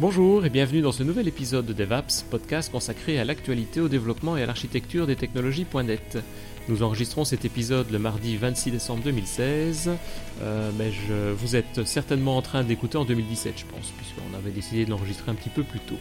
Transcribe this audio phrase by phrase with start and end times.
[0.00, 4.36] Bonjour et bienvenue dans ce nouvel épisode de DevApps, podcast consacré à l'actualité, au développement
[4.36, 6.18] et à l'architecture des technologies.net.
[6.68, 9.92] Nous enregistrons cet épisode le mardi 26 décembre 2016,
[10.42, 14.50] euh, mais je, vous êtes certainement en train d'écouter en 2017, je pense, puisqu'on avait
[14.50, 15.98] décidé de l'enregistrer un petit peu plus tôt.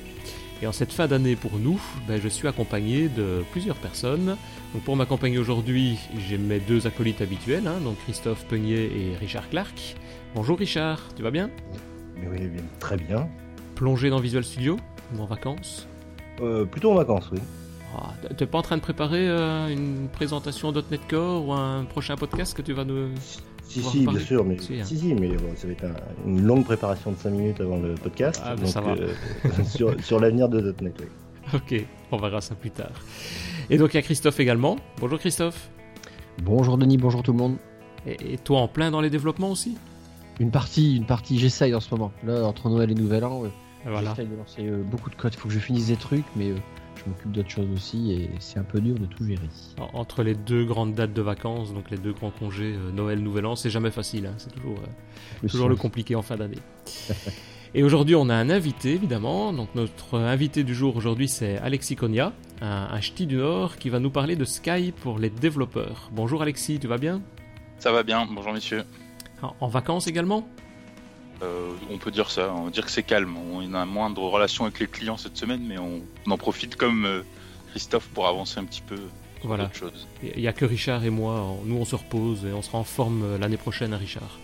[0.64, 4.38] Et en cette fin d'année pour nous, ben, je suis accompagné de plusieurs personnes.
[4.73, 9.48] Donc pour m'accompagner aujourd'hui, j'ai mes deux acolytes habituels, hein, donc Christophe Peugnier et Richard
[9.52, 9.96] Clark.
[10.34, 11.52] Bonjour Richard, tu vas bien?
[12.18, 12.39] Oui,
[12.80, 13.30] très bien.
[13.83, 14.78] Plongé dans Visual Studio
[15.14, 15.89] ou en vacances
[16.39, 17.39] euh, Plutôt en vacances, oui.
[17.93, 22.15] Ah, T'es pas en train de préparer euh, une présentation .NET Core ou un prochain
[22.15, 23.10] podcast que tu vas nous...
[23.68, 24.86] Si, si, bien sûr, mais, si, hein.
[24.86, 25.86] si, mais bon, ça va être
[26.25, 28.41] une longue préparation de 5 minutes avant le podcast.
[28.46, 28.91] Ah, donc, ça va.
[28.91, 29.14] Euh,
[29.65, 31.07] sur, sur l'avenir de .NET, oui.
[31.54, 32.94] Ok, on verra ça plus tard.
[33.69, 34.77] Et donc il y a Christophe également.
[35.02, 35.69] Bonjour Christophe.
[36.41, 37.58] Bonjour Denis, bonjour tout le monde.
[38.08, 39.75] Et, toi en plein dans les développements aussi?
[40.39, 42.13] Une partie, une partie, j'essaye en ce moment.
[42.23, 43.43] Là, entre Noël et Nouvel An,
[43.92, 44.09] voilà.
[44.12, 45.34] j'essaye de lancer euh, beaucoup de code.
[45.34, 46.56] Il faut que je finisse des trucs, mais euh,
[46.95, 49.50] je m'occupe d'autres choses aussi et c'est un peu dur de tout gérer.
[49.94, 53.45] Entre les deux grandes dates de vacances, donc les deux grands congés, euh, Noël, Nouvel
[53.45, 54.28] An, c'est jamais facile.
[54.28, 54.36] Hein.
[54.38, 54.80] C'est toujours,
[55.48, 56.59] toujours le compliqué en fin d'année.
[57.76, 59.52] Et aujourd'hui, on a un invité, évidemment.
[59.52, 63.89] Donc, notre invité du jour aujourd'hui, c'est Alexis Konya, un, un ch'ti du Nord, qui
[63.89, 66.11] va nous parler de Skype pour les développeurs.
[66.11, 67.23] Bonjour Alexis, tu vas bien?
[67.80, 68.84] Ça va bien, bonjour messieurs.
[69.42, 70.48] En, en vacances également?
[71.44, 73.36] Euh, On peut dire ça, on va dire que c'est calme.
[73.38, 76.75] On a moins de relations avec les clients cette semaine, mais on, on en profite
[76.75, 77.22] comme euh,
[77.72, 78.97] Christophe pour avancer un petit peu.
[79.44, 79.69] Voilà.
[80.23, 82.83] Il n'y a que Richard et moi, nous on se repose et on sera en
[82.83, 84.39] forme euh, l'année prochaine à Richard.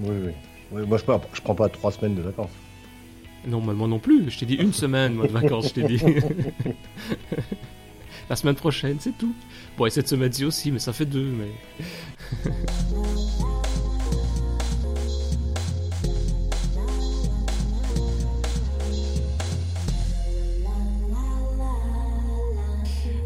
[0.00, 0.32] Oui, oui.
[0.72, 2.50] oui moi je, prends, je prends pas trois semaines de vacances.
[3.46, 4.30] Non, moi non plus.
[4.30, 6.02] Je t'ai dit une semaine moi, de vacances, je t'ai dit.
[8.28, 9.34] La semaine prochaine, c'est tout.
[9.76, 11.32] Bon, et cette semaine-ci aussi, mais ça fait deux.
[11.32, 11.50] Mais...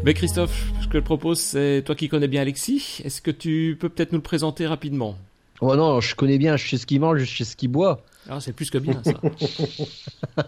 [0.05, 3.01] mais Christophe, ce que je propose, c'est toi qui connais bien Alexis.
[3.03, 5.15] Est-ce que tu peux peut-être nous le présenter rapidement?
[5.61, 8.01] Oh non, je connais bien, je sais ce qu'il mange, je sais ce qu'il boit.
[8.29, 9.13] Ah, c'est plus que bien ça.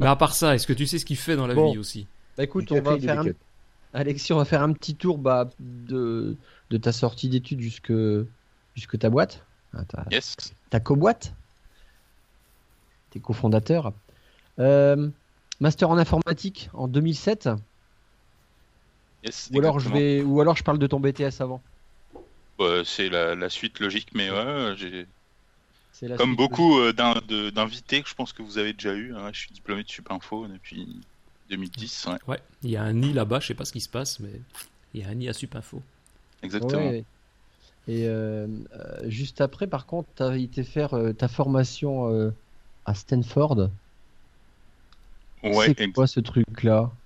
[0.00, 1.72] Mais à part ça, est-ce que tu sais ce qu'il fait dans la Bon.
[1.72, 2.06] vie aussi?
[2.36, 3.26] Bah écoute, on va faire un...
[3.94, 6.36] Alexis, on va faire un petit tour bah, de,
[6.70, 7.92] de ta sortie d'études jusque,
[8.74, 9.44] jusque ta boîte.
[9.74, 10.36] Ah, ta, Yes.
[10.70, 11.34] ta co-boîte.
[13.10, 13.92] T'es cofondateur.
[14.58, 15.08] Euh,
[15.60, 17.50] master en informatique en 2007.
[19.22, 21.62] Yes Ou alors, je vais, ou alors je parle de ton BTS avant.
[22.58, 25.06] Ouais, c'est la, la suite logique, mais ouais, j'ai
[26.14, 29.14] comme beaucoup euh, d'invités que je pense que vous avez déjà eu.
[29.14, 31.06] hein, je suis diplômé de Supinfo depuis
[31.48, 32.06] 2010.
[32.06, 34.20] Ouais, Ouais, il y a un nid là-bas, je sais pas ce qui se passe,
[34.20, 34.44] mais
[34.92, 35.82] il y a un nid à Supinfo.
[36.42, 36.92] exactement.
[36.92, 37.06] Ouais.
[37.86, 42.32] Et euh, euh, juste après, par contre, tu as été faire euh, ta formation euh,
[42.86, 43.70] à Stanford.
[45.42, 46.96] Ouais, c'est quoi ce truc-là?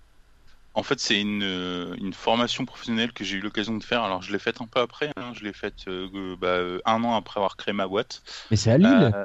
[0.76, 4.02] En fait, c'est une, euh, une formation professionnelle que j'ai eu l'occasion de faire.
[4.04, 5.10] Alors, je l'ai faite un peu après.
[5.16, 8.22] hein, Je l'ai faite euh, bah, euh, un an après avoir créé ma boîte.
[8.50, 9.24] Mais c'est à Lille Euh,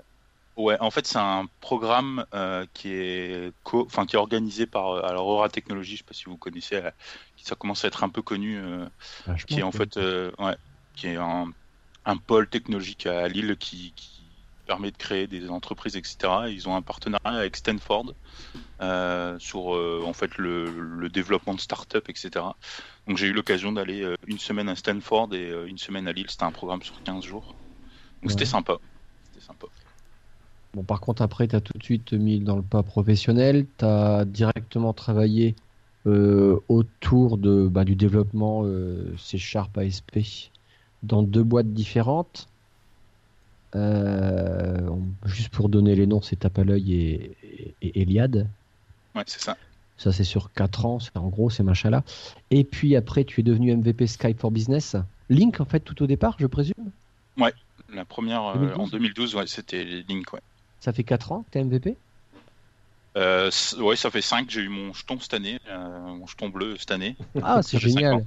[0.58, 5.28] ouais, en fait, c'est un programme euh, qui est co- qui est organisé par alors
[5.28, 5.94] Aura Technologies.
[5.94, 6.82] Je sais pas si vous connaissez.
[7.38, 8.60] ça commence à être un peu connu.
[9.48, 10.58] qui est en fait ouais,
[10.96, 11.48] qui est un,
[12.06, 14.21] un pôle technologique à Lille qui, qui
[14.72, 16.16] permet de créer des entreprises, etc.
[16.48, 18.14] Et ils ont un partenariat avec Stanford
[18.82, 22.30] euh, sur euh, en fait le, le développement de start-up, etc.
[23.06, 26.30] Donc j'ai eu l'occasion d'aller euh, une semaine à Stanford et une semaine à Lille.
[26.30, 27.54] C'était un programme sur 15 jours.
[28.22, 28.78] Donc c'était sympa.
[29.26, 29.68] C'était sympa.
[30.74, 33.66] Bon, par contre, après, tu as tout de suite mis dans le pas professionnel.
[33.78, 35.56] Tu as directement travaillé
[36.08, 40.20] euh, autour de, bah, du développement euh, C Sharp ASP
[41.04, 42.48] dans deux boîtes différentes.
[43.76, 44.90] Euh,
[45.26, 48.48] juste pour donner les noms, c'est Tape à l'œil et, et, et Eliade.
[49.16, 49.58] Ouais, c'est ça.
[49.98, 52.04] Ça, c'est sur 4 ans, c'est- en gros, ces machins-là.
[52.50, 54.96] Et puis après, tu es devenu MVP Skype for Business.
[55.30, 56.92] Link, en fait, tout au départ, je présume?
[57.94, 58.80] La première euh, 2012.
[58.80, 60.32] en 2012, ouais, c'était Link.
[60.32, 60.40] Ouais.
[60.80, 61.98] Ça fait 4 ans que tu es MVP
[63.18, 64.50] Euh, ouais, ça fait 5.
[64.50, 67.18] J'ai eu mon jeton cette année, mon jeton bleu cette année.
[67.44, 68.26] Ah, c'est génial.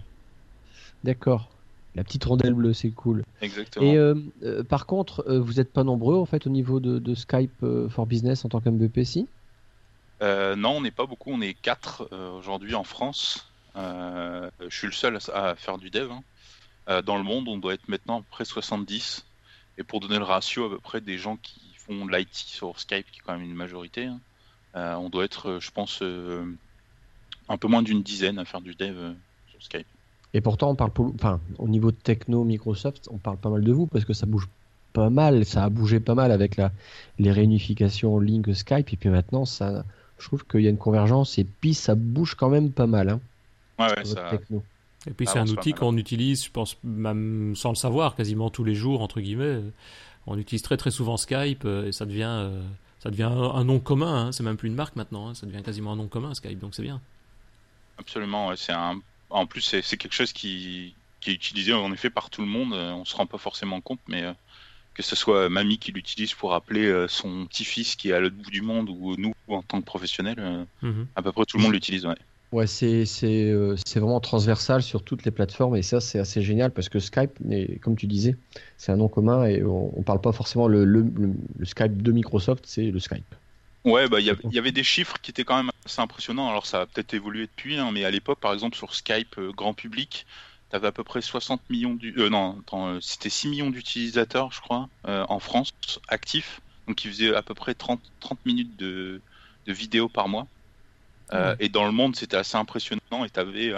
[1.02, 1.48] D'accord.
[1.94, 3.22] La petite rondelle bleue, c'est cool.
[3.40, 3.86] Exactement.
[3.86, 6.98] Et euh, euh, par contre, euh, vous n'êtes pas nombreux en fait au niveau de,
[6.98, 9.28] de Skype for Business en tant qu'MVP, si?
[10.22, 12.08] Euh, non, on n'est pas beaucoup, on est quatre
[12.38, 13.46] aujourd'hui en France.
[13.76, 16.10] Je suis le seul à, faire du dev.
[16.10, 17.02] hein.
[17.02, 19.24] Dans le monde, on doit être maintenant à peu près 70.
[19.78, 22.78] Et pour donner le ratio à peu près des gens qui font de l'IT sur
[22.78, 24.06] Skype, qui est quand même une majorité,
[24.74, 29.14] hein, on doit être, je pense, un peu moins d'une dizaine à faire du dev
[29.50, 29.86] sur Skype.
[30.34, 33.62] Et pourtant, on parle, pour- enfin, au niveau de techno, Microsoft, on parle pas mal
[33.62, 34.48] de vous parce que ça bouge
[34.92, 36.70] pas mal, ça a bougé pas mal avec la,
[37.18, 39.84] les réunifications Link Skype et puis maintenant ça,
[40.18, 43.08] je trouve qu'il y a une convergence et puis ça bouge quand même pas mal.
[43.08, 43.20] Hein,
[43.78, 44.30] ouais, ça...
[45.06, 48.64] Et puis c'est un outil qu'on utilise, je pense, même sans le savoir, quasiment tous
[48.64, 49.60] les jours, entre guillemets.
[50.26, 52.50] On utilise très très souvent Skype et ça devient,
[53.00, 54.28] ça devient un nom commun.
[54.28, 54.32] Hein.
[54.32, 55.34] C'est même plus une marque maintenant, hein.
[55.34, 57.00] ça devient quasiment un nom commun Skype, donc c'est bien.
[57.98, 59.00] Absolument, c'est un.
[59.30, 62.72] En plus, c'est quelque chose qui, qui est utilisé en effet par tout le monde.
[62.72, 64.24] On se rend pas forcément compte, mais
[64.94, 68.36] que ce soit mamie qui l'utilise pour appeler euh, son petit-fils qui est à l'autre
[68.36, 71.06] bout du monde ou nous en tant que professionnels, euh, mhm.
[71.16, 72.06] à peu près tout le monde l'utilise.
[72.06, 72.14] Ouais,
[72.52, 76.88] ouais c'est euh, vraiment transversal sur toutes les plateformes et ça c'est assez génial parce
[76.88, 77.32] que Skype,
[77.82, 78.36] comme tu disais,
[78.78, 81.04] c'est un nom commun et on, ne parle pas forcément le, le,
[81.64, 83.34] Skype de Microsoft, c'est le Skype.
[83.84, 86.48] Ouais, bah il y, avait des chiffres qui étaient quand même assez impressionnants.
[86.48, 89.74] Alors ça a peut-être évolué depuis, hein, mais à l'époque, par exemple sur Skype grand
[89.74, 90.26] public,
[90.74, 92.14] avait à peu près 60 millions du...
[92.18, 95.72] Euh, non, euh, c'était 6 millions d'utilisateurs, je crois, euh, en France,
[96.08, 96.60] actifs.
[96.86, 99.20] Donc ils faisaient à peu près 30, 30 minutes de,
[99.66, 100.46] de vidéos par mois.
[101.58, 103.24] Et dans le monde, c'était assez impressionnant.
[103.24, 103.74] Et tu avais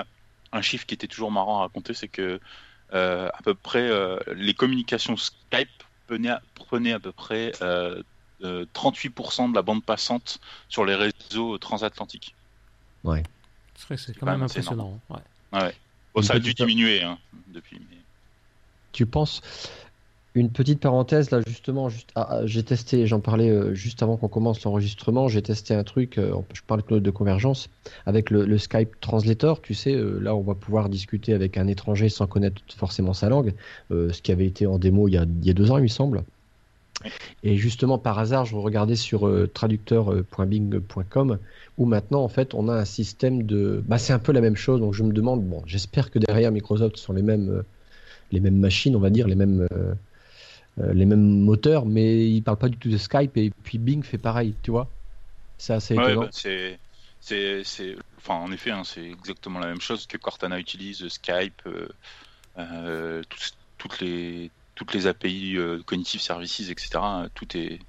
[0.53, 2.39] un chiffre qui était toujours marrant à raconter, c'est que
[2.93, 3.89] à peu près
[4.35, 5.71] les communications Skype
[6.07, 7.53] prenaient à, prenaient à peu près
[8.43, 12.35] 38% de la bande passante sur les réseaux transatlantiques.
[13.05, 13.23] Ouais.
[13.97, 14.99] C'est quand même impressionnant.
[15.09, 15.59] Ouais.
[16.15, 17.19] ouais ça a dû diminuer hein,
[17.49, 17.81] depuis.
[18.93, 19.43] Tu penses
[20.37, 24.19] une petite parenthèse là justement, juste, ah, ah, j'ai testé, j'en parlais euh, juste avant
[24.19, 27.71] qu'on commence l'enregistrement, j'ai testé un truc, euh, je parle de convergence
[28.05, 29.63] avec le, Skype Translator.
[29.63, 33.31] Tu sais, euh, là on va pouvoir discuter avec un étranger sans connaître forcément sa
[33.31, 33.55] langue,
[33.91, 35.85] ce qui avait été en démo il y a, il y a deux ans il
[35.85, 36.23] me semble.
[37.43, 41.39] Et justement, par hasard, je regardais sur traducteur.bing.com
[41.79, 43.83] où maintenant, en fait, on a un système de.
[43.87, 44.81] Bah, c'est un peu la même chose.
[44.81, 47.63] Donc, je me demande, bon, j'espère que derrière Microsoft sont les mêmes, euh,
[48.33, 49.95] les mêmes machines, on va dire, les mêmes, euh,
[50.81, 54.03] euh, les mêmes moteurs, mais ils parlent pas du tout de Skype et puis Bing
[54.03, 54.89] fait pareil, tu vois.
[55.59, 56.23] C'est assez étonnant.
[56.23, 56.79] Bah, c'est,
[57.21, 61.63] c'est, c'est, enfin, en effet, hein, c'est exactement la même chose que Cortana utilise, Skype,
[63.79, 67.01] toutes les toutes les API Cognitive Services, etc.
[67.35, 67.81] Tout est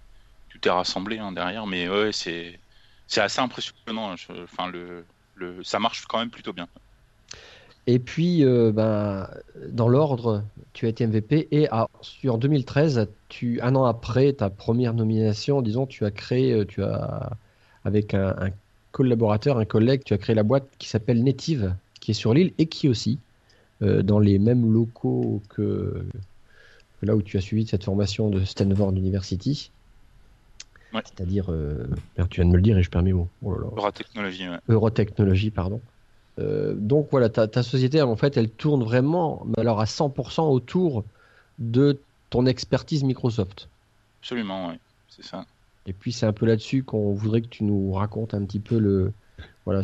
[0.49, 2.59] tout est rassemblé hein, derrière, mais ouais, c'est
[3.07, 4.15] c'est assez impressionnant.
[4.43, 5.05] enfin, le,
[5.35, 6.67] le, ça marche quand même plutôt bien.
[7.89, 9.29] Et puis, euh, ben,
[9.69, 10.43] dans l'ordre,
[10.73, 15.85] tu as été MVP et en 2013, tu, un an après ta première nomination, disons,
[15.87, 17.31] tu as créé, euh, tu as,
[17.85, 18.51] avec un,
[18.91, 22.51] collaborateur, un collègue, tu as créé la boîte qui s'appelle Native, qui est sur l'île
[22.57, 23.19] et qui aussi,
[23.81, 26.03] euh, dans les mêmes locaux que,
[27.01, 29.71] là où tu as suivi cette formation de Stanford University,
[30.93, 31.85] c'est-à-dire, euh,
[32.29, 33.27] tu viens de me le dire et je perds mes mots.
[33.43, 35.81] Oh Eurotechnologie, Eurotechnologie, pardon.
[36.39, 41.03] Euh, donc voilà, ta, ta, société, en fait, elle tourne vraiment, alors à 100% autour
[41.59, 41.99] de
[42.29, 43.69] ton expertise Microsoft.
[44.21, 44.75] Absolument, oui,
[45.09, 45.45] c'est ça.
[45.85, 48.77] Et puis c'est un peu là-dessus qu'on voudrait que tu nous racontes un petit peu
[48.77, 49.13] le,
[49.65, 49.81] voilà,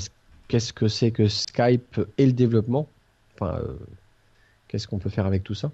[0.48, 2.88] qu'est-ce que c'est que Skype et le développement.
[3.36, 3.76] Enfin, euh,
[4.68, 5.72] qu'est-ce qu'on peut faire avec tout ça?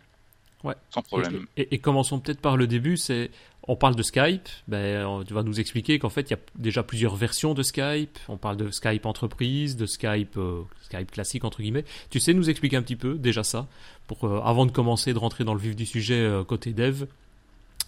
[0.64, 0.76] Ouais.
[0.90, 1.46] Sans problème.
[1.56, 2.98] Et, commençons peut-être par le début.
[2.98, 3.32] C'est,
[3.68, 4.48] on parle de Skype.
[4.68, 8.20] Ben, tu vas nous expliquer qu'en fait, il y a déjà plusieurs versions de Skype.
[8.28, 11.86] On parle de Skype entreprise, de Skype, euh, Skype classique entre guillemets.
[12.10, 13.68] Tu sais nous expliquer un petit peu déjà ça,
[14.08, 17.06] pour euh, avant de commencer de rentrer dans le vif du sujet euh, côté dev,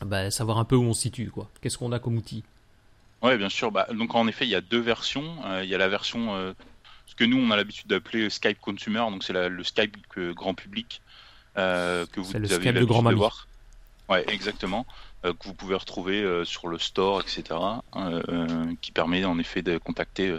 [0.05, 1.49] ben, savoir un peu où on se situe, quoi.
[1.61, 2.43] Qu'est-ce qu'on a comme outil?
[3.21, 3.71] Ouais, bien sûr.
[3.71, 5.35] Bah, donc en effet, il y a deux versions.
[5.61, 6.53] Il y a la version
[7.05, 9.97] ce que nous on a l'habitude d'appeler Skype Consumer, donc c'est le Skype
[10.33, 11.01] grand public
[11.57, 13.47] euh, que vous, avez l'habitude de voir.
[14.09, 14.85] Ouais, exactement.
[15.25, 17.59] Euh, que vous pouvez retrouver euh, sur le store, etc.
[18.81, 20.37] qui permet en effet de contacter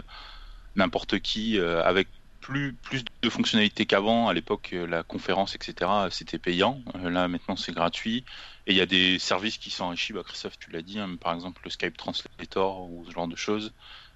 [0.75, 2.07] n'importe qui avec
[2.41, 4.27] plus, plus de fonctionnalités qu'avant.
[4.27, 6.81] À l'époque, la conférence, etc., c'était payant.
[7.01, 8.25] là, maintenant, c'est gratuit.
[8.65, 10.15] Et il y a des services qui s'enrichissent.
[10.15, 13.35] Bah, Christophe, tu l'as dit, hein, par exemple le Skype Translator ou ce genre de
[13.35, 13.71] choses.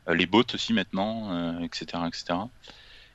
[0.07, 2.39] les bots aussi maintenant, etc., etc.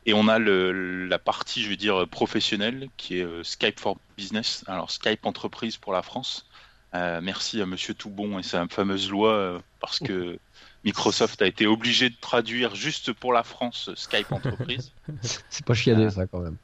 [0.04, 3.98] Et on a le, la partie, je veux dire, professionnelle, qui est euh, Skype for
[4.16, 4.64] Business.
[4.66, 6.46] Alors Skype Entreprise pour la France.
[6.94, 10.38] Euh, merci à Monsieur Toubon et sa fameuse loi, euh, parce que
[10.84, 14.92] Microsoft a été obligé de traduire juste pour la France Skype Entreprise.
[15.22, 16.56] C'est pas chiadé ça quand même.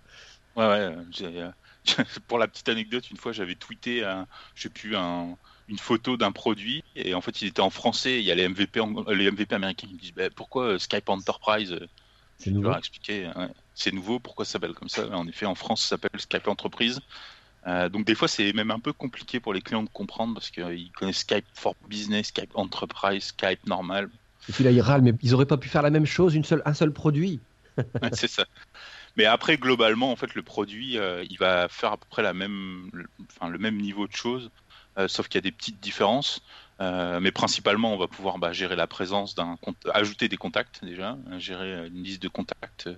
[0.56, 1.50] Ouais, ouais.
[2.28, 5.36] pour la petite anecdote, une fois j'avais tweeté, un, je sais plus, un,
[5.68, 8.18] une photo d'un produit et en fait il était en français.
[8.18, 8.80] Il y a les MVP,
[9.14, 11.78] les MVP américains qui me disent bah, pourquoi Skype Enterprise
[12.38, 12.72] c'est nouveau.
[12.72, 13.30] expliquer.
[13.74, 14.18] C'est nouveau.
[14.18, 17.00] Pourquoi ça s'appelle comme ça En effet, en France, ça s'appelle Skype Entreprise.
[17.66, 20.50] Euh, donc des fois, c'est même un peu compliqué pour les clients de comprendre parce
[20.50, 24.08] qu'ils connaissent Skype for Business, Skype Enterprise, Skype normal.
[24.48, 26.44] Et puis là, ils râlent, mais ils n'auraient pas pu faire la même chose, une
[26.44, 27.40] seule, un seul produit.
[28.12, 28.46] c'est ça.
[29.16, 32.32] Mais après, globalement, en fait, le produit, euh, il va faire à peu près la
[32.32, 32.90] même,
[33.28, 34.50] enfin, le même niveau de choses.
[35.06, 36.42] sauf qu'il y a des petites différences.
[36.80, 39.58] Mais principalement, on va pouvoir bah, gérer la présence d'un,
[39.92, 42.88] ajouter des contacts déjà, gérer une liste de contacts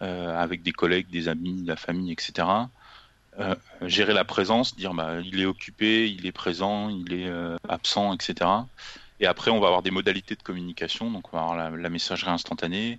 [0.00, 2.46] avec des collègues, des amis, la famille, etc.
[3.82, 7.30] gérer la présence, dire bah, il est occupé, il est présent, il est
[7.68, 8.46] absent, etc.
[9.20, 11.10] Et après, on va avoir des modalités de communication.
[11.10, 12.98] Donc, on va avoir la, messagerie instantanée,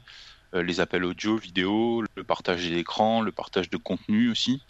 [0.53, 4.61] euh, les appels audio, vidéo, le partage d'écran, le partage de contenu aussi.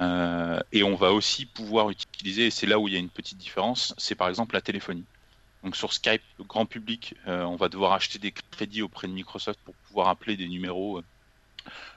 [0.00, 3.08] Euh, et on va aussi pouvoir utiliser, et c'est là où il y a une
[3.08, 5.04] petite différence, c'est par exemple la téléphonie.
[5.64, 9.12] Donc sur Skype, le grand public, euh, on va devoir acheter des crédits auprès de
[9.12, 11.02] Microsoft pour pouvoir appeler des numéros,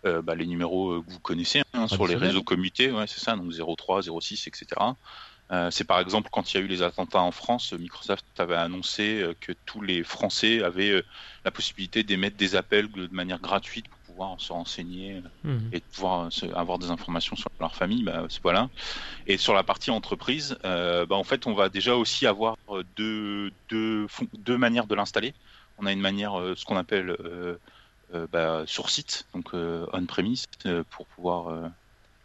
[0.04, 3.52] bah, les numéros que vous connaissez hein, sur les réseaux commutés, ouais, c'est ça, donc
[3.54, 4.96] 03, 06, etc.
[5.52, 8.56] Euh, c'est par exemple quand il y a eu les attentats en France, Microsoft avait
[8.56, 11.06] annoncé euh, que tous les Français avaient euh,
[11.44, 15.70] la possibilité d'émettre des appels de manière gratuite pour pouvoir se renseigner mhm.
[15.72, 18.04] et pouvoir avoir des informations sur leur famille.
[18.04, 18.70] Bah, voilà.
[19.28, 22.58] Et sur la partie entreprise, bah, en fait, on va déjà aussi avoir
[22.98, 25.34] deux, deux, deux manières de l'installer.
[25.78, 27.16] On a une manière, ce qu'on appelle
[28.32, 30.46] bah, sur site, donc on-premise,
[30.90, 31.72] pour pouvoir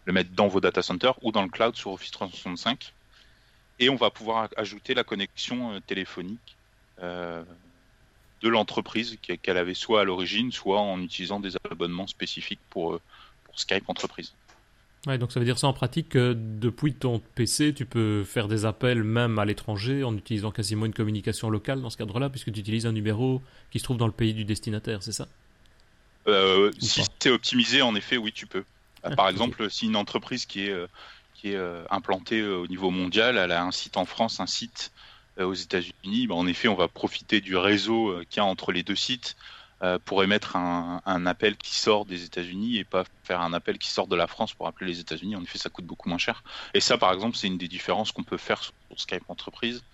[0.05, 2.93] le mettre dans vos data centers ou dans le cloud sur Office 365
[3.79, 6.57] et on va pouvoir ajouter la connexion euh, téléphonique
[7.03, 7.43] euh,
[8.45, 13.01] de l'entreprise qu'elle avait soit à l'origine, soit en utilisant des abonnements spécifiques pour, euh,
[13.45, 14.35] pour Skype entreprise.
[15.07, 18.49] Ouais, donc ça veut dire ça en pratique que depuis ton PC, tu peux faire
[18.49, 22.53] des appels même à l'étranger en utilisant quasiment une communication locale dans ce cadre-là, puisque
[22.53, 25.27] tu utilises un numéro qui se trouve dans le pays du destinataire, c'est ça?
[26.79, 28.65] Si c'est optimisé, en effet, oui, tu peux.
[29.03, 30.75] Ah, Par exemple, si une entreprise qui est
[31.49, 33.37] est euh, implantée euh, au niveau mondial.
[33.37, 34.99] Elle a un site en France, un site euh,
[35.38, 36.26] aux États-Unis.
[36.26, 39.37] Bah, en effet, on va profiter du réseau qu'il y a entre les deux sites
[40.07, 44.07] pour émettre un, appel qui sort des États-Unis et pas faire un appel qui sort
[44.07, 45.37] de la France pour appeler les États-Unis.
[45.37, 46.43] En effet, ça coûte beaucoup moins cher.
[46.73, 49.85] Et ça, par exemple, c'est une des différences qu'on peut faire sur Skype entreprise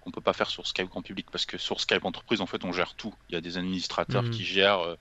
[0.00, 2.64] qu'on peut pas faire sur Skype grand public parce que sur Skype entreprise, en fait,
[2.64, 3.12] on gère tout.
[3.28, 4.30] Il y a des administrateurs mmh.
[4.30, 4.96] qui gèrent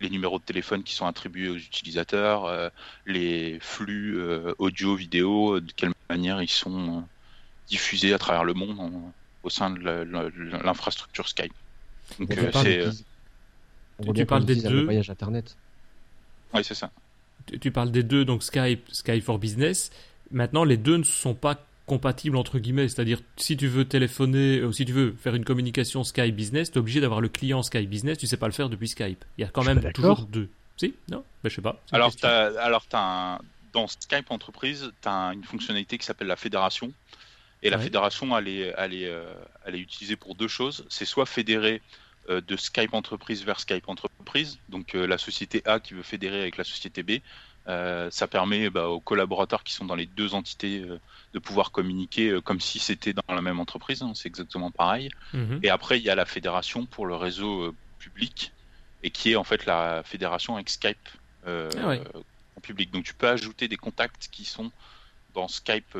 [0.00, 2.68] les numéros de téléphone qui sont attribués aux utilisateurs, euh,
[3.06, 7.04] les flux euh, audio, vidéo, de quelle manière ils sont
[7.66, 8.78] euh, diffusés à travers le monde
[9.42, 9.80] au sein de
[10.64, 11.52] l'infrastructure Skype.
[12.18, 12.84] Donc, c'est.
[14.14, 14.84] Tu parles des deux.
[14.84, 15.56] Voyage Internet.
[16.54, 16.90] Oui, c'est ça.
[17.60, 19.90] Tu, parles des deux, donc Skype, Skype for Business.
[20.32, 24.72] Maintenant, les deux ne sont pas compatible entre guillemets, c'est-à-dire si tu veux téléphoner ou
[24.72, 27.88] si tu veux faire une communication Skype Business, tu es obligé d'avoir le client Skype
[27.88, 29.24] Business, tu sais pas le faire depuis Skype.
[29.38, 30.48] Il y a quand même toujours deux.
[30.76, 30.94] Si?
[31.08, 31.24] Non?
[31.42, 31.80] Ben, Je sais pas.
[31.92, 33.38] Alors, as, alors as
[33.72, 36.92] dans Skype Entreprise, tu as une fonctionnalité qui s'appelle la fédération.
[37.66, 39.32] Et la fédération, elle est, elle, est, euh,
[39.64, 40.84] elle est utilisée pour deux choses.
[40.88, 41.82] C'est soit fédérer
[42.28, 46.40] euh, de Skype Entreprise vers Skype Entreprise, donc euh, la société A qui veut fédérer
[46.40, 47.20] avec la société B,
[47.68, 51.00] euh, ça permet bah, aux collaborateurs qui sont dans les deux entités euh,
[51.34, 54.02] de pouvoir communiquer euh, comme si c'était dans la même entreprise.
[54.02, 55.08] Hein, c'est exactement pareil.
[55.32, 55.60] Mhm.
[55.64, 58.52] Et après, il y a la fédération pour le réseau public
[59.02, 61.08] et qui est en fait la fédération avec Skype
[61.46, 61.94] ah
[62.56, 62.90] en public.
[62.90, 64.72] Donc tu peux ajouter des contacts qui sont
[65.34, 65.96] dans Skype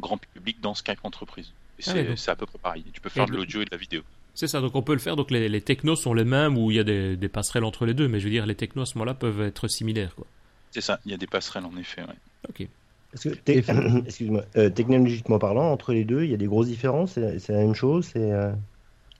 [0.00, 1.52] grand public dans Skype entreprise.
[1.86, 2.84] Ah c'est à peu près pareil.
[2.92, 4.02] Tu peux faire de l'audio et de la vidéo.
[4.34, 5.16] C'est ça, donc on peut le faire.
[5.16, 7.94] Donc les, les, technos sont les mêmes ou il y a des, passerelles entre les
[7.94, 10.14] deux, mais je veux dire, les technos à ce moment-là peuvent être similaires.
[10.14, 10.26] quoi.
[10.70, 12.02] C'est ça, il y a des passerelles en effet.
[12.48, 12.66] Ok.
[13.46, 17.14] excuse-moi, euh, technologiquement parlant, entre les deux, il y a des grosses différences?
[17.14, 18.06] C'est la même chose?
[18.12, 18.52] C'est, euh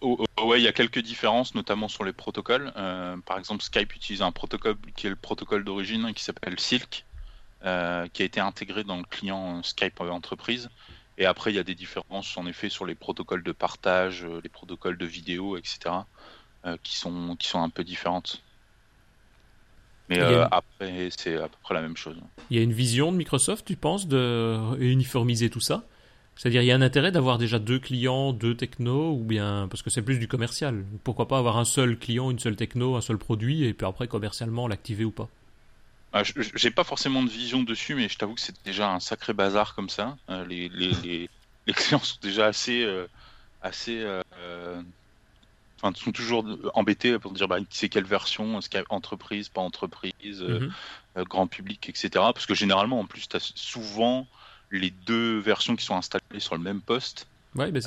[0.00, 2.72] oh, oh, Ouais, il y a quelques différences, notamment sur les protocoles.
[2.76, 6.58] Euh, par exemple, Skype utilise un protocole qui est le protocole d'origine, hein, qui s'appelle
[6.60, 7.04] Silk,
[7.62, 7.66] qui
[8.22, 10.70] a été intégré dans le client Skype entreprise.
[11.20, 14.40] Et après, il y a des différences en effet sur les protocoles de partage, euh,
[14.42, 15.78] les protocoles de vidéo, etc.,
[16.64, 18.42] euh, qui, sont, qui sont un peu différentes.
[20.08, 22.16] Mais euh, après, c'est à peu près la même chose.
[22.48, 25.84] Il y a une vision de Microsoft, tu penses, de uniformiser tout ça?
[26.36, 29.82] C'est-à-dire, il y a un intérêt d'avoir déjà deux clients, deux technos, ou bien parce
[29.82, 30.86] que c'est plus du commercial.
[31.04, 34.08] Pourquoi pas avoir un seul client, une seule techno, un seul produit, et puis après
[34.08, 35.28] commercialement l'activer ou pas?
[36.12, 39.32] Ah, j'ai pas forcément de vision dessus, mais je t'avoue que c'est déjà un sacré
[39.32, 40.16] bazar comme ça.
[40.28, 40.90] Euh, les, les,
[41.66, 43.06] les, clients sont déjà assez, euh,
[43.62, 44.82] assez, euh,
[45.80, 50.72] enfin, sont toujours embêtés pour dire bah, c'est quelle version, entreprise, pas entreprise, mhm.
[51.18, 52.10] grand public, etc.
[52.12, 54.26] Parce que généralement, en plus, tu as souvent
[54.72, 57.28] les deux versions qui sont installées sur le même poste.
[57.54, 57.80] Ouais, bah,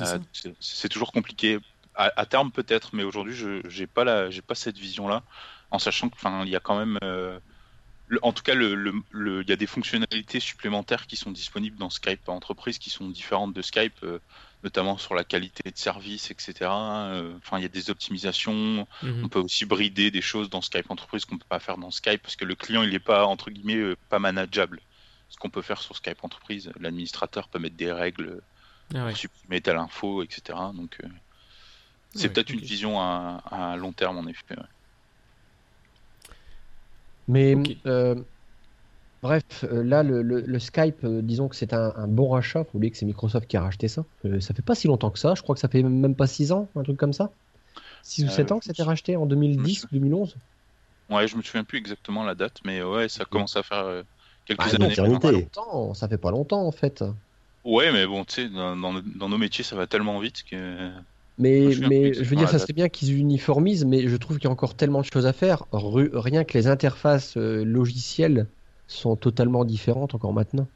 [0.60, 1.58] c'est toujours compliqué.
[1.96, 5.22] À, terme peut-être, mais aujourd'hui, je j'ai pas la, j'ai pas cette vision-là,
[5.70, 6.98] en sachant que, enfin, il y a quand même
[8.22, 12.78] en tout cas, il y a des fonctionnalités supplémentaires qui sont disponibles dans Skype entreprise
[12.78, 14.18] qui sont différentes de Skype, euh,
[14.62, 16.54] notamment sur la qualité de service, etc.
[16.62, 18.86] Euh, enfin, il y a des optimisations.
[19.02, 19.24] Mhm.
[19.24, 22.22] On peut aussi brider des choses dans Skype entreprise qu'on peut pas faire dans Skype
[22.22, 24.80] parce que le client il n'est pas entre guillemets euh, pas manageable.
[25.30, 26.70] ce qu'on peut faire sur Skype Entreprise.
[26.78, 28.40] L'administrateur peut mettre des règles
[28.94, 30.58] ah pour supprimer telle info, etc.
[30.74, 31.00] Donc,
[32.14, 34.56] c'est peut-être une vision à, long terme, en effet.
[37.28, 37.56] Mais
[39.24, 42.62] Bref, euh, là, le, Skype, euh, disons que c'est un, bon rachat.
[42.64, 44.04] Faut oublier que c'est Microsoft qui a racheté ça.
[44.26, 45.34] Euh, ça fait pas si longtemps que ça.
[45.34, 47.30] Je crois que ça fait même pas 6 ans, un truc comme ça.
[48.02, 50.36] 6 ou 7 ans que c'était racheté en 2010, 2011.
[51.08, 54.02] Ouais, je me souviens plus exactement la date, mais ouais, ça commence à faire
[54.44, 54.94] quelques bah, années.
[54.94, 57.02] Ça fait, pas longtemps, ça fait pas longtemps en fait.
[57.64, 60.90] Ouais, mais bon, tu sais, dans, nos métiers, ça va tellement vite que.
[61.38, 64.44] Mais, je, mais je veux dire, ça serait bien qu'ils uniformisent, mais je trouve qu'il
[64.44, 65.64] y a encore tellement de choses à faire.
[65.72, 68.46] Rien que les interfaces logicielles
[68.86, 70.68] sont totalement différentes encore maintenant.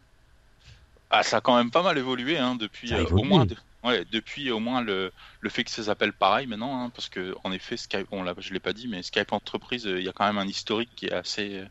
[1.10, 3.46] Ah, ça a quand même pas mal évolué hein, depuis euh, au moins
[3.84, 5.10] ouais, depuis au moins le,
[5.40, 8.52] le fait que ça s'appelle pareil maintenant hein, parce que en effet Skype on je
[8.52, 11.06] l'ai pas dit mais Skype entreprise euh, il y a quand même un historique qui
[11.06, 11.64] est assez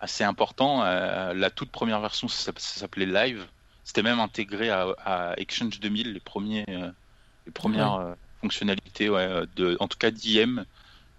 [0.00, 3.46] assez important euh, la toute première version ça, s'appelait Live
[3.84, 6.66] c'était même intégré à, Exchange 2000 les premiers
[7.46, 10.66] les premières fonctionnalités ouais, de en tout cas d'IM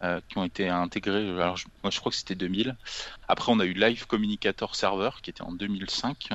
[0.04, 1.28] euh, qui ont été intégrés.
[1.28, 2.76] Alors, je, moi, je crois que c'était 2000.
[3.28, 6.30] Après, on a eu Live Communicator Server, qui était en 2005.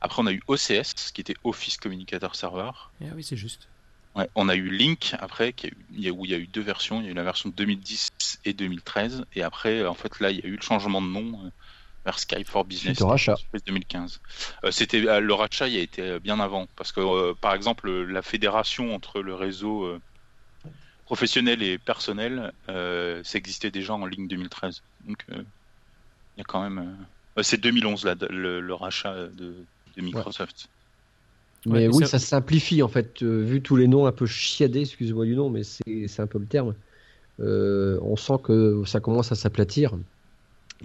[0.00, 2.70] Après, on a eu OCS, qui était Office Communicator Server.
[3.02, 3.68] Ah oui, c'est juste.
[4.16, 7.00] Ouais, on a eu Link après, qui a où il y a eu deux versions.
[7.00, 8.08] Il y a eu la version 2010
[8.46, 9.26] et 2013.
[9.34, 11.50] Et après, en fait, là, il y a eu le changement de nom euh,
[12.04, 13.00] vers Skype for Business.
[13.00, 13.36] Le rachat.
[13.66, 14.20] 2015.
[14.64, 18.94] Euh, c'était le rachat, il a été bien avant, parce que par exemple, la fédération
[18.94, 19.98] entre le réseau
[21.04, 24.82] professionnel et personnel, euh, ça existait déjà en ligne 2013.
[25.06, 25.42] Donc euh,
[26.36, 26.96] il y a quand même.
[27.38, 29.54] Euh, c'est 2011 là, le, rachat de,
[29.96, 30.68] Microsoft.
[31.66, 32.18] Mais oui, ça...
[32.18, 36.20] simplifie en fait, vu tous les noms un peu chiadés, excusez-moi du nom, mais c'est
[36.20, 36.74] un peu le terme.
[37.38, 39.94] on sent que ça commence à s'aplatir.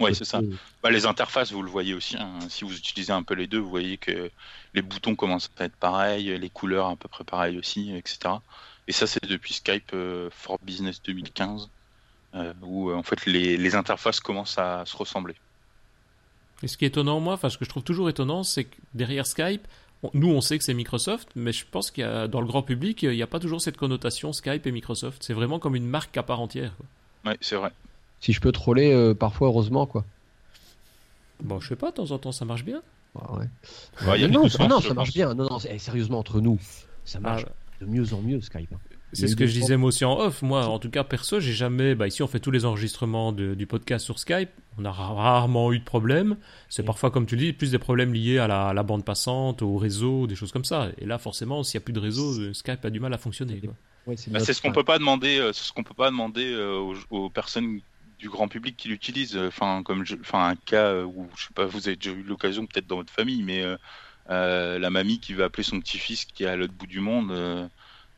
[0.00, 0.40] Oui, c'est ça.
[0.82, 2.16] Bah, les interfaces, vous le voyez aussi.
[2.16, 2.38] Hein.
[2.48, 4.30] Si vous utilisez un peu les deux, vous voyez que
[4.74, 8.34] les boutons commencent à être pareils, les couleurs à peu près pareilles aussi, etc.
[8.88, 11.68] Et ça, c'est depuis Skype euh, for Business 2015,
[12.34, 15.34] euh, où euh, en fait les, interfaces commencent à se ressembler.
[16.62, 18.76] Et ce qui est étonnant, moi, enfin, ce que je trouve toujours étonnant, c'est que
[18.94, 19.66] derrière Skype,
[20.14, 22.62] nous, on sait que c'est Microsoft, mais je pense qu'il y a, dans le grand
[22.62, 25.22] public, il n'y a pas toujours cette connotation Skype et Microsoft.
[25.22, 26.72] C'est vraiment comme une marque à part entière.
[27.26, 27.72] Oui, c'est vrai.
[28.20, 30.04] Si je peux troller, parfois, heureusement, quoi.
[31.42, 32.82] Bon, je sais pas, de temps en temps, ça marche bien.
[33.18, 34.28] Ah ouais.
[34.28, 35.34] non, non, ça marche bien.
[35.34, 36.58] Non, non, eh, sérieusement, entre nous,
[37.04, 37.44] ça marche.
[37.48, 38.72] Ah, de mieux en mieux Skype.
[38.72, 38.78] Hein.
[39.12, 40.42] C'est ce que je disais moi aussi en off.
[40.42, 41.94] Moi, en tout cas, perso, j'ai jamais.
[41.94, 44.50] Bah, ici, on fait tous les enregistrements du podcast sur Skype.
[44.78, 46.36] On a rarement eu de problème.
[46.68, 49.76] C'est parfois, comme tu le dis, plus des problèmes liés à la, bande passante, au
[49.76, 50.88] réseau, des choses comme ça.
[50.98, 53.18] Et là, forcément, s'il n'y a plus de réseau, euh, Skype a du mal à
[53.18, 53.60] fonctionner.
[54.06, 55.38] Bah, c'est ce qu'on peut pas demander.
[55.38, 57.80] Euh, ce qu'on peut pas demander euh, aux, personnes
[58.20, 59.36] du grand public qui l'utilisent.
[59.36, 62.86] Enfin, comme, enfin, un cas où je sais pas, vous avez déjà eu l'occasion peut-être
[62.86, 63.64] dans votre famille, mais
[64.28, 67.70] la mamie qui va appeler son petit-fils qui est à l'autre bout du monde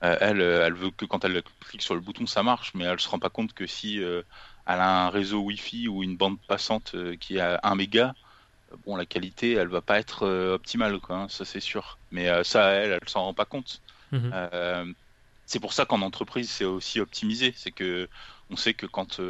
[0.03, 2.85] euh, elle, euh, elle veut que quand elle clique sur le bouton, ça marche, mais
[2.85, 4.23] elle se rend pas compte que si euh,
[4.67, 8.15] elle a un réseau Wi-Fi ou une bande passante qui a 1 méga,
[8.85, 11.99] bon, la qualité, elle va pas être optimale, quoi, hein, ça c'est sûr.
[12.11, 13.81] Mais ça, elle, elle s'en rend pas compte.
[14.13, 14.95] Mhm.
[15.47, 17.55] c'est pour ça qu'en entreprise, c'est aussi optimisé.
[17.57, 18.09] C'est que
[18.53, 19.21] on sait que quand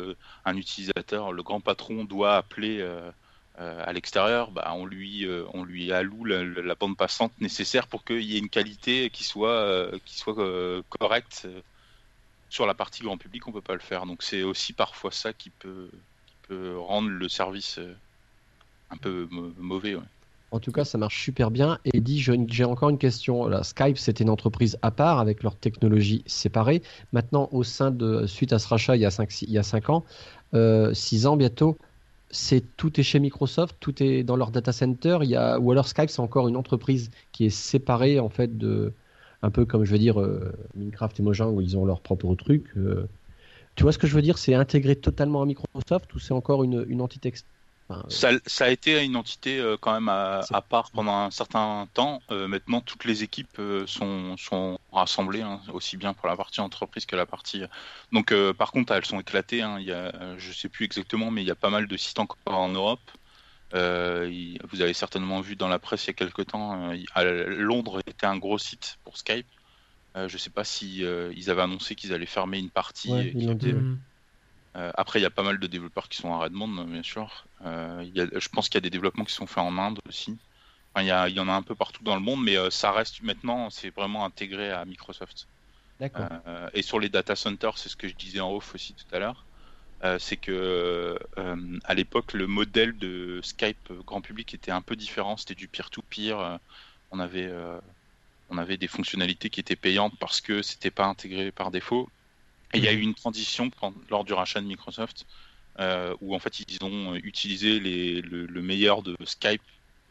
[0.45, 2.83] un utilisateur, le grand patron, doit appeler
[3.59, 8.03] euh, à l'extérieur, bah, on lui euh, on lui alloue la, bande passante nécessaire pour
[8.03, 11.47] qu'il y ait une qualité qui soit euh, correcte.
[12.49, 14.05] Sur la partie grand public, on peut pas le faire.
[14.07, 15.91] Donc c'est aussi parfois ça qui peut
[16.51, 17.79] rendre le service
[18.91, 19.97] un peu mauvais.
[20.53, 21.79] En tout cas, ça marche super bien.
[21.85, 23.51] Et dit, j'ai encore une question.
[23.63, 26.83] Skype, c'était une entreprise à part avec leur technologie séparée.
[27.13, 29.63] Maintenant, au sein de, suite à ce rachat il y a 5, il y a
[29.63, 30.05] 5 ans,
[30.53, 31.79] 6 ans bientôt,
[32.33, 35.19] c'est tout est chez Microsoft, tout est dans leur data center.
[35.23, 38.59] Il y a, ou alors Skype, c'est encore une entreprise qui est séparée en fait
[38.59, 38.93] de,
[39.43, 42.35] un peu comme je veux dire euh, Minecraft et Mojang où ils ont leur propre
[42.35, 42.65] truc.
[42.77, 43.07] Euh.
[43.77, 44.39] tu vois ce que je veux dire?
[44.39, 47.29] C'est intégré totalement à Microsoft ou c'est encore une, une entité
[48.09, 52.23] ça, ça, a été une entité euh, quand même à, part pendant un certain temps.
[52.31, 56.61] Euh, maintenant, toutes les équipes euh, sont, sont rassemblées, hein, aussi bien pour la partie
[56.61, 57.63] entreprise que la partie.
[58.13, 59.63] Donc, par contre, elles sont éclatées.
[59.63, 59.79] Hein.
[59.81, 62.19] Il y a, je sais plus exactement, mais il y a pas mal de sites
[62.19, 63.01] encore en Europe.
[63.73, 68.27] vous avez certainement vu dans la presse il y a quelques temps, à Londres était
[68.27, 69.47] un gros site pour Skype.
[70.15, 73.13] je sais pas si ils avaient annoncé qu'ils allaient fermer une partie.
[73.13, 73.97] Euh,
[74.75, 77.45] après, il y a pas mal de développeurs qui sont à Redmond, bien sûr.
[77.65, 80.39] Euh, je pense qu'il y a des développements qui sont faits en Inde aussi.
[80.97, 83.71] il, y en a un peu partout dans le monde, mais euh, ça reste maintenant,
[83.71, 85.47] c'est vraiment intégré à Microsoft.
[86.75, 89.19] et sur les data centers, c'est ce que je disais en off aussi tout à
[89.19, 89.45] l'heure.
[90.19, 91.19] c'est que
[91.85, 95.37] à l'époque, le modèle de Skype grand public était un peu différent.
[95.37, 96.59] C'était du peer-to-peer.
[97.11, 97.53] on avait
[98.53, 102.09] on avait des fonctionnalités qui étaient payantes parce que c'était pas intégré par défaut.
[102.73, 103.71] Et il y a eu une transition
[104.11, 105.27] lors du rachat de Microsoft
[106.21, 109.63] où en fait ils ont utilisé le, meilleur de Skype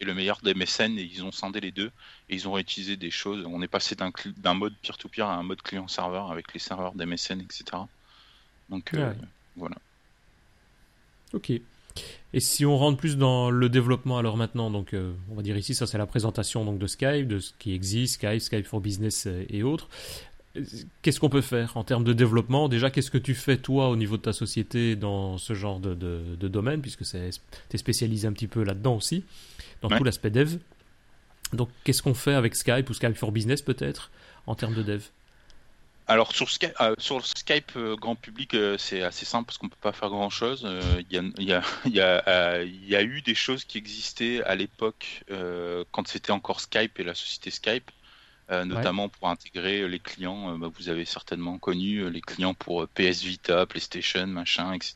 [0.02, 1.90] et le meilleur des MSN et ils ont scindé les deux
[2.28, 3.46] et ils ont réutilisé des choses.
[3.46, 7.40] On est passé d'un mode peer-to-peer à un mode client-serveur avec les serveurs des MSN,
[7.40, 7.64] etc.
[8.68, 9.14] Donc euh,
[9.56, 9.76] voilà.
[11.32, 11.52] Ok.
[12.32, 15.56] Et si on rentre plus dans le développement alors maintenant, donc euh, on va dire
[15.56, 18.80] ici ça c'est la présentation donc de Skype, de ce qui existe, Skype, Skype for
[18.80, 19.88] Business euh, et autres.
[21.00, 22.68] Qu'est-ce qu'on peut faire en termes de développement?
[22.68, 25.94] Déjà, qu'est-ce que tu fais toi au niveau de ta société dans ce genre de,
[25.94, 29.24] de, domaine, puisque tu es spécialisé un petit peu là-dedans aussi,
[29.80, 30.56] dans tout l'aspect dev.
[31.52, 34.10] Donc, qu'est-ce qu'on fait avec Skype ou Skype for Business peut-être
[34.46, 35.02] en termes de dev?
[36.08, 39.68] Alors sur Skype, euh, sur Skype euh, grand public, euh, c'est assez simple parce qu'on
[39.68, 40.68] peut pas faire grand chose.
[41.10, 41.16] Il
[41.88, 45.24] y, a, eu des choses qui existaient à l'époque
[45.90, 47.90] quand c'était encore Skype et la société Skype.
[48.50, 50.52] Euh, notamment pour intégrer les clients.
[50.52, 54.94] Euh, bah, vous avez certainement connu euh, les clients pour PS Vita, PlayStation, machin, etc.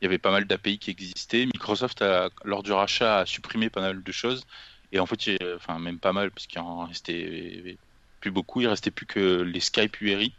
[0.00, 1.46] Il y avait pas mal d'API qui existaient.
[1.46, 4.44] Microsoft, a, lors du rachat, a supprimé pas mal de choses.
[4.90, 7.78] Et en fait, enfin même pas mal, parce qu'il en restait
[8.20, 8.60] plus beaucoup.
[8.60, 10.32] Il restait plus que les Skype URI,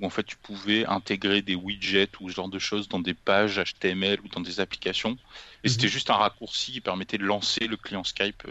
[0.00, 3.14] où en fait tu pouvais intégrer des widgets ou ce genre de choses dans des
[3.14, 5.18] pages HTML ou dans des applications.
[5.64, 5.72] Et mhm.
[5.72, 8.44] c'était juste un raccourci qui permettait de lancer le client Skype,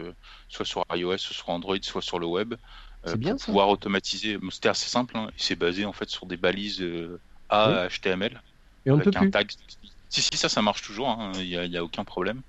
[0.50, 2.56] soit sur iOS, soit sur Android, soit sur le web.
[3.08, 4.38] Euh, bien, pour pouvoir automatiser.
[4.52, 5.18] C'était assez simple.
[5.18, 5.30] Hein.
[5.38, 8.42] C'est basé en fait sur des balises euh, A HTML.
[8.86, 9.32] Et on ne peut plus.
[10.10, 11.10] Si si ça ça marche toujours.
[11.10, 11.32] Hein.
[11.36, 12.42] Il n'y a, aucun problème.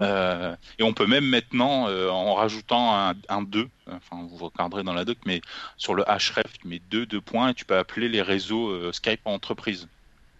[0.00, 4.94] Euh, et on peut même maintenant, en rajoutant un, un 2, enfin vous regarderez dans
[4.94, 5.42] la doc, mais
[5.76, 9.20] sur le href, tu mets 2, 2 points et tu peux appeler les réseaux Skype
[9.26, 9.86] en entreprise.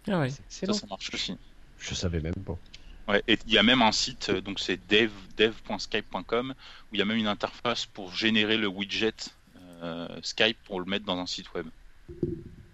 [0.07, 1.37] Ah ouais, ça, ça marche aussi.
[1.79, 2.57] Je savais même pas.
[3.07, 7.01] Ouais, et il y a même un site, donc c'est dev, dev.skype.com, où il y
[7.01, 9.44] a même une interface pour générer le widget euh,
[10.21, 11.67] Skype pour le mettre dans un site web.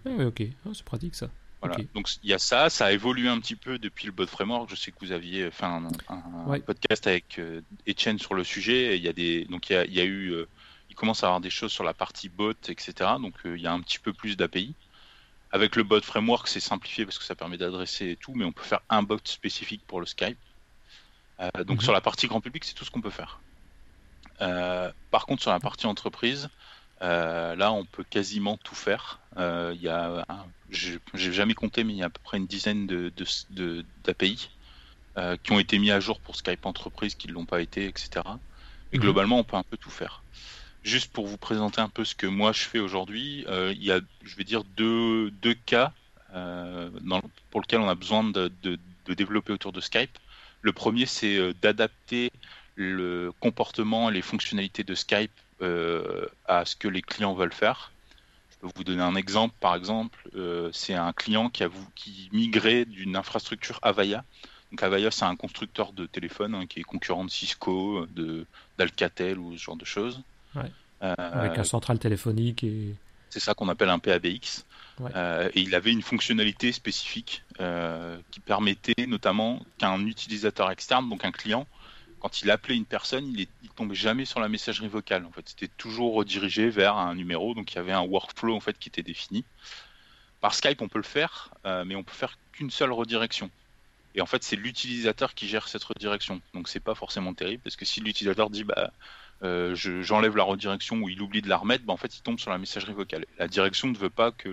[0.04, 1.28] Ah oui, ok, ah, c'est pratique ça.
[1.62, 1.76] Voilà.
[1.94, 4.68] Donc il y a ça, ça a évolué un petit peu depuis le bot framework.
[4.68, 5.88] Je sais que vous aviez fait un,
[6.66, 8.96] podcast avec euh, Etienne sur le sujet.
[8.96, 10.48] il y a des, donc il y a, eu, euh,
[10.90, 12.92] il commence à avoir des choses sur la partie bot, etc.
[13.20, 14.74] Donc il y a un petit peu plus d'API.
[15.52, 18.64] Avec le bot framework, c'est simplifié parce que ça permet d'adresser tout, mais on peut
[18.64, 20.38] faire un bot spécifique pour le Skype.
[21.58, 21.80] donc mhm.
[21.80, 23.40] sur la partie grand public, c'est tout ce qu'on peut faire.
[24.38, 26.48] par contre, sur la partie entreprise,
[27.02, 29.18] euh, là, on peut quasiment tout faire.
[29.36, 30.24] Euh, il y a,
[30.70, 31.00] j'ai
[31.32, 33.12] jamais compté, mais il y a à peu près une dizaine de,
[34.04, 34.50] d'API
[35.18, 37.86] euh, qui ont été mis à jour pour Skype Entreprise, qui ne l'ont pas été,
[37.86, 38.10] etc.
[38.92, 39.02] Et mhm.
[39.02, 40.22] globalement, on peut un peu tout faire.
[40.84, 44.00] Juste pour vous présenter un peu ce que moi je fais aujourd'hui, il y a,
[44.24, 45.92] je vais dire, deux, deux cas
[46.32, 48.78] pour lesquels on a besoin de, de,
[49.14, 50.18] développer autour de Skype.
[50.60, 52.32] Le premier, c'est d'adapter
[52.74, 55.30] le comportement et les fonctionnalités de Skype
[56.46, 57.92] à ce que les clients veulent faire.
[58.50, 59.54] Je peux vous donner un exemple.
[59.60, 64.24] Par exemple, euh, c'est un client qui a qui migrait d'une infrastructure Avaya.
[64.70, 68.46] Donc Avaya, c'est un constructeur de téléphone hein, qui est concurrent de Cisco, de
[68.78, 70.20] d'Alcatel ou ce genre de choses.
[70.56, 72.94] Euh, Avec un central téléphonique et.
[73.30, 74.66] C'est ça qu'on appelle un PABX.
[75.00, 77.42] et il avait une fonctionnalité spécifique
[78.30, 81.66] qui permettait notamment qu'un utilisateur externe, donc un client,
[82.22, 85.26] quand il appelait une personne, il, ne tombait jamais sur la messagerie vocale.
[85.26, 87.52] En fait, c'était toujours redirigé vers un numéro.
[87.52, 89.44] Donc il y avait un workflow en fait qui était défini.
[90.40, 93.50] Par Skype, on peut le faire, euh, mais on peut faire qu'une seule redirection.
[94.14, 96.40] Et en fait, c'est l'utilisateur qui gère cette redirection.
[96.54, 98.92] Donc c'est pas forcément terrible parce que si l'utilisateur dit bah
[99.42, 102.38] euh, j'enlève la redirection ou il oublie de la remettre, bah, en fait il tombe
[102.38, 103.26] sur la messagerie vocale.
[103.38, 104.48] La direction ne veut pas que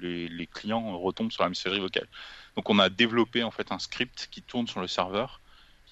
[0.00, 2.06] les, les clients retombent sur la messagerie vocale.
[2.54, 5.40] Donc on a développé en fait un script qui tourne sur le serveur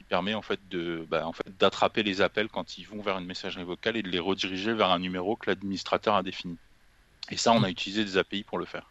[0.07, 3.27] permet en fait de bah, en fait d'attraper les appels quand ils vont vers une
[3.27, 6.59] messagerie vocale et de les rediriger vers un numéro que l'administrateur a défini.
[7.31, 8.91] Et ça, on a utilisé des API pour le faire.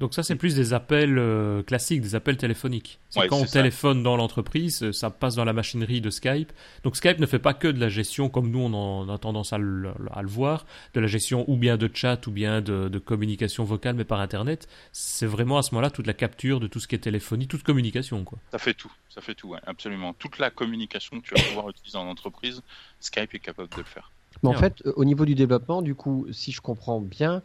[0.00, 2.98] Donc ça, c'est plus des appels euh, classiques, des appels téléphoniques.
[3.10, 6.52] C'est quand on téléphone dans l'entreprise, euh, ça passe dans la machinerie de Skype.
[6.82, 9.58] Donc Skype ne fait pas que de la gestion, comme nous on, a tendance à
[9.58, 9.92] le,
[10.24, 14.20] voir, de la gestion ou bien de chat ou bien de, communication vocale, mais par
[14.20, 14.68] Internet.
[14.92, 17.62] C'est vraiment à ce moment-là toute la capture de tout ce qui est téléphonie, toute
[17.62, 18.24] communication.
[18.24, 18.38] Quoi.
[18.50, 20.12] Ça fait tout, ça fait tout, absolument.
[20.14, 22.62] Toute la communication que tu vas pouvoir utiliser en entreprise,
[22.98, 24.10] Skype est capable de le faire.
[24.42, 27.42] Mais en fait, au niveau du développement, du coup, si je comprends bien,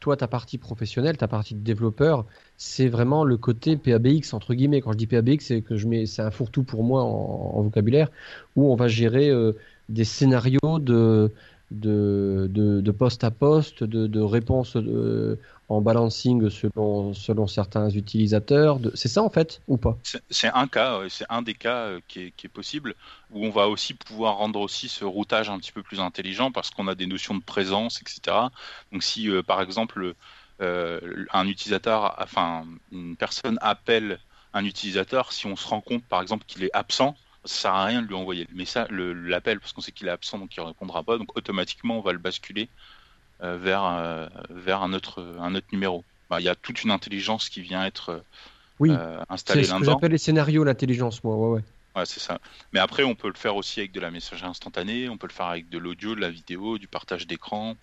[0.00, 4.80] toi, ta partie professionnelle, ta partie de développeur, c'est vraiment le côté PABX, entre guillemets.
[4.80, 8.10] Quand je dis PABX, c'est que je mets, c'est un fourre-tout pour moi en, vocabulaire,
[8.56, 9.52] où on va gérer euh,
[9.88, 11.32] des scénarios de,
[11.70, 18.78] de, de, poste à poste, de, de réponse euh, en balancing selon, selon certains utilisateurs.
[18.94, 19.98] C'est ça en fait ou pas?
[20.30, 22.94] C'est un cas, c'est un des cas euh, qui est, qui est, possible
[23.32, 26.70] où on va aussi pouvoir rendre aussi ce routage un petit peu plus intelligent parce
[26.70, 28.36] qu'on a des notions de présence, etc.
[28.92, 30.14] Donc si euh, par exemple
[30.58, 34.18] un utilisateur, enfin une personne appelle
[34.54, 37.14] un utilisateur, si on se rend compte par exemple qu'il est absent,
[37.46, 40.10] ça sert à rien de lui envoyer le message, l'appel parce qu'on sait qu'il est
[40.10, 41.18] absent donc il répondra pas.
[41.18, 42.68] Donc automatiquement on va le basculer
[43.42, 46.04] euh, vers euh, vers un autre un autre numéro.
[46.30, 48.20] Bah, il y a toute une intelligence qui vient être euh,
[48.80, 48.90] oui.
[49.28, 49.78] installée là-dedans.
[49.78, 51.36] C'est ce que j'appelle les scénarios l'intelligence moi.
[51.36, 51.62] Ouais, ouais.
[51.94, 52.38] Ouais, c'est ça.
[52.72, 55.32] Mais après, on peut le faire aussi avec de la messagerie instantanée, on peut le
[55.32, 57.74] faire avec de l'audio, de la vidéo, du partage d'écran.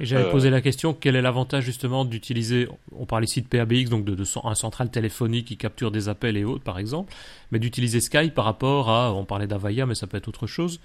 [0.00, 3.90] Et j'avais posé la question, quel est l'avantage justement d'utiliser, on parle ici de PABX,
[3.90, 7.12] donc de, de, un central téléphonique qui capture des appels et autres par exemple,
[7.50, 10.80] mais d'utiliser Skype par rapport à, on parlait d'Avaya, mais ça peut être autre chose.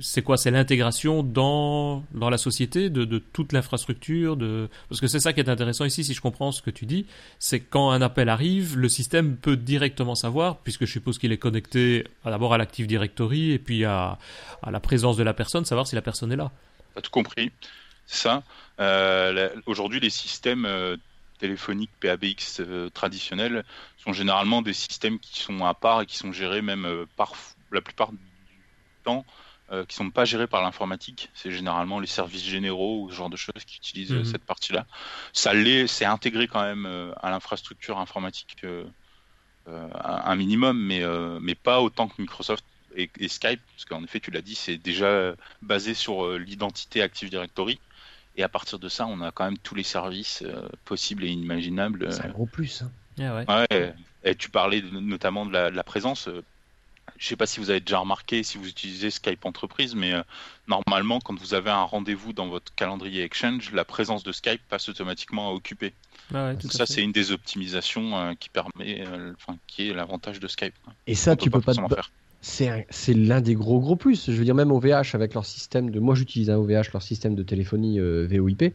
[0.00, 0.36] C'est quoi?
[0.36, 4.68] C'est l'intégration dans, dans la société de, de toute l'infrastructure de...
[4.88, 7.06] Parce que c'est ça qui est intéressant ici, si je comprends ce que tu dis,
[7.38, 11.38] c'est quand un appel arrive, le système peut directement savoir, puisque je suppose qu'il est
[11.38, 14.18] connecté d'abord à l'Active Directory et puis à,
[14.64, 16.50] à la présence de la personne, savoir si la personne est là.
[16.96, 17.52] T'as tout compris.
[18.06, 18.42] Ça.
[18.80, 20.96] Euh, aujourd'hui, les systèmes euh,
[21.38, 23.64] téléphoniques PABX euh, traditionnels
[23.98, 27.32] sont généralement des systèmes qui sont à part et qui sont gérés même par
[27.70, 28.18] la plupart du
[29.04, 29.24] temps
[29.88, 31.30] qui sont pas gérés par l'informatique.
[31.34, 34.24] C'est généralement les services généraux ou ce genre de choses qui utilisent mhm.
[34.24, 34.86] cette partie-là.
[35.32, 36.86] Ça l'est, c'est intégré quand même
[37.20, 38.64] à l'infrastructure informatique
[39.66, 41.02] un minimum, mais
[41.40, 42.62] mais pas autant que Microsoft
[42.94, 47.30] et, et Skype, parce qu'en effet, tu l'as dit, c'est déjà basé sur l'identité Active
[47.30, 47.80] Directory.
[48.36, 51.28] Et à partir de ça, on a quand même tous les services euh, possibles et
[51.28, 52.12] inimaginables.
[52.12, 52.82] C'est un gros plus.
[52.82, 53.44] Hein.
[53.46, 53.94] Ah ouais.
[54.24, 56.26] Et tu parlais notamment de la, présence.
[56.26, 56.42] Euh,
[57.16, 60.14] je ne sais pas si vous avez déjà remarqué, si vous utilisez Skype Entreprise, mais
[60.14, 60.22] euh,
[60.66, 64.88] normalement, quand vous avez un rendez-vous dans votre calendrier Exchange, la présence de Skype passe
[64.88, 65.92] automatiquement à occuper.
[66.34, 69.04] Ah ça, c'est une des optimisations qui permet,
[69.36, 70.74] enfin, qui est l'avantage de Skype.
[71.06, 72.10] Et ça, tu peux pas, faire
[72.44, 74.30] c'est l'un des gros gros plus.
[74.30, 75.98] Je veux dire, même OVH avec leur système de.
[75.98, 78.74] Moi, j'utilise un OVH, leur système de téléphonie euh, VoIP,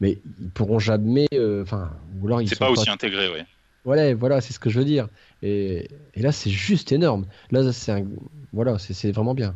[0.00, 1.28] mais ils pourront jamais.
[1.34, 2.48] Euh, enfin, ou alors ils.
[2.48, 3.40] C'est pas aussi intégré, oui.
[3.84, 5.08] Voilà, voilà, c'est ce que je veux dire.
[5.42, 7.26] Et, et là, c'est juste énorme.
[7.50, 8.04] Là, c'est
[8.52, 9.54] voilà, c'est vraiment bien.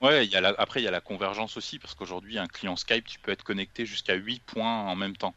[0.00, 3.06] Ouais, y a après, il y a la convergence aussi, parce qu'aujourd'hui, un client Skype,
[3.06, 5.34] tu peux être connecté jusqu'à 8 points en même temps.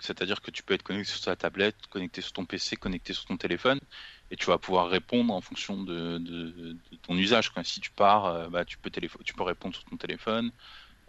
[0.00, 3.26] C'est-à-dire que tu peux être connecté sur ta tablette, connecté sur ton PC, connecté sur
[3.26, 3.78] ton téléphone,
[4.30, 7.52] et tu vas pouvoir répondre en fonction de, ton usage.
[7.62, 10.50] Si tu pars, euh, bah, tu, peux tu peux répondre sur ton téléphone.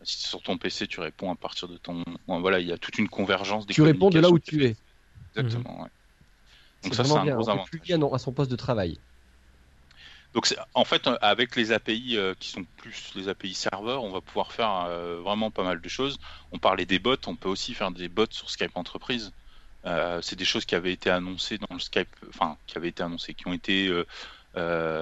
[0.03, 2.03] Si c'est sur ton PC, tu réponds à partir de ton.
[2.27, 3.65] voilà, il y a toute une convergence.
[3.65, 4.75] Des tu réponds de là où tu es.
[5.35, 5.83] Exactement.
[5.83, 5.89] Mhm.
[6.83, 8.13] Donc ça, c'est un gros avantage.
[8.13, 8.99] à son poste de travail.
[10.35, 14.19] Donc en fait, avec les API euh, qui sont plus les API serveurs, on va
[14.19, 16.19] pouvoir faire euh, vraiment pas mal de choses.
[16.51, 19.31] On parlait des bots, on peut aussi faire des bots sur Skype Entreprise.
[19.85, 23.03] Euh, c'est des choses qui avaient été annoncées dans le Skype, enfin qui avaient été
[23.03, 23.91] annoncées, qui ont été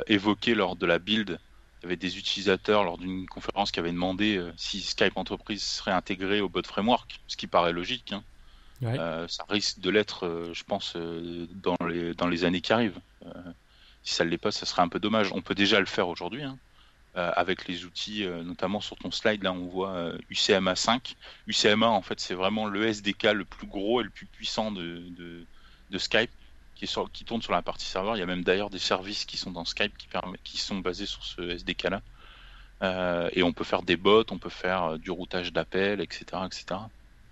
[0.07, 1.39] évoquées lors de la build.
[1.81, 5.91] Il y avait des utilisateurs lors d'une conférence qui avaient demandé si Skype Entreprise serait
[5.91, 8.13] intégré au bot framework, ce qui paraît logique.
[8.13, 8.23] Hein.
[9.27, 12.99] ça risque de l'être, je pense, dans les dans les années qui arrivent.
[14.03, 15.31] Si ça ne l'est pas, ça serait un peu dommage.
[15.33, 16.43] On peut déjà le faire aujourd'hui.
[16.43, 16.72] Hein, euh,
[17.15, 21.15] avec les outils, euh, notamment sur ton slide, là on voit UCMA 5.
[21.47, 25.03] UCMA, en fait, c'est vraiment le SDK le plus gros et le plus puissant de,
[25.89, 26.31] de, Skype
[26.75, 28.15] qui, est qui, tourne sur la partie serveur.
[28.15, 30.79] Il y a même d'ailleurs des services qui sont dans Skype qui, permet, qui sont
[30.79, 32.01] basés sur ce SDK-là.
[32.81, 36.65] Euh, et on peut faire des bots, on peut faire du routage d'appels, etc., etc.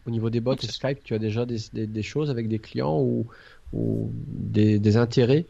[0.06, 3.00] Au niveau des bots et Skype, tu as déjà des, des, choses avec des clients
[3.00, 3.28] ou,
[3.74, 5.46] ou des, des intérêts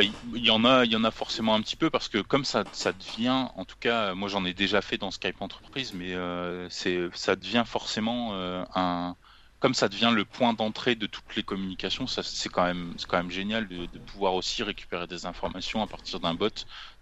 [0.00, 2.44] il y en a, il y en a forcément un petit peu parce que comme
[2.44, 6.14] ça, ça devient, en tout cas, moi j'en ai déjà fait dans Skype Entreprise, mais
[6.14, 9.16] euh, c'est, ça devient forcément euh, un,
[9.60, 13.06] comme ça devient le point d'entrée de toutes les communications, ça, c'est quand même, c'est
[13.06, 16.48] quand même génial de, pouvoir aussi récupérer des informations à partir d'un bot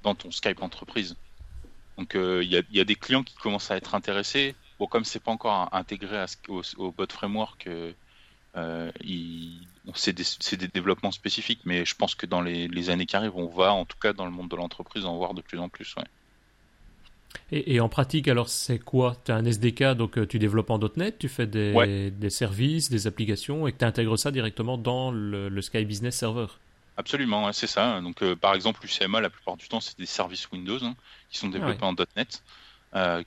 [0.02, 1.16] dans ton Skype Entreprise.
[1.96, 4.56] Donc euh, il y, a, des clients qui commencent à être intéressés.
[4.78, 7.68] Bon, comme c'est pas encore intégré à, au, au, bot framework
[8.56, 8.90] euh,
[9.96, 13.72] c'est des, développements spécifiques, mais je pense que dans les, années qui arrivent, on va,
[13.72, 15.94] en tout cas dans le monde de l'entreprise, en voir de plus en plus.
[17.52, 19.16] Et, en pratique, alors, c'est quoi?
[19.24, 23.06] Tu as un SDK, donc euh, tu développes en .NET, tu fais des, services, des
[23.06, 26.46] applications, et tu intègres ça directement dans le, Sky Business Server
[26.96, 28.00] Absolument, c'est ça.
[28.00, 30.94] Donc, euh, par exemple, l'UCMA, la plupart du temps, c'est des services Windows hein,
[31.30, 32.42] qui sont développés en .NET,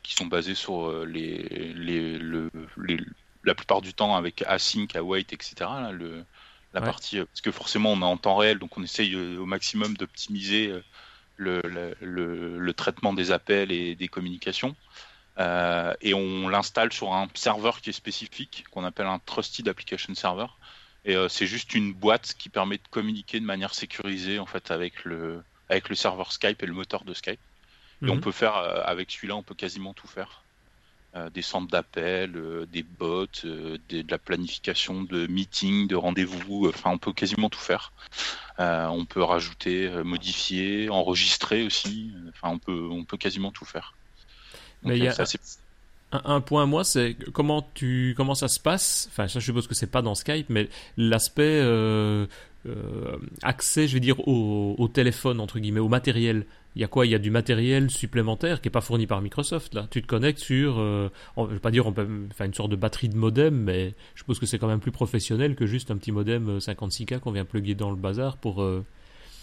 [0.03, 2.19] qui sont basés sur les, les,
[3.43, 5.55] la plupart du temps avec async, await, etc.
[5.59, 6.23] Là, le,
[6.73, 9.45] la partie parce que forcément on est en temps réel, donc on essaye euh, au
[9.45, 10.83] maximum d'optimiser euh,
[11.37, 11.61] le,
[12.01, 14.75] le, le, traitement des appels et des communications.
[15.37, 20.45] et on l'installe sur un serveur qui est spécifique, qu'on appelle un Trusted Application Server.
[21.05, 25.03] Et c'est juste une boîte qui permet de communiquer de manière sécurisée en fait avec
[25.05, 27.39] le, avec le serveur Skype et le moteur de Skype.
[28.03, 28.21] Et on mhm.
[28.21, 30.42] peut faire, avec celui-là, on peut quasiment tout faire.
[31.15, 36.67] Euh, des centres d'appel, euh, des bots, euh, de la planification de meetings, de rendez-vous.
[36.67, 37.93] Enfin, on peut quasiment tout faire.
[38.57, 42.11] on peut rajouter, modifier, enregistrer aussi.
[42.29, 43.93] Enfin, on peut, on peut quasiment tout faire.
[44.81, 45.15] Mais il y a
[46.11, 49.07] un, point, moi, c'est comment tu, comment ça se passe?
[49.11, 51.61] Enfin, ça, je suppose que c'est pas dans Skype, mais l'aspect
[53.43, 57.05] accès, je vais dire, au, au, téléphone entre guillemets, au matériel il y a quoi?
[57.05, 59.73] Il y a du matériel supplémentaire qui n'est pas fourni par Microsoft.
[59.75, 62.71] Là, tu te connectes sur, euh, je vais pas dire, on peut, enfin une sorte
[62.71, 65.91] de batterie de modem, mais je suppose que c'est quand même plus professionnel que juste
[65.91, 68.83] un petit modem 56K euh, qu'on vient plugger dans le bazar pour, euh,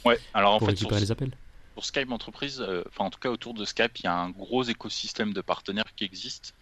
[0.04, 1.30] ouais, alors en fait, récupérer les appels.
[1.74, 4.64] Pour Skype entreprise, enfin en tout cas autour de Skype, il y a un gros
[4.64, 6.54] écosystème de partenaires qui existe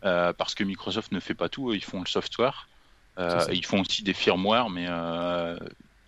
[0.00, 2.66] parce que Microsoft ne fait pas tout, ils font le software,
[3.18, 4.86] ils font aussi des firmware, mais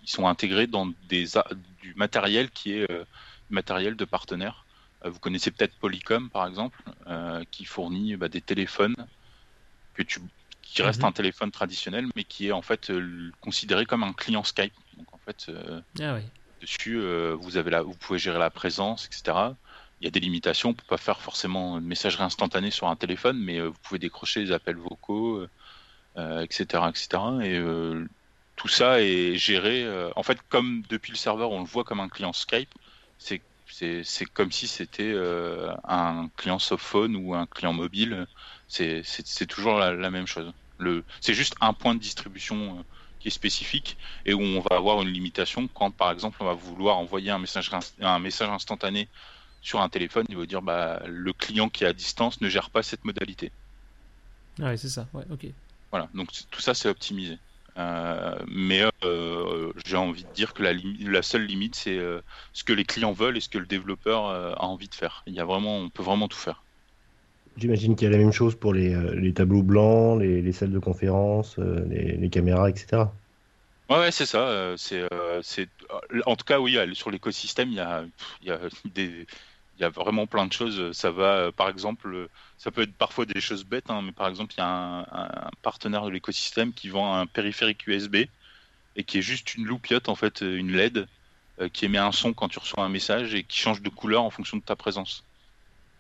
[0.03, 1.27] ils sont intégrés dans des,
[1.83, 2.89] du matériel qui est
[3.51, 4.65] matériel de partenaires.
[5.05, 8.97] Euh, vous connaissez peut-être Polycom, par exemple, euh, qui fournit bah, des téléphones
[9.95, 10.21] que tu,
[10.63, 11.07] qui reste mhm.
[11.07, 14.75] un téléphone traditionnel, mais qui est en fait euh, considéré comme un client Skype.
[14.97, 15.51] Donc en fait,
[16.01, 16.19] ah
[16.61, 17.01] dessus,
[17.41, 19.55] vous avez là, vous pouvez gérer la présence, etc.
[20.01, 22.97] Il y a des limitations, on peut pas faire forcément une messagerie instantanée sur un
[22.97, 25.47] téléphone, mais vous pouvez décrocher des appels vocaux,
[26.19, 27.09] etc., etc.
[27.43, 27.63] Et
[28.57, 29.87] tout ça est géré.
[30.17, 32.69] en fait, comme depuis le serveur, on le voit comme un client Skype
[33.21, 38.27] c'est comme si c'était euh, un client softphone ou un client mobile.
[38.69, 40.53] C'est toujours la, même chose.
[41.21, 42.83] C'est juste un point de distribution euh,
[43.21, 46.55] qui est spécifique et où on va avoir une limitation quand, par exemple, on va
[46.55, 49.09] vouloir envoyer un message, un message instantané
[49.61, 50.25] sur un téléphone.
[50.29, 53.53] Il va dire bah, le client qui est à distance ne gère pas cette modalité.
[54.61, 55.07] Ah oui, c'est ça.
[55.13, 55.47] Ouais, ok.
[55.91, 57.39] Voilà, donc tout ça c'est optimisé.
[57.81, 62.21] Euh, mais euh, j'ai envie de dire que la, la seule limite, c'est euh,
[62.53, 65.23] ce que les clients veulent et ce que le développeur a envie de faire.
[65.27, 66.63] Il y a vraiment, on peut vraiment tout faire.
[67.57, 70.71] J'imagine qu'il y a la même chose pour les, les tableaux blancs, les, les, salles
[70.71, 73.05] de conférence, les, les caméras, etc.
[73.89, 74.75] Ouais, ouais c'est ça.
[74.77, 75.03] C'est,
[75.43, 75.69] c'est,
[76.27, 78.05] en tout cas, oui, sur l'écosystème, il y a,
[78.43, 78.61] il y a
[78.95, 79.27] des,
[79.81, 80.93] il y a vraiment plein de choses.
[80.93, 84.29] Ça va, euh, par exemple, ça peut être parfois des choses bêtes, hein, mais par
[84.29, 88.17] exemple, il y a un, partenaire de l'écosystème qui vend un périphérique USB
[88.97, 91.09] et qui est juste une loupiote, en fait, une LED
[91.61, 94.23] euh, qui émet un son quand tu reçois un message et qui change de couleur
[94.23, 95.25] en fonction de ta présence.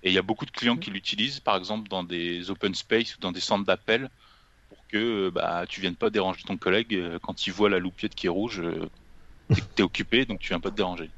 [0.03, 3.17] Et il y a beaucoup de clients qui l'utilisent, par exemple, dans des open space
[3.17, 4.11] ou dans des centres d'appel
[4.69, 8.15] pour que euh, bah, tu viennes pas déranger ton collègue quand il voit la loupiote
[8.15, 8.63] qui est rouge.
[9.49, 11.09] tu es occupé, donc tu viens pas te déranger.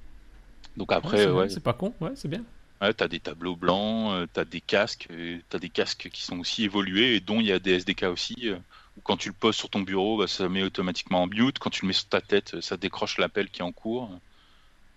[0.76, 2.44] Donc après, ouais, c'est pas con, ouais, c'est bien.
[2.82, 5.70] Ouais, tu as des tableaux blancs, euh, tu as des casques, euh, tu as des
[5.70, 8.48] casques qui sont aussi évolués et dont il y a des SDK aussi.
[8.48, 8.58] Euh,
[8.96, 11.58] où quand tu le poses sur ton bureau, bah, ça met automatiquement en mute.
[11.60, 14.10] Quand tu le mets sur ta tête, ça décroche l'appel qui est en cours.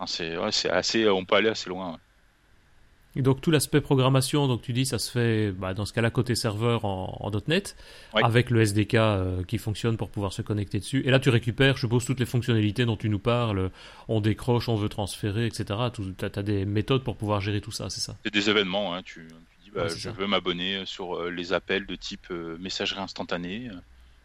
[0.08, 0.36] c'est
[0.70, 2.00] assez, on peut aller assez loin.
[3.16, 6.10] Et donc tout l'aspect programmation, donc tu dis ça se fait bah, dans ce cas-là
[6.10, 7.76] côté serveur en, .NET
[8.14, 11.02] avec le SDK euh, qui fonctionne pour pouvoir se connecter dessus.
[11.06, 13.72] Et là tu récupères, je suppose, toutes les fonctionnalités dont tu nous parles.
[14.08, 15.80] On décroche, on veut transférer, etc.
[15.94, 18.18] Tu as, des méthodes pour pouvoir gérer tout ça, c'est ça?
[18.24, 18.96] C'est des événements.
[18.96, 19.02] Hein.
[19.04, 19.28] Tu,
[19.64, 23.70] dis bah, je veux m'abonner sur euh, les appels de type euh, messagerie instantanée.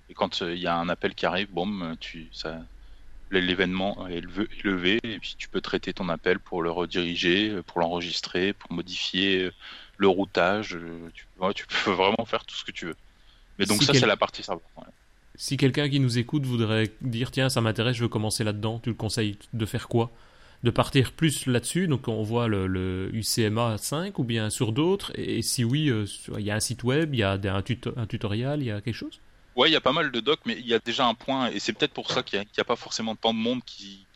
[0.08, 2.60] Et quand il y a un appel qui arrive, bon, tu, ça,
[3.30, 4.22] l'événement est
[4.64, 9.50] levé et puis tu peux traiter ton appel pour le rediriger, pour l'enregistrer, pour modifier
[9.98, 10.76] le routage.
[11.14, 12.96] Tu, tu, peux vraiment faire tout ce que tu veux.
[13.58, 14.62] Mais donc ça, c'est la partie serveur.
[15.36, 18.90] Si quelqu'un qui nous écoute voudrait dire tiens, ça m'intéresse, je veux commencer là-dedans, tu
[18.90, 20.10] le conseilles de faire quoi?
[20.64, 25.40] De partir plus là-dessus, donc on voit le, UCMA 5 ou bien sur d'autres Et
[25.40, 26.04] si oui, euh,
[26.36, 27.62] il y a un site web, il y a un,
[27.96, 29.20] un tutoriel, il y a quelque chose?
[29.60, 31.50] Ouais, il y a pas mal de docs, mais il y a déjà un point,
[31.50, 34.06] et c'est peut-être pour ça qu'il n'y a, pas forcément tant de monde qui,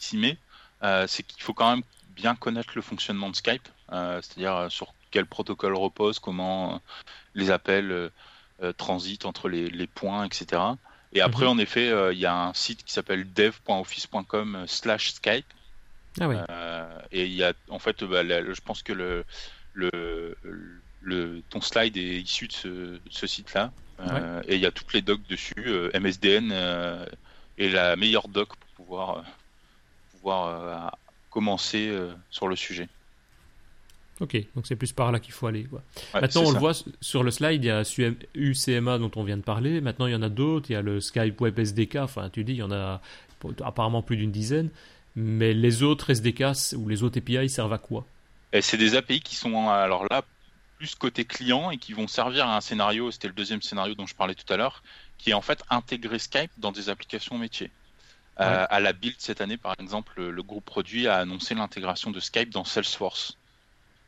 [0.00, 0.36] s'y met,
[0.82, 1.84] euh, c'est qu'il faut quand même
[2.16, 6.82] bien connaître le fonctionnement de Skype, euh, c'est-à-dire euh, sur quel protocole repose, comment
[7.36, 8.10] les appels
[8.78, 10.60] transitent entre les, points, etc.
[11.12, 11.52] Et après, mhm.
[11.52, 15.46] en effet, il y a un site qui s'appelle dev.office.com slash Skype.
[16.20, 16.34] Ah oui.
[17.12, 19.24] et il y a, en fait, bah, je pense que le,
[19.72, 20.36] le,
[21.00, 23.70] le, ton slide est issu de ce site-là.
[24.08, 25.54] Euh, et il y a toutes les docs dessus.
[25.66, 27.04] Euh, MSDN euh,
[27.58, 29.24] est la meilleure doc pour pouvoir,
[30.12, 30.96] pouvoir
[31.30, 31.92] commencer
[32.30, 32.88] sur le sujet.
[34.20, 35.66] Ok, donc c'est plus par là qu'il faut aller.
[36.12, 37.82] Maintenant, on le voit sur le slide, il y a
[38.34, 39.80] UCMA dont on vient de parler.
[39.80, 40.70] Maintenant, il y en a d'autres.
[40.70, 41.96] Il y a le Skype Web SDK.
[41.96, 43.00] Enfin, tu dis, il y en a
[43.64, 44.68] apparemment plus d'une dizaine.
[45.16, 48.04] Mais les autres SDK ou les autres API servent à quoi?
[48.60, 50.22] C'est des API qui sont alors là
[50.80, 54.06] plus côté client et qui vont servir à un scénario, c'était le deuxième scénario dont
[54.06, 54.82] je parlais tout à l'heure,
[55.18, 57.70] qui est en fait intégrer Skype dans des applications métiers.
[58.40, 62.18] Euh, à la Build cette année, par exemple, le groupe produit a annoncé l'intégration de
[62.18, 63.36] Skype dans Salesforce.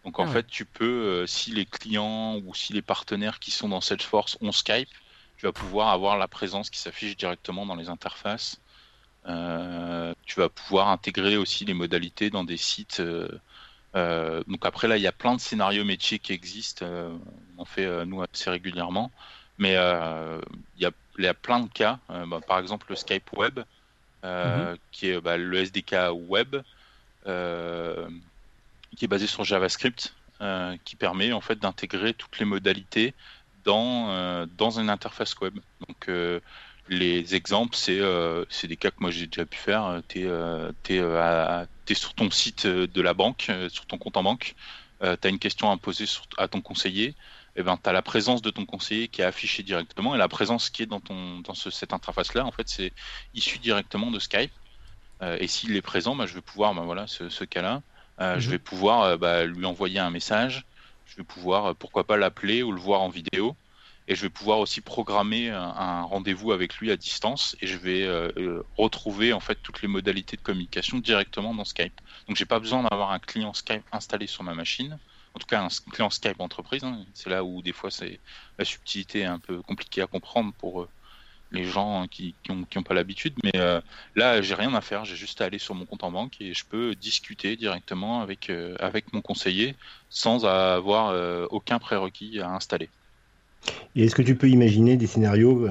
[0.04, 3.50] Donc en ah fait, tu peux, euh, si les clients ou si les partenaires qui
[3.50, 4.88] sont dans Salesforce ont Skype,
[5.36, 8.62] tu vas pouvoir avoir la présence qui s'affiche directement dans les interfaces.
[9.26, 13.02] Euh, tu vas pouvoir intégrer aussi les modalités dans des sites.
[13.94, 16.86] Donc après là, il y a plein de scénarios métiers qui existent.
[17.58, 19.10] on fait nous assez régulièrement,
[19.58, 20.82] mais il
[21.18, 21.98] y, a, plein de cas.
[22.08, 23.60] Bah, par exemple, le Skype Web.
[24.24, 24.78] Euh, mhm.
[24.92, 26.54] qui est bah, le SDK web,
[27.26, 28.08] euh,
[28.96, 33.14] qui est basé sur JavaScript, euh, qui permet en fait d'intégrer toutes les modalités
[33.64, 35.58] dans, dans une interface web.
[35.88, 36.08] Donc
[36.88, 38.00] les exemples, c'est
[38.50, 40.02] c'est des cas que moi j'ai déjà pu faire.
[40.08, 40.96] Tu es,
[41.88, 44.54] es, sur ton site de la banque, sur ton compte en banque,
[45.00, 46.04] tu as une question à poser
[46.38, 47.14] à ton conseiller
[47.56, 50.28] eh ben, tu as la présence de ton conseiller qui est affichée directement et la
[50.28, 52.92] présence qui est dans, ton, dans cette interface-là, en fait, c'est
[53.34, 54.52] issu directement de Skype.
[55.22, 57.82] Euh, et s'il est présent, bah, je vais pouvoir, bah, voilà, ce, cas-là,
[58.20, 58.52] euh, je mhm.
[58.52, 60.64] vais pouvoir euh, bah, lui envoyer un message,
[61.06, 63.54] je vais pouvoir, pourquoi pas, l'appeler ou le voir en vidéo.
[64.08, 68.08] Et je vais pouvoir aussi programmer un, rendez-vous avec lui à distance et je vais
[68.76, 72.00] retrouver en fait toutes les modalités de communication directement dans Skype.
[72.26, 74.98] Donc j'ai pas besoin d'avoir un client Skype installé sur ma machine
[75.34, 76.84] en tout cas un client Skype entreprise.
[76.84, 77.04] Hein.
[77.14, 78.20] C'est là où des fois c'est
[78.58, 80.88] la subtilité est un peu compliquée à comprendre pour euh,
[81.50, 83.34] les gens qui n'ont pas l'habitude.
[83.44, 83.80] Mais euh,
[84.16, 86.54] là, j'ai rien à faire, j'ai juste à aller sur mon compte en banque et
[86.54, 89.76] je peux discuter directement euh, avec mon conseiller
[90.08, 91.12] sans avoir
[91.50, 92.88] aucun prérequis à installer.
[93.94, 95.66] Et est-ce que tu peux imaginer des scénarios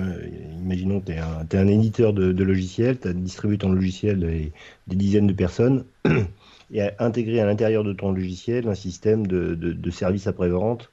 [0.62, 1.18] Imaginons tu es,
[1.58, 4.28] un éditeur de, de logiciels, tu as distribué ton logiciel à
[4.88, 5.86] des dizaines de personnes.
[6.72, 10.90] et à intégrer à l'intérieur de ton logiciel un système de, de, service après-vente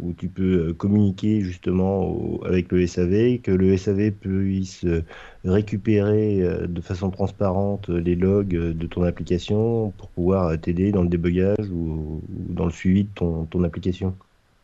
[0.00, 5.04] où tu peux euh, communiquer justement avec le SAV, que le SAV puisse euh,
[5.44, 11.08] récupérer euh, de façon transparente les logs de ton application pour pouvoir t'aider dans le
[11.08, 14.14] débugage ou, dans le suivi de ton application.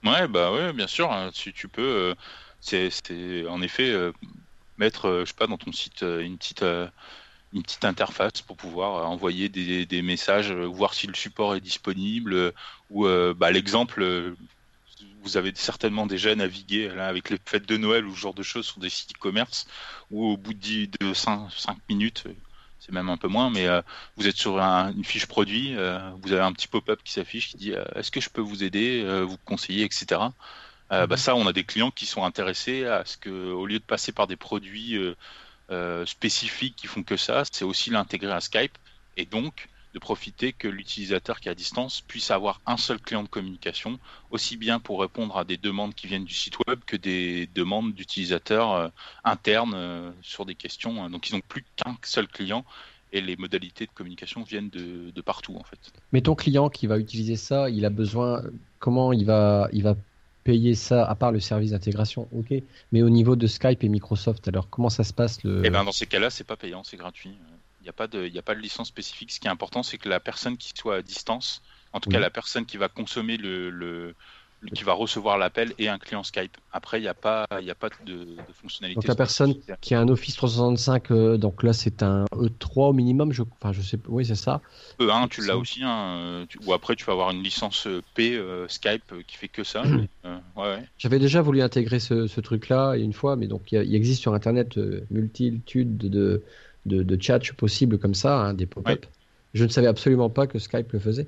[0.04, 1.12] Ouais, bah ouais, bien sûr.
[1.12, 1.30] Hein.
[1.32, 2.14] si tu peux,
[2.60, 2.90] c'est
[3.48, 3.94] en effet
[4.78, 6.64] mettre, je sais pas, dans ton site une petite
[7.52, 11.60] une petite interface pour pouvoir euh, envoyer des, messages, euh, voir si le support est
[11.60, 12.52] disponible, euh,
[12.90, 14.34] ou bah, l'exemple,
[15.22, 18.42] vous avez certainement déjà navigué là, avec les fêtes de Noël ou ce genre de
[18.42, 19.66] choses sur des sites e-commerce,
[20.10, 21.48] où au bout de 5,
[21.88, 22.24] minutes,
[22.88, 23.66] c'est même un peu moins, mais
[24.16, 27.72] vous êtes sur une fiche produit, vous avez un petit pop-up qui s'affiche qui dit
[27.94, 30.20] est-ce que je peux vous aider, vous conseiller, etc.
[30.88, 31.16] bah mhm.
[31.18, 34.12] ça, on a des clients qui sont intéressés à ce que, au lieu de passer
[34.12, 34.96] par des produits
[35.70, 38.78] euh, spécifiques qui font que ça, c'est aussi l'intégrer à Skype
[39.18, 43.22] et donc de profiter que l'utilisateur qui est à distance puisse avoir un seul client
[43.22, 43.98] de communication,
[44.30, 47.94] aussi bien pour répondre à des demandes qui viennent du site web que des demandes
[47.94, 48.88] d'utilisateurs euh,
[49.24, 51.08] internes euh, sur des questions.
[51.10, 52.64] Donc ils n'ont plus qu'un seul client
[53.12, 55.78] et les modalités de communication viennent de, de, partout en fait.
[56.12, 58.42] Mais ton client qui va utiliser ça, il a besoin,
[58.78, 59.96] comment il va, il va
[60.44, 62.62] payer ça, à part le service d'intégration, ok.
[62.92, 65.62] Mais au niveau de Skype et Microsoft, alors comment ça se passe le...
[65.64, 67.36] Eh ben, dans ces cas-là, c'est pas payant, c'est gratuit.
[67.80, 69.30] Il n'y a, pas de, a pas de licence spécifique.
[69.30, 71.62] Ce qui est important, c'est que la personne qui soit à distance,
[71.92, 74.14] en tout cas la personne qui va consommer le,
[74.74, 76.56] qui va recevoir l'appel et un client Skype.
[76.72, 78.96] Après, il n'y a pas, il a pas de, de, fonctionnalité.
[78.96, 82.92] Donc la personne qui a un Office 365, euh, donc là c'est un E3 au
[82.92, 84.60] minimum, je, enfin je sais, oui c'est ça.
[84.98, 88.40] E1, tu l'as aussi, hein, euh, ou après tu vas avoir une licence euh, P
[88.68, 89.82] Skype qui fait que ça.
[90.56, 94.76] ouais, J'avais déjà voulu intégrer ce, truc-là une fois, mais donc il, existe sur Internet
[95.10, 96.42] multitude de,
[96.88, 99.06] de, de chats possibles comme ça, hein, des pop-up.
[99.54, 101.26] Je ne savais absolument pas que Skype le faisait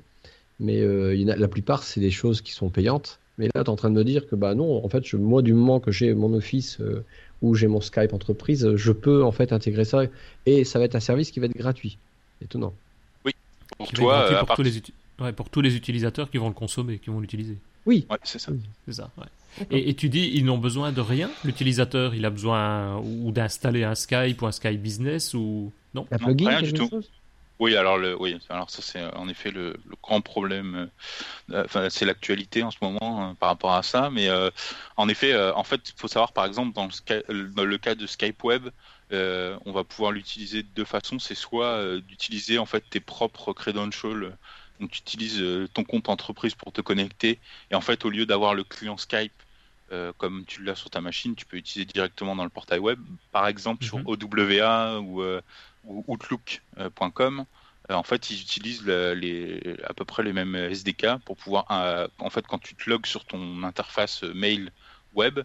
[0.59, 3.67] mais il y a, la plupart c'est des choses qui sont payantes mais là, tu
[3.67, 5.91] es en train de me dire que bah non, en fait, moi, du moment que
[5.91, 7.03] j'ai mon Office euh,
[7.41, 10.03] ou j'ai mon Skype entreprise, je peux en fait intégrer ça
[10.45, 11.97] et ça va être un service qui va être gratuit.
[12.39, 12.73] Étonnant.
[13.25, 13.31] Oui,
[13.77, 17.19] pour toi, pour, tous les pour tous les utilisateurs qui vont le consommer, qui vont
[17.19, 17.57] l'utiliser.
[17.87, 18.51] Oui, c'est ça.
[18.85, 19.09] C'est ça
[19.69, 23.95] et, tu dis, ils n'ont besoin de rien L'utilisateur, il a besoin ou d'installer un
[23.95, 26.89] Skype ou un Skype Business ou non, plugin, rien du tout.
[27.61, 30.89] Oui, alors le, oui, alors ça c'est en effet le, grand problème.
[31.51, 34.49] Euh, enfin, c'est l'actualité en ce moment hein, par rapport à ça, mais euh,
[34.97, 36.87] en effet, euh, en fait, il faut savoir par exemple dans
[37.29, 38.69] le, cas de Skype Web,
[39.11, 41.19] on va pouvoir l'utiliser de deux façons.
[41.19, 44.35] C'est soit d'utiliser en fait tes propres credentials,
[44.81, 45.41] donc tu utilises
[45.73, 49.33] ton compte entreprise pour te connecter, et en fait au lieu d'avoir le client Skype
[50.17, 52.97] comme tu l'as sur ta machine, tu peux utiliser directement dans le portail web,
[53.33, 54.05] par exemple sur mhm.
[54.07, 55.21] OWA ou
[55.85, 57.45] ou outlook.com.
[57.89, 61.65] en fait, ils utilisent les, à peu près les mêmes SDK pour pouvoir.
[62.19, 64.71] en fait, quand tu te logs sur ton interface mail
[65.13, 65.39] web,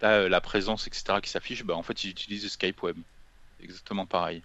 [0.00, 1.64] tu as la présence, etc., qui s'affiche.
[1.64, 2.96] Bah, en fait, ils utilisent Skype Web.
[3.62, 4.42] Exactement pareil.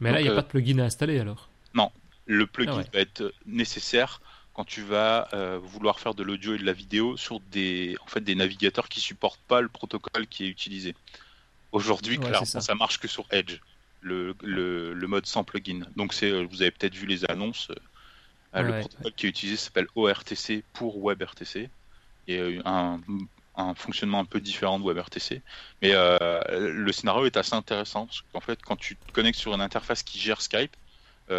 [0.00, 1.48] Mais là, il n'y a pas de plugin à installer alors?
[1.74, 1.92] Non,
[2.30, 4.20] le plugin ah va être nécessaire
[4.54, 5.28] quand tu vas
[5.62, 9.00] vouloir faire de l'audio et de la vidéo sur des, en fait, des navigateurs qui
[9.00, 10.94] supportent pas le protocole qui est utilisé.
[11.72, 12.74] Aujourd'hui, clairement, ça.
[12.74, 13.60] marche que sur Edge,
[14.00, 15.82] le, le, mode sans plugin.
[15.96, 17.68] Donc, c'est, euh, vous avez peut-être vu les annonces.
[18.56, 21.70] Euh, le protocole qui est utilisé s'appelle ORTC pour WebRTC.
[22.26, 23.00] Il y a un,
[23.56, 25.42] un fonctionnement un peu différent de WebRTC.
[25.82, 29.54] Mais euh, le scénario est assez intéressant parce qu'en fait, quand tu te connectes sur
[29.54, 30.74] une interface qui gère Skype,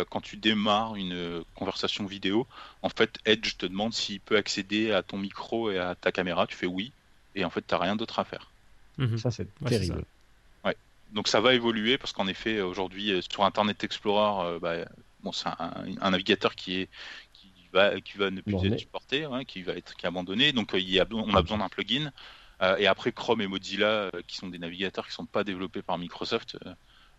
[0.10, 2.48] quand tu démarres une conversation vidéo,
[2.82, 6.48] en fait, Edge te demande s'il peut accéder à ton micro et à ta caméra.
[6.48, 6.92] Tu fais oui,
[7.36, 8.50] et en fait, tu n'as rien d'autre à faire.
[8.98, 9.18] Mhm.
[9.18, 10.06] Ça, c'est terrible
[11.12, 14.76] donc ça va évoluer parce qu'en effet aujourd'hui euh, sur Internet Explorer, euh, bah,
[15.24, 16.89] bon, c'est un, navigateur qui est
[17.34, 20.52] qui va qui va ne plus être supporté, hein, qui va être qui est abandonné.
[20.54, 22.12] Donc euh, il y a, on a besoin d'un plugin.
[22.78, 26.58] et après Chrome et Mozilla, qui sont des navigateurs qui sont pas développés par Microsoft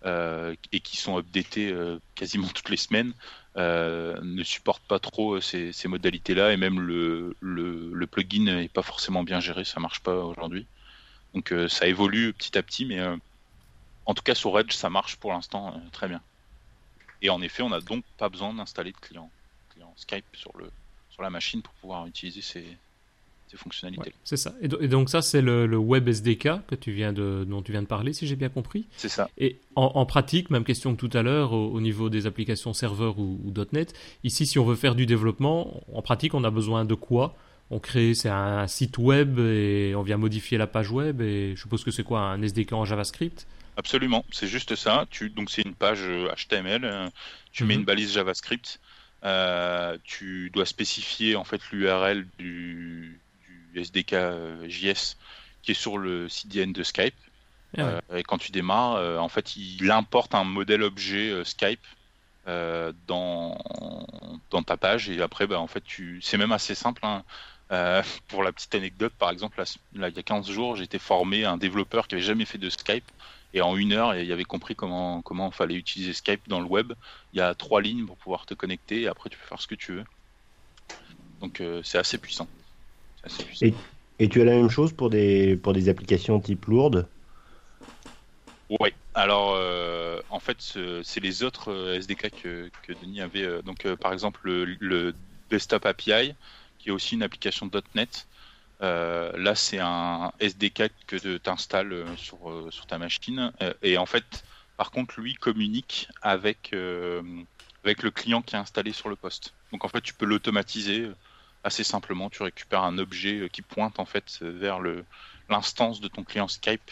[0.04, 1.74] et qui sont updatés
[2.14, 3.12] quasiment toutes les semaines,
[3.56, 9.64] ne supportent pas trop ces, modalités-là et même le, plugin n'est pas forcément bien géré,
[9.64, 10.66] ça marche pas aujourd'hui.
[11.34, 13.00] Donc ça évolue petit à petit, mais
[14.06, 16.20] en tout cas, sur Edge, ça marche pour l'instant euh, très bien.
[17.20, 19.30] Et en effet, on n'a donc pas besoin d'installer de client,
[19.96, 20.52] Skype sur,
[21.10, 22.78] sur la machine pour pouvoir utiliser ces,
[23.52, 24.12] ces fonctionnalités.
[24.24, 24.54] c'est ça.
[24.62, 27.86] Et, donc ça, c'est le, Web SDK que tu viens de, dont tu viens de
[27.86, 28.86] parler, si j'ai bien compris.
[28.96, 29.28] C'est ça.
[29.36, 33.52] Et en, pratique, même question que tout à l'heure, au, niveau des applications serveur ou,
[33.72, 33.94] .NET,
[34.24, 37.36] ici, si on veut faire du développement, en pratique, on a besoin de quoi?
[37.70, 41.60] On crée c'est un, site web et on vient modifier la page web et je
[41.60, 43.46] suppose que c'est quoi un SDK en JavaScript?
[43.76, 45.06] Absolument, c'est juste ça.
[45.10, 46.02] Tu, donc c'est une page
[46.36, 47.08] HTML, euh,
[47.52, 47.80] tu mets mhm.
[47.80, 48.78] une balise JavaScript,
[49.24, 53.21] euh, tu dois spécifier en fait l'URL du,
[53.74, 55.16] SDK euh, JS
[55.62, 57.14] qui est sur le CDN de Skype.
[57.78, 61.80] Ah et quand tu démarres, en fait, il importe un modèle objet Skype
[62.44, 63.56] dans,
[64.50, 66.20] dans ta page et après, bah, en fait, tu...
[66.20, 67.00] c'est même assez simple.
[67.06, 67.22] Hein.
[68.28, 69.58] pour la petite anecdote, par exemple,
[69.94, 72.68] là, il y a 15 jours, été formé un développeur qui avait jamais fait de
[72.68, 73.10] Skype
[73.54, 76.92] et en une heure, il avait compris comment comment fallait utiliser Skype dans le web.
[77.32, 79.02] Il y a trois lignes pour pouvoir te connecter.
[79.02, 80.04] Et après, tu peux faire ce que tu veux.
[81.40, 82.48] Donc, euh, c'est assez puissant.
[83.60, 83.74] Et,
[84.18, 87.08] et, tu as la même chose pour des pour des applications type lourdes?
[88.80, 88.90] Oui.
[89.14, 90.56] Alors, euh, en fait,
[91.02, 93.62] c'est les autres euh, SDK que, que Denis avait.
[93.62, 95.14] Donc, par exemple, le, le,
[95.50, 96.34] Desktop API,
[96.78, 98.26] qui est aussi une application .NET.
[98.82, 103.52] Euh, là, c'est un SDK que tu installes euh, sur, euh, sur ta machine.
[103.82, 104.44] et en fait,
[104.76, 106.74] par contre, lui communique avec,
[107.84, 109.54] avec le client qui est installé sur le poste.
[109.70, 111.08] Donc en fait, tu peux l'automatiser
[111.64, 112.30] assez simplement.
[112.30, 115.04] Tu récupères un objet qui pointe en fait vers le
[115.48, 116.90] l'instance de ton client Skype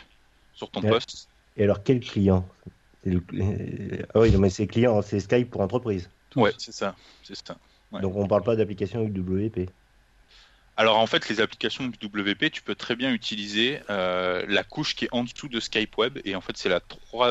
[0.52, 1.28] sur ton poste.
[1.56, 2.48] Et alors quel client?
[3.06, 6.10] Ah oui, mais c'est client, c'est Skype pour entreprise.
[6.36, 7.56] Ouais, c'est ça, c'est ça.
[7.92, 9.70] Donc on parle pas d'application UWP.
[10.76, 15.06] Alors en fait, les applications WP, tu peux très bien utiliser euh, la couche qui
[15.06, 16.80] est en dessous de Skype Web, et en fait c'est la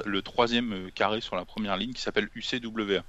[0.05, 3.03] le troisième euh, carré sur la première ligne qui s'appelle UCWA.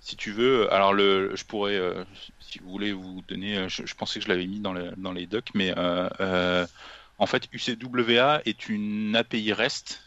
[0.00, 2.04] Si tu veux, alors le, je pourrais, euh,
[2.40, 4.72] si vous voulez vous donner, je, pensais que je l'avais mis dans,
[5.12, 10.00] les docs, mais en fait UCWA est une API REST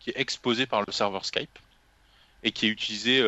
[0.00, 1.58] qui est exposée par le serveur Skype
[2.42, 3.22] et qui est utilisée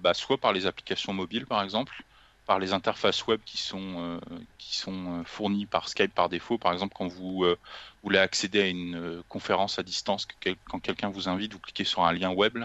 [0.00, 2.04] bah, soit par les applications mobiles par exemple,
[2.50, 4.18] par les interfaces web qui sont, euh,
[4.58, 6.58] qui sont euh, fournies par Skype par défaut.
[6.58, 7.56] Par exemple, quand vous euh,
[8.02, 10.26] voulez accéder à une conférence à distance,
[10.68, 12.58] quand quelqu'un vous invite, vous cliquez sur un lien web,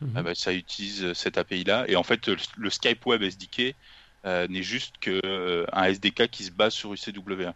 [0.00, 0.14] mhm.
[0.18, 1.84] eh ben, ça utilise cette API-là.
[1.88, 3.74] Et en fait, le, Skype Web SDK
[4.24, 7.54] n'est juste qu'un SDK qui se base sur UCWA.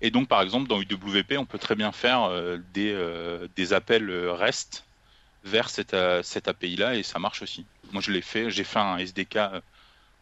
[0.00, 2.30] Et donc, par exemple, dans UWP, on peut très bien faire
[2.74, 2.96] des,
[3.54, 4.84] des appels REST
[5.44, 7.66] vers cette, cette API-là et ça marche aussi.
[7.92, 9.38] Moi, je l'ai fait, j'ai fait un SDK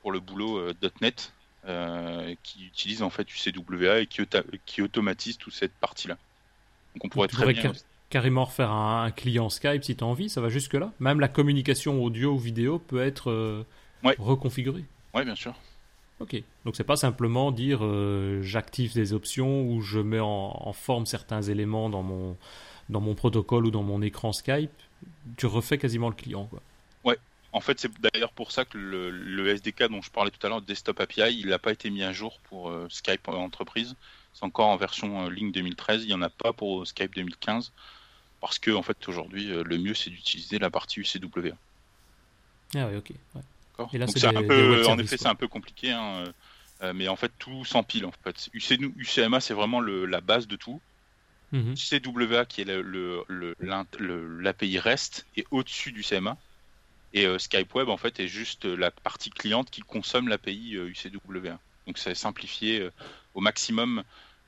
[0.02, 1.32] pour le boulot euh, .NET
[1.66, 4.22] euh, qui utilise en fait UCWA et qui,
[4.64, 6.16] qui automatise toute cette partie-là.
[6.94, 7.72] Donc on pourrait très bien...
[8.11, 10.92] carrément refaire un, client Skype si tu as envie, ça va jusque là.
[11.00, 13.64] Même la communication audio ou vidéo peut être euh,
[14.18, 14.84] reconfigurée.
[15.14, 15.54] Oui, bien sûr.
[16.20, 17.80] Ok, donc c'est pas simplement dire
[18.42, 22.36] j'active des options ou je mets en, forme certains éléments dans mon,
[22.88, 24.72] dans mon protocole ou dans mon écran Skype.
[25.36, 26.46] Tu refais quasiment le client.
[26.46, 26.61] Quoi.
[27.52, 30.61] En fait, c'est d'ailleurs pour ça que le, SDK dont je parlais tout à l'heure,
[30.61, 33.96] Desktop API, il n'a pas été mis à jour pour euh, Skype entreprise.
[34.34, 36.04] C'est encore en version euh, ligne 2013.
[36.04, 37.72] Il n'y en a pas pour Skype 2015.
[38.41, 41.57] Parce que, en fait, aujourd'hui, euh, le mieux, c'est d'utiliser la partie UCWA.
[42.74, 43.12] Ah oui, ok.
[43.93, 46.24] Et là, c'est un peu, en effet, c'est un peu compliqué, hein,
[46.95, 48.07] mais en fait, tout s'empile.
[48.07, 50.80] En fait, UCMA, c'est vraiment le, la base de tout.
[51.53, 52.64] Mm CWA, qui est
[53.61, 56.36] l'API REST, est au-dessus du CMA.
[57.14, 61.59] Et Skype Web, en fait, est juste la partie cliente qui consomme l'API UCWA.
[61.86, 62.91] Donc, c'est simplifié
[63.34, 64.03] au maximum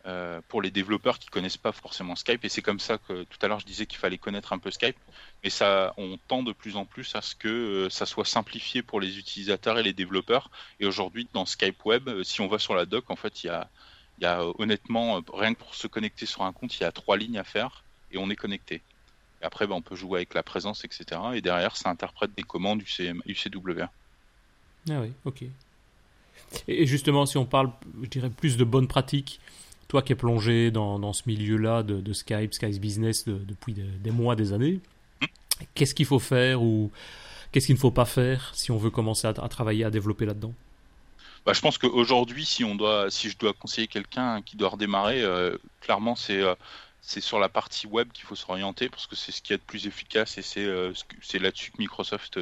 [0.07, 2.45] euh, pour les développeurs qui connaissent pas forcément Skype.
[2.45, 4.71] Et c'est comme ça que tout à l'heure je disais qu'il fallait connaître un peu
[4.71, 4.97] Skype.
[5.45, 8.83] Mais ça, on tend de plus en plus à ce que euh, ça soit simplifié
[8.83, 10.51] pour les utilisateurs et les développeurs.
[10.81, 13.49] Et aujourd'hui, dans Skype Web, euh, si on va sur la doc, en fait, il
[13.49, 13.69] y a,
[14.21, 17.17] y a honnêtement, rien que pour se connecter sur un compte, il y a trois
[17.17, 18.83] lignes à faire et on est connecté.
[19.43, 21.21] Après, ben, on peut jouer avec la présence, etc.
[21.35, 23.83] Et derrière, ça interprète des commandes UCW.
[24.89, 25.45] Ah oui, ok.
[26.69, 27.71] Et justement, si on parle,
[28.03, 29.41] je dirais, plus de bonnes pratiques,
[29.91, 34.37] toi qui es plongé dans, ce milieu-là de, de, Skype, Skype Business depuis des, mois,
[34.37, 34.79] des années,
[35.75, 36.93] qu'est-ce qu'il faut faire ou
[37.51, 40.55] qu'est-ce qu'il ne faut pas faire si on veut commencer à, travailler, à développer là-dedans?
[41.45, 42.65] Bah, je pense qu'aujourd'hui, si
[43.09, 46.55] si je dois conseiller quelqu'un qui doit redémarrer, euh, clairement c'est euh,
[47.01, 49.63] c'est sur la partie web qu'il faut s'orienter parce que c'est ce qui est de
[49.63, 50.93] plus efficace et c'est euh,
[51.35, 52.39] là-dessus que Microsoft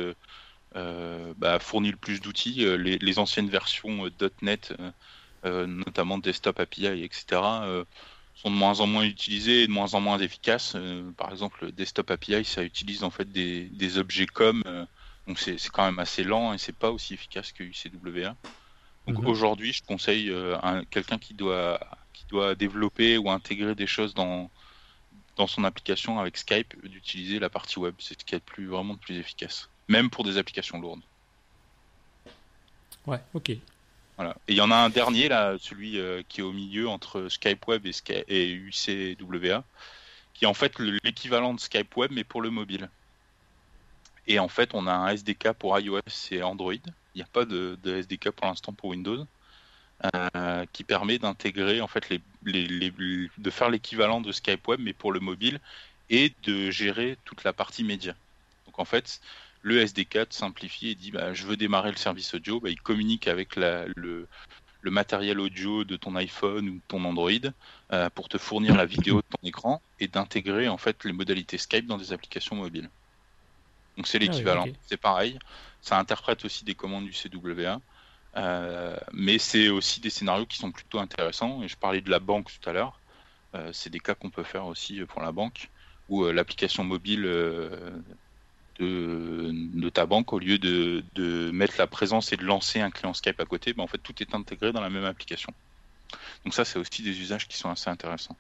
[0.75, 2.67] bah, fournit le plus d'outils.
[2.77, 4.11] Les, les, anciennes versions
[4.43, 4.75] .NET
[5.45, 7.85] notamment desktop API, etc., euh,
[8.35, 10.75] sont de moins en moins utilisés et de moins en moins efficaces.
[10.77, 14.63] Euh, par exemple, desktop API, ça utilise en fait des, objets comme,
[15.27, 18.37] donc c'est quand même assez lent et c'est pas aussi efficace que UCWA.
[19.07, 19.27] Donc mhm.
[19.27, 20.33] aujourd'hui, je conseille
[20.63, 21.81] à quelqu'un qui doit
[22.13, 24.51] qui doit développer ou intégrer des choses dans
[25.37, 27.95] dans son application avec Skype d'utiliser la partie web.
[27.99, 31.03] C'est ce qui est plus vraiment le plus efficace, même pour des applications lourdes.
[33.07, 33.53] Ouais, ok.
[34.21, 35.29] Et il y en a un dernier,
[35.61, 39.65] celui euh, qui est au milieu entre Skype Web et, UCWA,
[40.35, 42.91] qui est en fait l'équivalent de Skype Web, mais pour le mobile.
[44.27, 46.01] Et en fait, on a un SDK pour iOS
[46.33, 46.75] et Android.
[46.75, 49.27] Il n'y a pas de, SDK pour l'instant pour Windows.
[50.15, 52.09] Euh, qui permet d'intégrer en fait
[52.45, 55.59] de faire l'équivalent de Skype Web mais pour le mobile
[56.09, 58.15] et de gérer toute la partie média.
[58.67, 59.21] Donc en fait,
[59.69, 63.29] le SDK simplifie et dit bah, je veux démarrer le service audio, bah, il communique
[63.29, 64.27] avec le,
[64.85, 67.31] matériel audio de ton iPhone ou de ton Android
[67.93, 71.59] euh, pour te fournir la vidéo de ton écran et d'intégrer en fait les modalités
[71.59, 72.89] Skype dans des applications mobiles.
[73.99, 75.39] Donc c'est ah l'équivalent, c'est pareil.
[75.83, 77.83] Ça interprète aussi des commandes du CWA,
[78.37, 81.63] euh, mais c'est aussi des scénarios qui sont plutôt intéressants.
[81.63, 82.99] Et je parlais de la banque tout à l'heure.
[83.55, 85.69] Euh, c'est des cas qu'on peut faire aussi pour la banque,
[86.09, 87.27] où l'application mobile
[88.79, 93.41] de, ta banque, au lieu de, mettre la présence et de lancer un client Skype
[93.41, 95.53] à côté, ben en fait tout est intégré dans la même application.
[96.45, 98.37] Donc ça, c'est aussi des usages qui sont assez intéressants.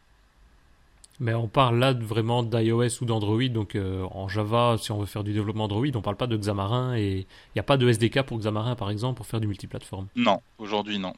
[1.20, 5.06] Mais on parle là vraiment d'iOS ou d'Android, donc euh, en Java, si on veut
[5.06, 7.88] faire du développement Android, on parle pas de Xamarin et il n'y a pas de
[7.88, 10.06] SDK pour Xamarin par exemple pour faire du multiplateforme.
[10.14, 11.14] Non, aujourd'hui non.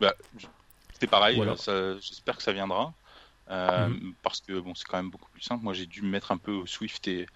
[0.00, 0.14] Bah,
[0.98, 1.42] c'est pareil,
[2.00, 2.94] j'espère que ça viendra.
[3.50, 4.14] Euh, mhm.
[4.22, 5.62] Parce que bon, c'est quand même beaucoup plus simple.
[5.64, 7.26] Moi, j'ai dû me mettre un peu au Swift et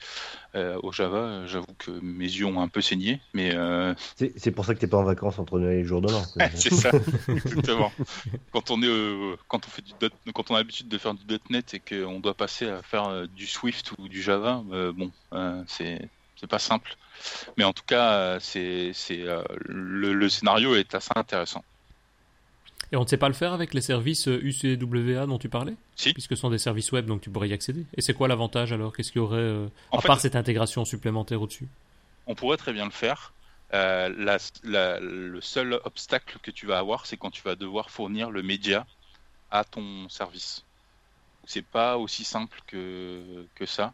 [0.54, 1.46] euh, au Java.
[1.46, 3.94] J'avoue que mes yeux ont un peu saigné, mais euh...
[4.16, 6.22] c'est pour ça que t'es pas en vacances entre Noël et le jour de l'an.
[6.54, 6.90] c'est ça,
[7.28, 7.92] exactement.
[8.52, 9.92] quand on est, quand on fait du
[10.32, 13.26] quand on a l'habitude de faire du .NET et qu'on doit passer à faire euh,
[13.26, 14.62] du Swift ou du Java,
[14.94, 15.10] bon,
[15.66, 16.96] c'est c'est pas simple.
[17.56, 19.24] Mais en tout cas, c'est c'est
[19.66, 21.64] le, le scénario est assez intéressant.
[22.90, 26.12] Et on ne sait pas le faire avec les services UCWA dont tu parlais Si.
[26.12, 27.84] Puisque ce sont des services web, donc tu pourrais y accéder.
[27.96, 28.96] Et c'est quoi l'avantage alors?
[28.96, 31.68] Qu'est-ce qu'il y aurait, euh, à part cette intégration supplémentaire au-dessus?
[32.26, 33.32] On pourrait très bien le faire.
[33.74, 38.42] Euh, le seul obstacle que tu vas avoir, c'est quand tu vas devoir fournir le
[38.42, 38.86] média
[39.50, 40.64] à ton service.
[41.44, 43.92] C'est pas aussi simple que, que ça.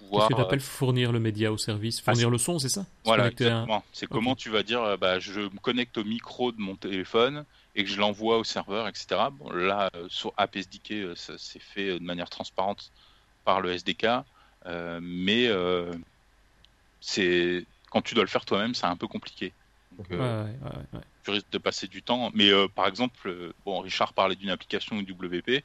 [0.00, 2.00] Qu'est-ce que tu appelles fournir le média au service?
[2.00, 2.86] Fournir ah, le son, c'est ça?
[3.04, 3.84] Voilà, exactement.
[3.92, 7.84] C'est comment tu vas dire bah, je me connecte au micro de mon téléphone, et
[7.84, 9.28] que je l'envoie au serveur, etc.
[9.32, 12.90] Bon, là, euh, sur AppSDK, euh, ça s'est fait de manière transparente
[13.44, 14.06] par le SDK,
[14.66, 15.48] euh, mais
[17.00, 19.52] c'est quand tu dois le faire toi-même, c'est un peu compliqué.
[19.98, 20.08] Donc,
[21.24, 22.30] tu risques de passer du temps.
[22.34, 25.64] Mais par exemple, bon, Richard parlait d'une application WP,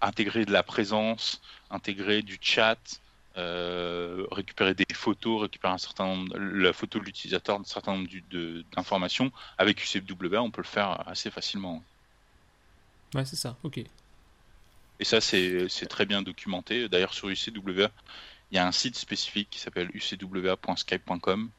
[0.00, 1.40] intégrer de la présence,
[1.70, 3.00] intégrer du chat,
[3.38, 8.08] euh, récupérer des photos, récupérer un certain nombre, la photo de l'utilisateur, un certain nombre
[8.74, 9.30] d'informations.
[9.58, 11.82] Avec UCWA, on peut le faire assez facilement.
[13.14, 13.78] Ouais, c'est ça, ok.
[15.00, 16.88] Et ça, c'est très bien documenté.
[16.88, 17.90] D'ailleurs, sur UCWA,
[18.50, 21.50] il y a un site spécifique qui s'appelle ucwa.skype.com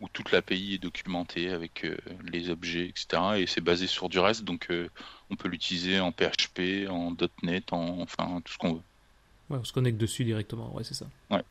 [0.00, 3.22] où toute l'API est documentée avec euh, les objets, etc.
[3.36, 4.88] Et c'est basé sur du reste, donc euh,
[5.30, 8.82] on peut l'utiliser en PHP, en .NET, en enfin tout ce qu'on veut
[9.60, 11.06] on se connecte dessus directement, ouais, c'est ça.
[11.30, 11.42] Ouais.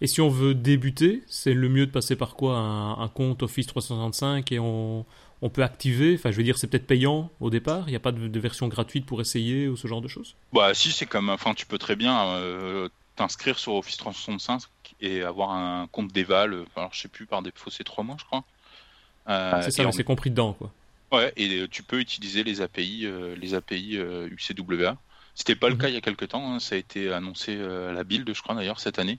[0.00, 2.56] Et si on veut débuter, c'est le mieux de passer par quoi?
[2.56, 5.04] Un, compte Office 365 et on,
[5.42, 8.00] on peut activer, enfin je veux dire c'est peut-être payant au départ, il n'y a
[8.00, 10.34] pas de, version gratuite pour essayer ou ce genre de choses?
[10.52, 14.62] Bah si c'est comme, enfin tu peux très bien euh, t'inscrire sur Office 365
[15.00, 18.24] et avoir un compte d'éval, alors je sais plus par défaut c'est 3 mois je
[18.24, 18.44] crois.
[19.28, 20.72] Euh, c'est ça, c'est compris dedans quoi.
[21.12, 24.96] Ouais, et tu peux utiliser les API, euh, les API UCWA.
[25.34, 25.80] C'était pas le mhm.
[25.80, 26.60] cas il y a quelques temps, hein.
[26.60, 29.18] ça a été annoncé à la build, je crois d'ailleurs, cette année,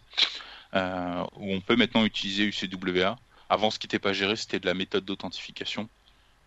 [0.75, 3.17] euh, où on peut maintenant utiliser UCWA.
[3.49, 5.87] Avant, ce qui n'était pas géré, c'était de la méthode d'authentification.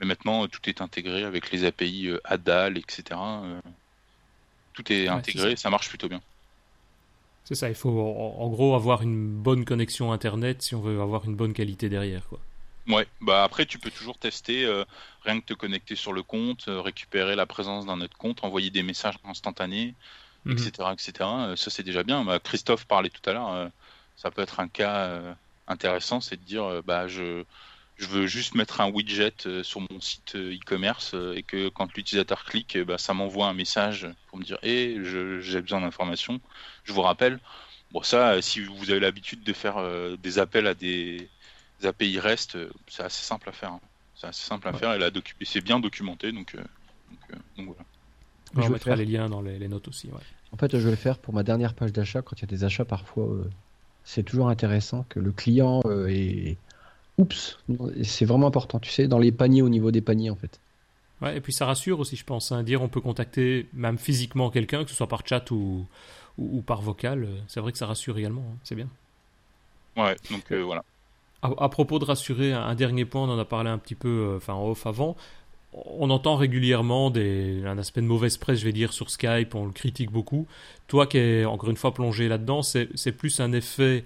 [0.00, 3.02] Mais maintenant, tout est intégré avec les API euh, ADAL, etc.
[3.12, 3.60] Euh,
[4.74, 5.70] tout est intégré, ça.
[5.70, 6.20] marche plutôt bien.
[7.44, 11.24] C'est ça, il faut en gros avoir une bonne connexion Internet si on veut avoir
[11.24, 12.28] une bonne qualité derrière.
[12.28, 12.38] Quoi.
[12.88, 14.84] Ouais, bah après tu peux toujours tester, euh,
[15.22, 18.70] rien que te connecter sur le compte, euh, récupérer la présence d'un autre compte, envoyer
[18.70, 19.94] des messages instantanés,
[20.46, 20.92] etc., mhm.
[20.94, 21.12] etc.
[21.20, 22.24] Euh, ça c'est déjà bien.
[22.24, 23.70] Bah, Christophe parlait tout à l'heure,
[24.16, 25.36] ça peut être un cas
[25.66, 27.44] intéressant, c'est de dire bah je
[27.98, 32.78] je veux juste mettre un widget sur mon site e-commerce et que quand l'utilisateur clique,
[32.78, 34.96] bah, ça m'envoie un message pour me dire hé,
[35.40, 36.40] j'ai besoin d'informations,
[36.84, 37.38] je vous rappelle.
[37.90, 39.76] Bon ça, si vous avez l'habitude de faire
[40.18, 41.28] des appels à des
[41.80, 43.72] les API REST, euh, c'est assez simple à faire.
[43.72, 43.80] Hein.
[44.14, 45.12] C'est assez simple à faire et,
[45.44, 46.62] c'est bien documenté, donc, euh,
[47.32, 47.84] euh, donc, voilà.
[48.56, 50.08] Je on mettra les liens dans les, notes aussi.
[50.52, 52.22] En fait, je vais le faire pour ma dernière page d'achat.
[52.22, 53.28] Quand il y a des achats, parfois,
[54.04, 56.56] c'est toujours intéressant que le client est.
[57.18, 57.58] Oups,
[58.04, 60.60] c'est vraiment important, tu sais, dans les paniers, au niveau des paniers, en fait.
[61.20, 62.50] Ouais, et puis ça rassure aussi, je pense.
[62.50, 65.84] Hein, dire on peut contacter même physiquement quelqu'un, que ce soit par chat ou,
[66.38, 67.28] ou, par vocal.
[67.48, 68.46] C'est vrai que ça rassure également.
[68.48, 68.88] Hein, c'est bien.
[69.96, 70.84] Ouais, donc voilà.
[71.42, 74.36] À, propos de rassurer, un, dernier point, on en a parlé un petit peu euh,
[74.38, 75.16] enfin, en off avant.
[75.72, 79.66] On entend régulièrement des, un aspect de mauvaise presse, je vais dire, sur Skype, on
[79.66, 80.48] le critique beaucoup.
[80.88, 84.04] Toi qui es encore une fois plongé là-dedans, c'est plus un effet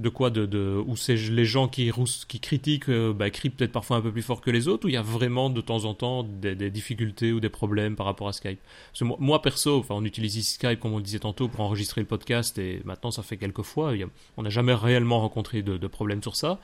[0.00, 1.90] de quoi de, de où c'est les gens qui
[2.28, 4.88] qui critiquent euh, bah, crient peut-être parfois un peu plus fort que les autres ou
[4.88, 8.28] il y a vraiment de temps en temps des, difficultés ou des problèmes par rapport
[8.28, 8.58] à Skype?
[9.00, 12.06] Moi, perso enfin on utilise ici Skype comme on le disait tantôt pour enregistrer le
[12.06, 13.92] podcast et maintenant ça fait quelques fois
[14.36, 16.58] on n'a jamais réellement rencontré de, de problème sur ça.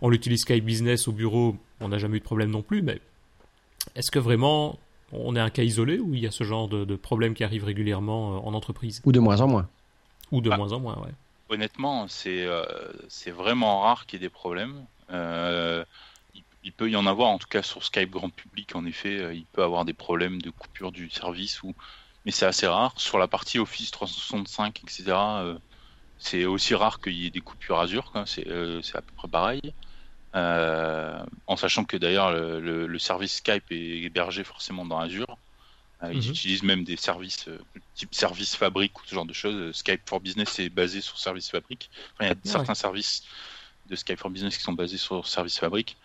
[0.00, 3.00] On l'utilise Skype Business au bureau on n'a jamais eu de problème non plus mais
[3.96, 4.78] est-ce que vraiment
[5.12, 7.44] on est un cas isolé ou il y a ce genre de, de problème qui
[7.44, 9.02] arrive régulièrement euh, en entreprise?
[9.04, 9.68] Ou de moins en moins.
[10.30, 11.12] Ou de bah, moins en moins ouais
[11.52, 12.64] honnêtement, c'est euh,
[13.08, 14.86] c'est vraiment rare qu'il y ait des problèmes.
[15.10, 15.84] Euh,
[16.64, 19.34] il, peut y en avoir, en tout cas sur Skype grand public, en effet, euh,
[19.34, 21.60] il peut avoir des problèmes de coupure du service,
[22.24, 22.94] mais c'est assez rare.
[22.96, 25.16] Sur la partie Office 365, etc.,
[26.18, 29.74] c'est aussi rare qu'il y ait des coupures Azure, c'est à peu près pareil.
[30.34, 35.36] en sachant que d'ailleurs le, le, service Skype est hébergé forcément dans Azure.
[36.02, 36.30] Euh, ils mhm.
[36.30, 37.58] utilisent même des services euh,
[37.94, 39.54] type service fabrique ou ce genre de choses.
[39.54, 41.90] Euh, Skype for Business est basé sur service fabrique.
[42.20, 43.24] il y a certains services
[43.88, 45.96] de Skype for Business qui sont basés sur service fabrique.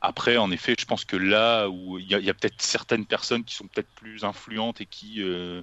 [0.00, 3.54] après, en effet, je pense que là où il y a, peut-être certaines personnes qui
[3.54, 5.62] sont peut-être plus influentes et qui ne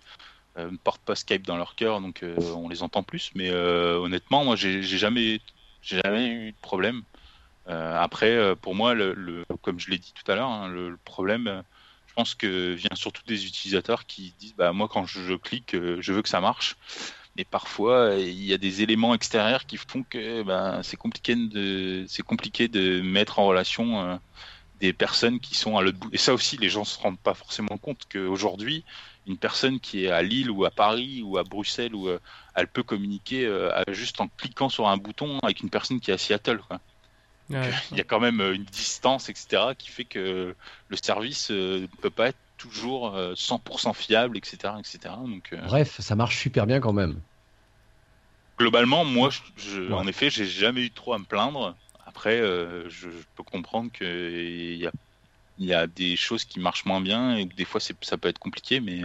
[0.84, 3.32] portent pas Skype dans leur cœur, donc on les entend plus.
[3.36, 5.42] Mais honnêtement, moi, j'ai jamais,
[5.82, 7.04] jamais eu de problème.
[7.68, 11.64] après, pour moi, le, comme je l'ai dit tout à l'heure, hein, le, problème
[12.20, 16.12] pense que vient surtout des utilisateurs qui disent bah moi quand je, clique euh, je
[16.12, 16.76] veux que ça marche
[17.38, 22.06] mais parfois il y a des éléments extérieurs qui font que bah, c'est compliqué de
[22.24, 24.18] compliqué de mettre en relation euh,
[24.82, 27.36] des personnes qui sont à l'autre bout et ça aussi les gens se rendent pas
[27.36, 28.84] forcément compte qu'aujourd'hui
[29.26, 32.20] une personne qui est à Lille ou à Paris ou à Bruxelles où euh,
[32.54, 33.48] elle peut communiquer
[33.88, 36.60] juste en cliquant sur un bouton avec une personne qui est à Seattle.
[37.50, 40.56] Il y a quand même euh, une distance, etc., qui fait que
[40.88, 44.74] le service ne euh, peut pas être toujours 100% euh, fiable, etc.
[44.78, 45.16] etc.
[45.26, 47.20] Donc, Bref, ça marche super bien quand même.
[48.58, 51.76] Globalement, moi, je, en effet, j'ai jamais eu trop à me plaindre.
[52.06, 54.92] Après, je, peux comprendre qu'il y a,
[55.60, 58.40] y a des choses qui marchent moins bien et que des fois, ça peut être
[58.40, 59.04] compliqué, mais...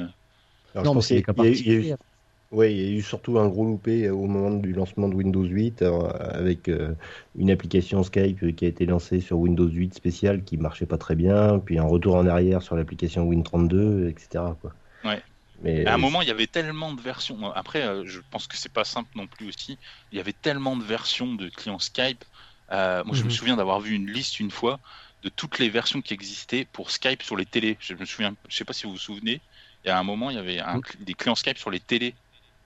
[0.75, 1.23] non, mais c'est
[2.55, 5.43] oui, il y a eu surtout un gros loupé au moment du lancement de Windows
[5.43, 6.95] 8 euh, avec euh,
[7.37, 11.17] une application Skype qui a été lancée sur Windows 8 spécial qui marchait pas très
[11.17, 14.45] bien, puis un retour en arrière sur l'application Win32, etc.
[14.61, 14.73] Quoi.
[15.05, 15.21] Ouais.
[15.63, 17.51] Mais à un moment, il y avait tellement de versions.
[17.53, 19.77] Après, euh, je pense que c'est pas simple non plus aussi.
[20.13, 22.25] Il y avait tellement de versions de clients Skype.
[22.71, 23.31] moi, je me mhm.
[23.31, 24.79] souviens d'avoir vu une liste une fois
[25.25, 27.77] de toutes les versions qui existaient pour Skype sur les télés.
[27.81, 29.41] Je me souviens, je sais pas si vous vous souvenez.
[29.85, 32.15] Il y a un moment, il y avait un, des clients Skype sur les télés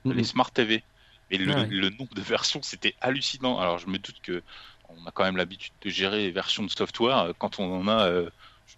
[0.05, 0.83] les Smart TV.
[1.31, 3.59] Et le, nombre de versions, c'était hallucinant.
[3.59, 4.43] Alors je me doute que
[4.89, 7.33] on a quand même l'habitude de gérer les versions de software.
[7.39, 8.31] Quand on en a, euh,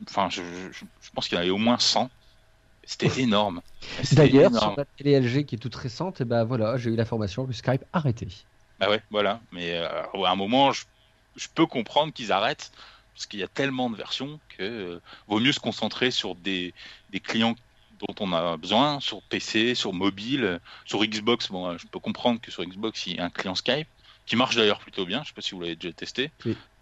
[0.08, 0.42] enfin, je,
[1.14, 2.10] pense qu'il y en avait au moins 100.
[2.82, 3.62] C'était énorme.
[4.12, 7.46] D'ailleurs, sur la télé LG qui est toute récente, et ben voilà, j'ai eu l'information
[7.46, 8.26] que Skype arrêtait.
[8.80, 9.40] Bah ouais, voilà.
[9.52, 10.84] Mais à un moment, je,
[11.36, 12.72] je peux comprendre qu'ils arrêtent
[13.20, 16.72] parce qu'il y a tellement de versions que euh, vaut mieux se concentrer sur des,
[17.10, 17.54] des, clients
[18.00, 21.48] dont on a besoin, sur PC, sur mobile, sur Xbox.
[21.48, 23.88] Bon, je peux comprendre que sur Xbox, il y a un client Skype
[24.26, 25.22] qui marche d'ailleurs plutôt bien.
[25.22, 26.30] Je sais pas si vous l'avez déjà testé.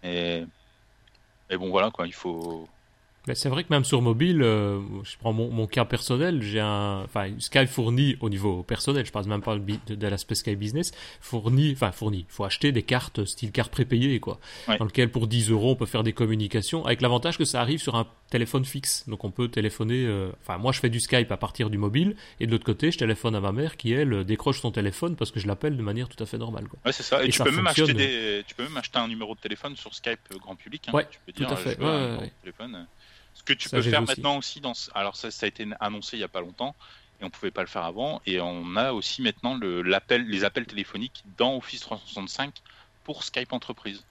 [0.03, 0.43] Et,
[1.49, 2.67] et bon, voilà quoi, il faut
[3.35, 7.29] c'est vrai que même sur mobile, euh, je prends mon, cas personnel, j'ai un, enfin,
[7.39, 11.91] Skype fournit au niveau personnel, je parle même pas de, l'aspect Skype business, fournit, enfin
[11.91, 15.71] fournit, il faut acheter des cartes style carte prépayée quoi, dans lequel pour 10 euros
[15.71, 19.23] on peut faire des communications, avec l'avantage que ça arrive sur un téléphone fixe, donc
[19.23, 22.47] on peut téléphoner, euh, enfin moi je fais du Skype à partir du mobile, et
[22.47, 25.39] de l'autre côté je téléphone à ma mère qui elle décroche son téléphone parce que
[25.39, 26.79] je l'appelle de manière tout à fait normale quoi.
[26.85, 28.43] Ouais c'est ça, et, tu, peux même acheter des...
[28.47, 30.91] tu peux même acheter un numéro de téléphone sur Skype grand public, hein.
[30.93, 31.77] ouais, tu peux tout à fait.
[32.41, 32.87] téléphone.
[33.39, 36.19] Ce que tu peux faire maintenant aussi, dans, alors ça, ça a été annoncé il
[36.19, 36.75] n'y a pas longtemps,
[37.21, 40.65] et on pouvait pas le faire avant, et on a aussi maintenant le, les appels
[40.65, 42.53] téléphoniques dans Office 365
[43.05, 44.03] pour Skype Entreprise.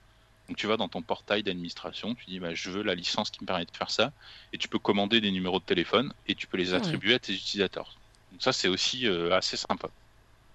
[0.47, 3.43] Donc tu vas dans ton portail d'administration, tu dis bah, je veux la licence qui
[3.43, 4.11] me permet de faire ça,
[4.51, 7.19] et tu peux commander des numéros de téléphone et tu peux les ah attribuer à
[7.19, 7.95] tes utilisateurs.
[8.31, 9.89] Donc ça c'est aussi euh, assez sympa.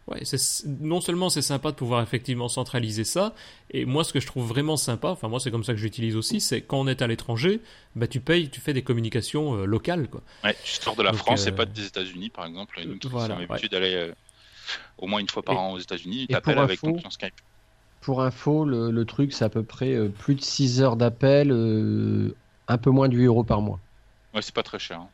[0.07, 0.21] Ouais,
[0.67, 3.35] non seulement c'est sympa de pouvoir effectivement centraliser ça,
[3.71, 6.15] et moi ce que je trouve vraiment sympa, enfin moi c'est comme ça que j'utilise
[6.15, 7.63] aussi, c'est quand on est à l'étranger,
[7.97, 10.21] bah tu payes, tu fais des communications euh, locales quoi.
[10.45, 12.83] Ouais, tu sors de la France et pas des États-Unis par exemple.
[12.85, 14.13] Nous, voilà, l'habitude d'aller euh,
[14.99, 17.35] au moins une fois par an aux États-Unis, tu appelles avec ton Skype.
[18.03, 21.51] Pour info, le, truc c'est à peu près euh, plus de 6 heures d'appel,
[22.69, 23.81] un peu moins de 8 euros par mois.
[24.35, 25.01] Ouais, c'est pas très cher.
[25.01, 25.09] Hein.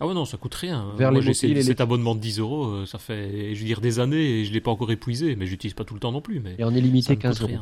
[0.00, 0.92] Ah ouais, non, ça coûte rien.
[0.96, 3.98] Vers Moi, les cet abonnement de 10 euros, euh, ça fait, je veux dire, des
[3.98, 6.38] années et je l'ai pas encore épuisé, mais j'utilise pas tout le temps non plus.
[6.40, 7.58] Mais et on est limité 15 euros.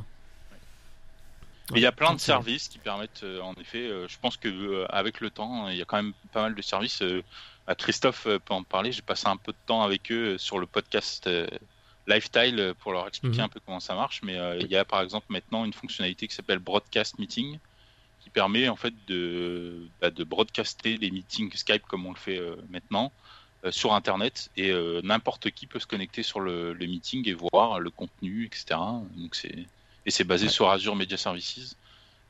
[1.74, 4.84] Il y a plein de services qui permettent, euh, en effet, euh, je pense que
[4.90, 7.02] avec le temps, il y a quand même pas mal de services.
[7.78, 8.92] Christophe peut en parler.
[8.92, 11.28] J'ai passé un peu de temps avec eux sur le podcast
[12.06, 13.44] Lifestyle pour leur expliquer mhm.
[13.44, 14.20] un peu comment ça marche.
[14.22, 17.58] Mais il y a par exemple maintenant une fonctionnalité qui s'appelle Broadcast Meeting
[18.36, 22.54] permet en fait de, bah, de broadcaster les meetings Skype comme on le fait euh,
[22.68, 23.10] maintenant
[23.64, 27.80] euh, sur Internet et euh, n'importe qui peut se connecter sur le, meeting et voir
[27.80, 28.78] le contenu, etc.
[29.16, 29.56] Donc c'est
[30.04, 31.76] et c'est basé sur Azure Media Services.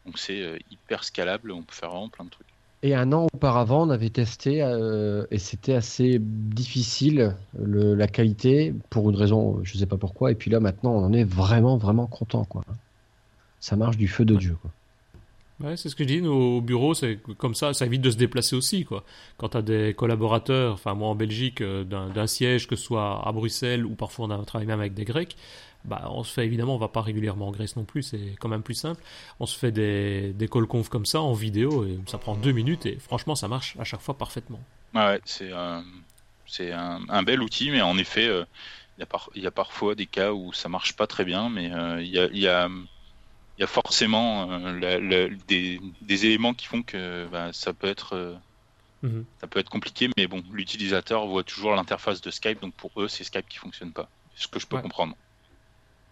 [0.06, 2.46] Donc c'est hyper scalable, on peut faire vraiment plein de trucs.
[2.84, 4.58] Et un an auparavant, on avait testé
[5.30, 10.30] et c'était assez difficile la qualité pour une raison, je sais pas pourquoi.
[10.30, 12.62] Et puis là, maintenant, on en est vraiment, vraiment content, quoi.
[13.58, 14.70] Ça marche du feu de Dieu, quoi.
[15.76, 18.54] C'est ce que je dis, au bureau, c'est comme ça, ça évite de se déplacer
[18.54, 19.04] aussi, quoi.
[19.38, 23.26] Quand tu as des collaborateurs, enfin, moi en Belgique, euh, d'un siège, que ce soit
[23.26, 25.34] à Bruxelles ou parfois on travaille même avec des Grecs,
[25.86, 28.48] bah, on se fait évidemment, on va pas régulièrement en Grèce non plus, c'est quand
[28.48, 29.02] même plus simple.
[29.40, 32.52] On se fait des, des call conf comme ça en vidéo et ça prend deux
[32.52, 34.60] minutes et franchement, ça marche à chaque fois parfaitement.
[34.94, 35.84] Ouais, c'est un,
[37.08, 38.44] un, bel outil, mais en effet, euh,
[38.98, 42.18] il y, a parfois des cas où ça marche pas très bien, mais euh, il
[42.18, 42.68] a, y a
[43.58, 45.80] il y a forcément euh, des,
[46.26, 48.34] éléments qui font que bah, ça peut être euh,
[49.02, 49.24] mhm.
[49.40, 53.08] ça peut être compliqué, mais bon, l'utilisateur voit toujours l'interface de Skype, donc pour eux,
[53.08, 54.08] c'est Skype qui fonctionne pas.
[54.34, 55.16] Ce que je peux comprendre.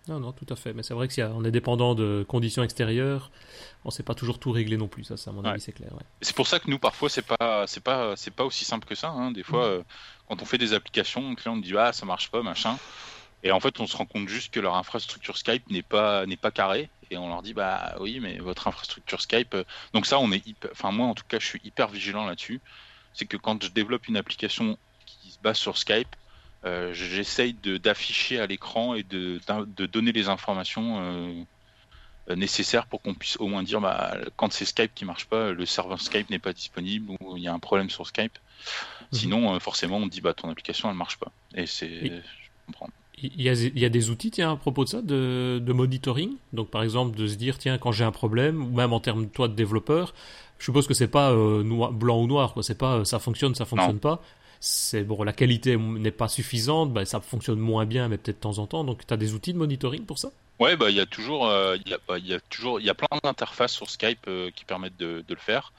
[0.08, 0.72] Non, non, tout à fait.
[0.74, 3.30] Mais c'est vrai que si on est dépendant de conditions extérieures,
[3.84, 5.04] on ne sait pas toujours tout régler non plus.
[5.04, 5.90] Ça, à mon avis, c'est clair.
[6.20, 8.94] C'est pour ça que nous, parfois, c'est pas, c'est pas, c'est pas aussi simple que
[8.94, 9.08] ça.
[9.08, 9.30] Hein.
[9.30, 9.80] Des fois, mhm.
[9.80, 9.82] euh,
[10.28, 12.76] quand on fait des applications, le client dit ah ça marche pas, machin.
[13.42, 16.36] Et en fait, on se rend compte juste que leur infrastructure Skype n'est pas n'est
[16.36, 19.54] pas carrée et on leur dit bah oui, mais votre infrastructure Skype.
[19.54, 20.42] Euh, donc ça, on est
[20.72, 22.60] enfin moi en tout cas, je suis hyper vigilant là-dessus.
[23.14, 26.14] C'est que quand je développe une application qui se base sur Skype,
[26.64, 31.44] euh, j'essaye d'afficher à l'écran et de, de, donner les informations
[32.28, 35.52] euh, nécessaires pour qu'on puisse au moins dire bah, quand c'est Skype qui marche pas,
[35.52, 38.36] le serveur Skype n'est pas disponible ou il y a un problème sur Skype.
[39.12, 39.18] Mhm.
[39.18, 41.30] Sinon, forcément, on dit bah ton application elle marche pas.
[41.54, 42.22] Et c'est, je
[42.66, 42.90] comprends.
[43.16, 45.72] Il y, a, il y, a, des outils, tiens, à propos de ça, de, de
[45.72, 46.36] monitoring.
[46.52, 49.28] Donc, par exemple, de se dire, tiens, quand j'ai un problème, ou même en termes,
[49.28, 50.14] toi, de développeur,
[50.58, 52.62] je suppose que c'est pas euh, noir, blanc ou noir, quoi.
[52.62, 54.20] C'est pas euh, ça fonctionne, ça fonctionne pas.
[54.60, 58.40] C'est bon, la qualité n'est pas suffisante, bah, ça fonctionne moins bien, mais peut-être de
[58.40, 58.82] temps en temps.
[58.82, 60.30] Donc, tu as des outils de monitoring pour ça?
[60.58, 62.86] Ouais, bah, il y a toujours, euh, il y, a, bah, y a toujours, il
[62.86, 65.72] y a plein d'interfaces sur Skype qui permettent de, de le faire.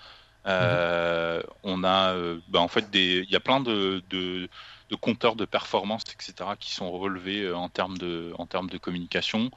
[0.46, 1.44] Mhm.
[1.64, 2.16] On a,
[2.48, 4.04] bah, en fait, il y a plein de,
[4.90, 8.78] de compteurs de performance, etc., qui sont relevés euh, en termes de, en termes de
[8.78, 9.52] communication.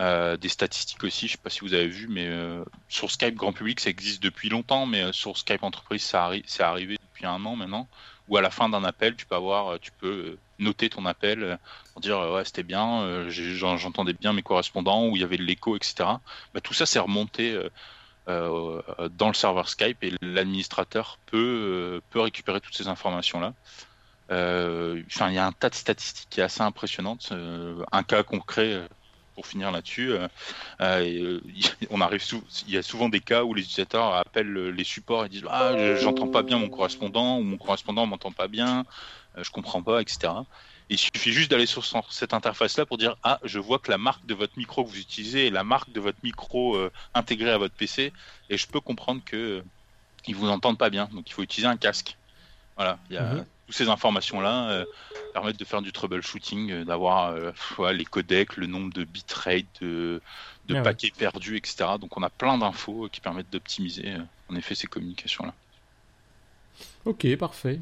[0.00, 3.10] Euh, des statistiques aussi, je ne sais pas si vous avez vu, mais euh, sur
[3.10, 7.26] Skype grand public, ça existe depuis longtemps, mais sur Skype entreprise, ça c'est arrivé depuis
[7.26, 7.88] un an maintenant,
[8.26, 11.58] où à la fin d'un appel, tu peux avoir, tu peux noter ton appel
[11.92, 15.76] pour dire ouais c'était bien, j'entendais bien mes correspondants, où il y avait de l'écho,
[15.76, 16.20] etc.
[16.54, 17.58] Bah, tout ça, c'est remonté
[18.26, 23.54] dans le serveur Skype et l'administrateur peut, peut récupérer toutes ces informations-là.
[24.30, 27.32] Enfin, il y a un tas de statistiques qui est assez impressionnante.
[27.92, 28.88] un cas concret
[29.34, 30.12] pour finir là-dessus,
[30.80, 32.22] on arrive
[32.66, 35.96] il y a souvent des cas où les utilisateurs appellent les supports et disent ah
[35.96, 38.84] j'entends pas bien mon correspondant ou mon correspondant m'entend pas bien,
[39.36, 40.32] je comprends pas, etc.
[40.88, 44.26] Il suffit juste d'aller sur cette interface-là pour dire ah je vois que la marque
[44.26, 47.58] de votre micro que vous utilisez est la marque de votre micro euh, intégré à
[47.58, 48.12] votre PC
[48.50, 49.62] et je peux comprendre que euh,
[50.26, 52.16] ils vous entendent pas bien donc il faut utiliser un casque.
[52.76, 53.44] Voilà, il y a mhm.
[53.66, 54.84] toutes ces informations-là euh,
[55.32, 57.34] permettent de faire du troubleshooting, d'avoir
[57.92, 60.20] les codecs, le nombre de bitrate, de,
[60.68, 61.84] de ah paquets perdus, etc.
[62.00, 64.14] Donc on a plein d'infos qui permettent d'optimiser
[64.48, 65.54] en effet ces communications-là.
[67.04, 67.80] Ok, parfait.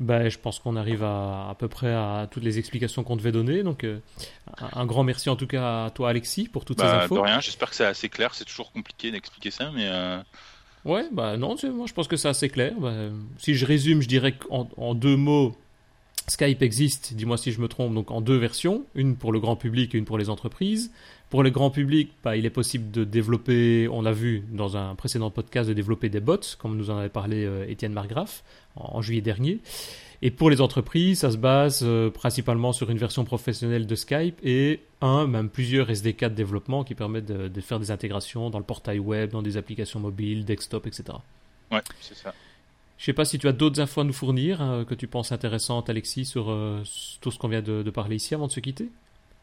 [0.00, 3.32] Ben, je pense qu'on arrive à à peu près à toutes les explications qu'on devait
[3.32, 3.62] donner.
[3.62, 3.98] Donc, euh,
[4.72, 7.16] un grand merci en tout cas à toi, Alexis, pour toutes ces bah, infos.
[7.16, 8.34] De rien, j'espère que c'est assez clair.
[8.34, 9.86] C'est toujours compliqué d'expliquer ça, mais.
[9.86, 10.18] Euh,
[10.86, 12.72] ouais, bah non, moi je pense que c'est assez clair.
[12.78, 12.94] Bah,
[13.36, 15.54] si je résume, je dirais qu'en en deux mots,
[16.28, 19.56] Skype existe, dis-moi si je me trompe, donc en deux versions, une pour le grand
[19.56, 20.92] public et une pour les entreprises.
[21.30, 24.94] Pour le grand public, bah, il est possible de développer, on l'a vu dans un
[24.94, 28.42] précédent podcast, de développer des bots, comme nous en avait parlé euh, Étienne Margraff
[28.76, 29.60] en, juillet dernier.
[30.22, 34.38] Et pour les entreprises, ça se base euh, principalement sur une version professionnelle de Skype
[34.42, 38.58] et un, même plusieurs SDK de développement qui permettent de, de faire des intégrations dans
[38.58, 41.18] le portail web, dans des applications mobiles, desktop, etc.
[41.70, 42.34] Ouais, c'est ça.
[43.00, 45.32] Je sais pas si tu as d'autres infos à nous fournir hein, que tu penses
[45.32, 46.82] intéressantes, Alexis, sur euh,
[47.22, 48.90] tout ce qu'on vient de, parler ici avant de se quitter?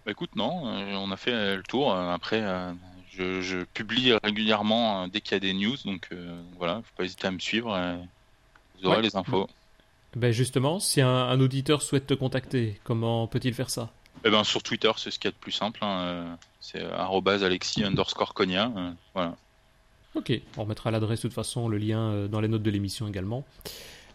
[0.08, 1.94] Bah, écoute, non, euh, on a fait le tour.
[1.94, 2.42] Après,
[3.12, 6.10] je, publie régulièrement dès qu'il y a des news, donc
[6.58, 7.78] voilà, faut pas hésiter à me suivre.
[8.80, 9.48] vous aurez les infos.
[10.16, 13.92] Ben justement, si un, auditeur souhaite te contacter, comment peut-il faire ça?
[14.24, 15.80] Eh ben, Sur Twitter, c'est ce qu'il y a de plus simple.
[15.84, 16.38] Hein.
[16.62, 18.72] C'est alexis underscore cogna.
[19.14, 19.36] voilà.
[20.18, 23.08] Ok, on remettra l'adresse de toute façon, le lien euh, dans les notes de l'émission
[23.08, 23.46] également.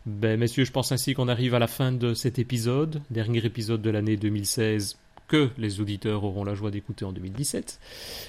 [0.05, 3.83] Ben, messieurs, je pense ainsi qu'on arrive à la fin de cet épisode, dernier épisode
[3.83, 4.99] de l'année 2016
[5.33, 7.81] que les auditeurs auront la joie d'écouter en 2017.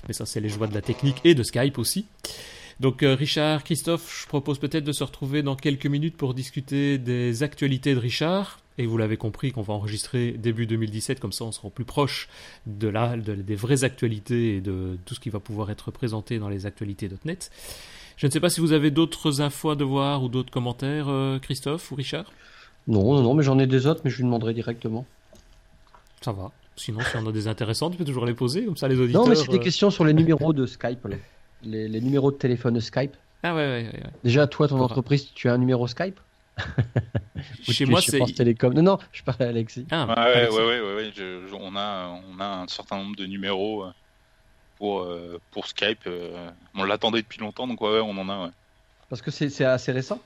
[0.07, 2.05] Mais ça, c'est les joies de la technique et de Skype aussi.
[2.79, 6.97] Donc euh, Richard, Christophe, je propose peut-être de se retrouver dans quelques minutes pour discuter
[6.97, 8.61] des actualités de Richard.
[8.77, 12.29] Et vous l'avez compris qu'on va enregistrer début 2017, comme ça on sera plus proche
[12.67, 16.49] de la, des vraies actualités et de tout ce qui va pouvoir être présenté dans
[16.49, 17.51] les actualités.net.
[18.15, 21.37] Je ne sais pas si vous avez d'autres infos à devoir ou d'autres commentaires, euh,
[21.37, 22.31] Christophe ou Richard?
[22.87, 25.05] Non, non, mais j'en ai des autres, mais je lui demanderai directement.
[26.21, 26.51] Ça va.
[26.75, 29.23] Sinon, si on a des intéressantes, tu peux toujours les poser, comme ça les auditeurs.
[29.23, 31.07] Non, mais c'est des euh, questions sur les numéros de Skype,
[31.63, 33.15] Les, numéros de téléphone de Skype.
[33.43, 34.03] Ah ouais, ouais, ouais.
[34.23, 36.19] Déjà, toi, ton entreprise, tu as un numéro Skype
[37.63, 38.19] Chez moi, c'est.
[38.35, 38.73] Télécom.
[38.73, 39.87] Non, non, je parle à Alexis.
[39.89, 41.11] Ah, ouais, ouais, ouais, ouais,
[41.59, 43.91] on, a, on a un certain nombre de numéros euh,
[44.77, 46.07] pour, euh, pour Skype.
[46.75, 48.51] On l'attendait depuis longtemps, donc ouais, on en a.
[49.09, 50.19] Parce que c'est assez récent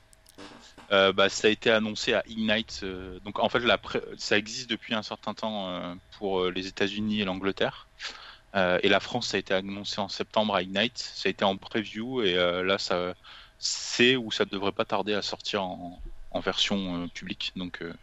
[0.90, 2.86] bah, ça a été annoncé à Ignite.
[3.24, 3.80] donc en fait, la
[4.18, 7.88] ça existe depuis un certain temps pour les États-Unis et l'Angleterre.
[8.56, 10.98] et la France, ça a été annoncé en septembre à Ignite.
[10.98, 13.14] Ça a été en preview et là, ça,
[13.60, 17.94] c'est où ça devrait pas tarder à sortir en, en version euh, publique, donc euh,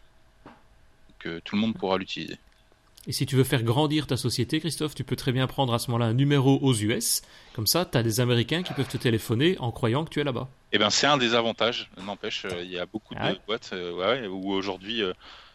[1.19, 2.37] que tout le monde pourra l'utiliser.
[3.07, 5.79] Et si tu veux faire grandir ta société, Christophe, tu peux très bien prendre à
[5.79, 7.21] ce moment-là un numéro aux US.
[7.53, 10.23] Comme ça, tu as des Américains qui peuvent te téléphoner en croyant que tu es
[10.23, 10.49] là-bas.
[10.71, 11.89] Eh bien, c'est un des avantages.
[12.03, 13.73] N'empêche, euh, il y a beaucoup de ah boîtes
[14.29, 15.13] où aujourd'hui, je ne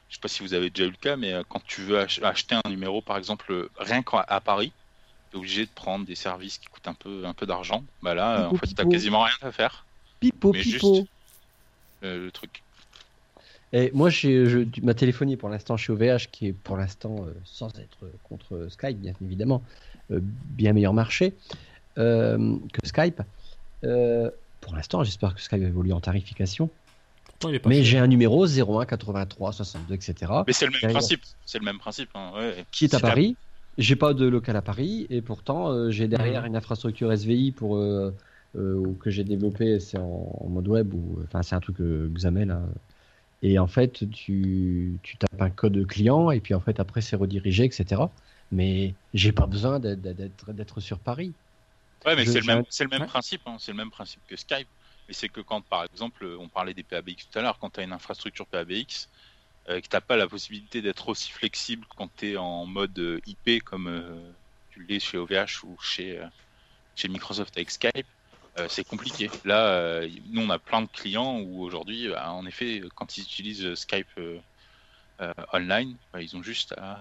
[0.09, 2.69] sais pas si vous avez déjà eu le cas, mais quand tu veux acheter un
[2.69, 4.73] numéro, par exemple, rien qu'à Paris,
[5.31, 7.85] tu es obligé de prendre des services qui coûtent un peu, un peu d'argent.
[8.03, 9.85] Bah là, en fait, tu n'as quasiment rien à faire.
[10.21, 11.07] Pipo, pipo.
[12.03, 12.63] Euh, le truc.
[13.73, 17.69] Et moi, je, ma téléphonie pour l'instant chez OVH, qui est pour l'instant, euh, sans
[17.79, 19.63] être contre Skype, bien évidemment,
[20.11, 21.35] euh, bien meilleur marché
[21.97, 23.21] que Skype.
[23.83, 26.71] pour l'instant, j'espère que Skype évolue en tarification.
[27.67, 30.33] Mais j'ai un numéro 01 83 62 etc.
[30.47, 31.21] Mais c'est le même principe.
[31.45, 32.09] C'est le même principe.
[32.15, 32.33] Hein,
[32.71, 33.37] qui est à Paris.
[33.77, 36.47] J'ai pas de local à Paris et pourtant j'ai derrière mmh.
[36.47, 37.79] une infrastructure SVI pour
[38.57, 42.51] euh, que j'ai développé, c'est en, mode web, ou enfin c'est un truc euh, Xamel.
[42.51, 42.63] Hein.
[43.43, 47.17] Et en fait, tu, tu tapes un code client et puis en fait après c'est
[47.17, 48.03] redirigé, etc.
[48.53, 51.33] Mais j'ai pas besoin d'être sur Paris.
[52.05, 53.57] Ouais, mais c'est le même, c'est le même principe, hein.
[53.59, 54.69] c'est le même principe que Skype.
[55.09, 57.81] Mais c'est que quand, par exemple, on parlait des PABX tout à l'heure, quand tu
[57.81, 59.09] as une infrastructure PABX,
[59.69, 62.99] euh, que tu n'as pas la possibilité d'être aussi flexible quand tu es en mode
[62.99, 64.23] euh, IP comme
[64.71, 66.21] tu l'es chez OVH ou chez,
[66.97, 68.03] chez Microsoft avec Skype, euh,
[68.69, 69.31] c'est compliqué.
[69.45, 73.23] Là, euh, nous, on a plein de clients où aujourd'hui, bah, en effet, quand ils
[73.23, 74.39] utilisent Skype euh,
[75.53, 77.01] online, bah, ils ont juste à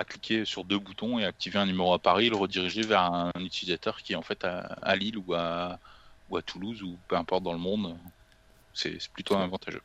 [0.00, 3.30] à cliquer sur deux boutons et activer un numéro à Paris le rediriger vers un,
[3.38, 5.78] utilisateur qui est en fait à, Lille ou à,
[6.30, 7.96] ou à Toulouse ou peu importe dans le monde.
[8.72, 9.82] C'est plutôt avantageux.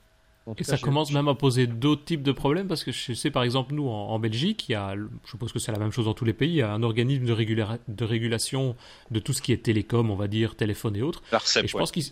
[0.57, 3.43] Et ça commence même à poser d'autres types de problèmes parce que je sais par
[3.43, 6.13] exemple nous en, Belgique, il y a, je suppose que c'est la même chose dans
[6.13, 8.75] tous les pays, il y a un organisme de, de régulation
[9.09, 11.23] de tout ce qui est télécom, on va dire téléphone et autres.
[11.33, 12.05] et je pense qu'ils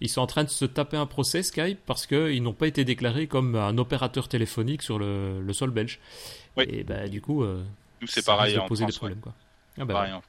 [0.00, 2.84] ils sont en train de se taper un procès Skype parce qu'ils n'ont pas été
[2.84, 6.00] déclarés comme un opérateur téléphonique sur le, sol belge.
[6.58, 7.62] Et bah, du coup, euh,
[8.00, 8.58] nous c'est pareil.
[8.58, 9.32] en poser des problèmes quoi.
[9.78, 10.22] Ah, bah,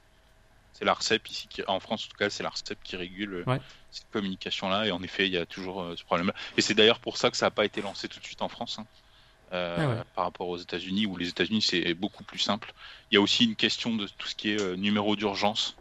[0.73, 3.57] c'est l'ARCEP ici, qui, en France en tout cas, c'est l'ARCEP qui régule euh,
[3.91, 4.87] cette communication-là.
[4.87, 6.33] Et en effet, il y a toujours euh, ce problème-là.
[6.57, 8.49] Et c'est d'ailleurs pour ça que ça n'a pas été lancé tout de suite en
[8.49, 8.79] France.
[8.79, 8.85] Hein.
[9.55, 12.73] Ah par rapport aux États-Unis, où les États-Unis c'est beaucoup plus simple.
[13.11, 15.75] Il y a aussi une question de tout ce qui est numéro d'urgence.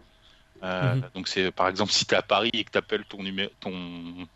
[0.62, 1.02] Euh, mhm.
[1.14, 3.50] Donc c'est par exemple si tu es à Paris et que tu appelles ton numéro,
[3.60, 4.28] ton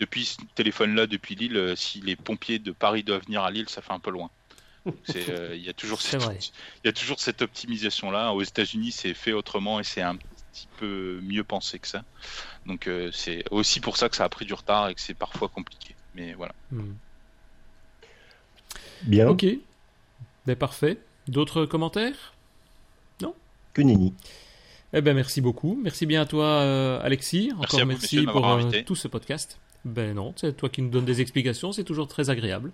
[0.00, 3.68] depuis ce téléphone-là, depuis Lille, euh, si les pompiers de Paris doivent venir à Lille,
[3.68, 4.30] ça fait un peu loin.
[4.86, 8.32] Euh, il y a toujours cette, il y a toujours cette optimisation-là.
[8.32, 12.04] Aux États-Unis, c'est fait autrement et c'est un petit peu mieux pensé que ça.
[12.66, 15.48] Donc c'est aussi pour ça que ça a pris du retard et que c'est parfois
[15.48, 15.94] compliqué.
[16.14, 16.54] Mais voilà.
[16.70, 16.96] Mhm.
[19.04, 19.28] Bien.
[19.28, 19.46] Ok.
[20.46, 20.98] Ben, parfait.
[21.28, 22.34] D'autres commentaires?
[23.20, 23.34] Non?
[23.74, 24.14] Que nenni.
[24.92, 25.78] Eh ben merci beaucoup.
[25.82, 27.50] Merci bien à toi, euh, Alexis.
[27.58, 29.58] Encore merci, pour euh, tout ce podcast.
[29.84, 32.70] Ben non, c'est toi qui nous donnes des explications, c'est toujours très agréable.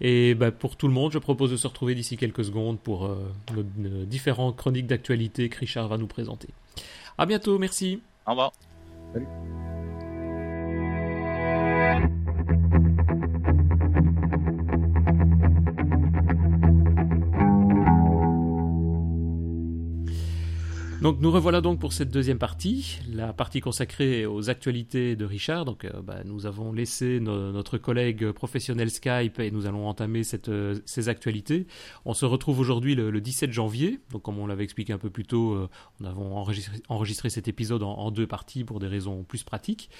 [0.00, 3.06] Et ben, pour tout le monde, je propose de se retrouver d'ici quelques secondes pour
[3.06, 3.62] euh, nos,
[4.04, 6.48] différentes chroniques d'actualité que Richard va nous présenter.
[7.16, 8.00] À bientôt, merci.
[8.26, 8.52] Au revoir.
[9.12, 9.26] Salut.
[21.00, 25.64] Donc nous revoilà donc pour cette deuxième partie, la partie consacrée aux actualités de Richard.
[25.64, 30.48] Donc euh, bah, nous avons laissé notre collègue professionnel Skype et nous allons entamer cette,
[30.48, 31.68] euh, ces actualités.
[32.04, 34.00] On se retrouve aujourd'hui le, 17 janvier.
[34.10, 35.68] Donc comme on l'avait expliqué un peu plus tôt, euh,
[36.00, 36.12] on a
[36.88, 39.90] enregistré, cet épisode en, deux parties pour des raisons plus pratiques.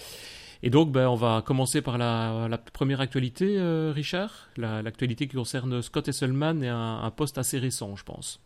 [0.65, 3.61] Et donc, ben, on va commencer par la, première actualité,
[3.93, 8.41] Richard, l'actualité qui concerne Scott Esselman et un poste assez récent, je pense.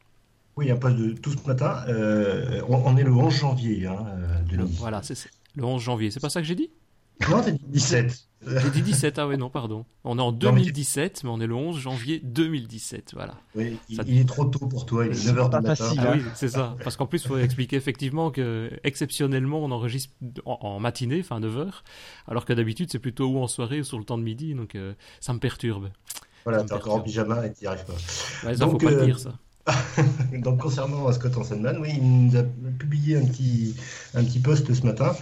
[0.56, 1.82] Oui, un poste de tout ce matin.
[1.88, 3.86] Euh, on, est le 11 janvier.
[3.86, 4.04] Hein,
[4.52, 5.16] euh, voilà, c'est
[5.56, 6.10] le 11 janvier.
[6.10, 6.70] C'est pas ça que j'ai dit?
[7.30, 8.28] Non, t'as dit 17.
[8.62, 9.84] J'ai dit 17, ah oui, non, pardon.
[10.02, 13.36] On est en 2017, mais, on est le 11 janvier 2017, voilà.
[13.54, 15.94] Oui, il, est trop tôt pour toi, il est 9h du matin.
[15.98, 16.76] Ah, oui, c'est ça.
[16.82, 20.12] Parce qu'en plus, il faut expliquer effectivement que, exceptionnellement, on enregistre
[20.44, 21.68] en, matinée, enfin 9h,
[22.26, 24.74] alors que d'habitude, c'est plutôt ou en soirée ou sur le temps de midi, donc
[24.74, 25.90] euh, ça me perturbe.
[26.44, 27.92] Voilà, t'es encore en pyjama et t'y arrives pas.
[28.48, 29.34] Ouais, ça, faut pas le dire, ça.
[30.42, 32.42] Donc concernant Scott Hansenman, oui, il nous a
[32.78, 33.76] publié un petit,
[34.14, 35.14] un petit post ce matin,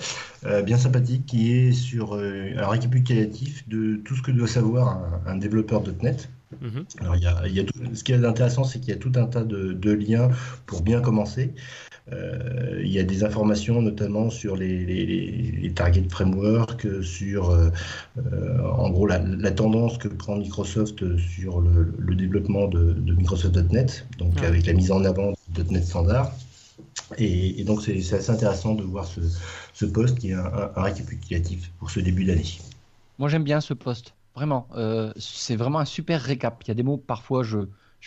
[0.47, 5.03] euh, bien sympathique, qui est sur euh, un récapitulatif de tout ce que doit savoir
[5.27, 6.31] un, développeur .NET.
[6.61, 6.85] Mhm.
[7.01, 7.65] Alors, il y a, il y a
[7.95, 10.31] ce qui est intéressant, c'est qu'il y a tout un tas de, de liens
[10.67, 11.55] pour bien commencer.
[12.13, 17.71] Euh, il y a des informations notamment sur les, les, target framework, sur euh,
[18.75, 24.73] en gros la, tendance que prend Microsoft sur le, développement de, Microsoft.NET, donc avec la
[24.73, 26.33] mise en avant de .NET standard.
[27.19, 29.21] Et, donc c'est assez intéressant de voir ce,
[29.73, 32.59] ce poste qui est un, récapitulatif pour ce début d'année.
[33.19, 34.67] Moi j'aime bien ce poste, vraiment.
[34.75, 36.63] Euh, c'est vraiment un super récap.
[36.65, 37.67] Il y a des mots parfois je ne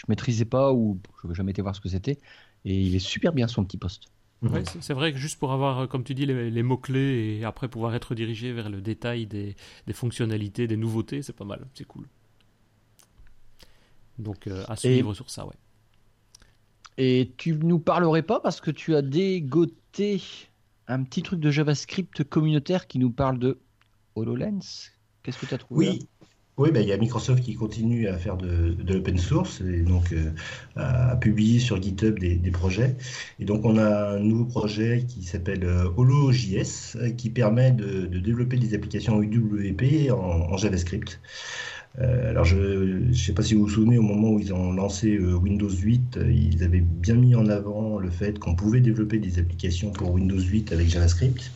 [0.10, 2.20] maîtrisais pas ou je n'avais jamais été voir ce que c'était.
[2.66, 4.10] Et il est super bien son petit poste.
[4.82, 7.96] C'est vrai que juste pour avoir, euh, comme tu dis, les, mots-clés et après pouvoir
[7.96, 9.56] être dirigé vers le détail des,
[9.94, 12.08] fonctionnalités, des nouveautés, c'est pas mal, c'est cool.
[14.20, 15.56] Donc euh, à suivre sur ça, ouais.
[16.98, 20.22] Et tu nous parlerais pas parce que tu as dégoté
[20.88, 23.60] un petit truc de JavaScript communautaire qui nous parle de
[24.16, 24.92] HoloLens?
[25.24, 26.08] Qu'est-ce que tu as trouvé Oui,
[26.58, 30.14] oui, ben, il y a Microsoft qui continue à faire de, l'open source et donc
[30.14, 30.30] euh,
[30.76, 32.96] à publier sur GitHub des, projets.
[33.40, 38.06] Et donc on a un nouveau projet qui s'appelle euh, HoloJS euh, qui permet de,
[38.06, 41.20] développer des applications UWP en, JavaScript.
[41.98, 45.18] alors je ne sais pas si vous vous souvenez, au moment où ils ont lancé
[45.18, 49.92] Windows 8, ils avaient bien mis en avant le fait qu'on pouvait développer des applications
[49.92, 51.52] pour Windows 8 avec JavaScript.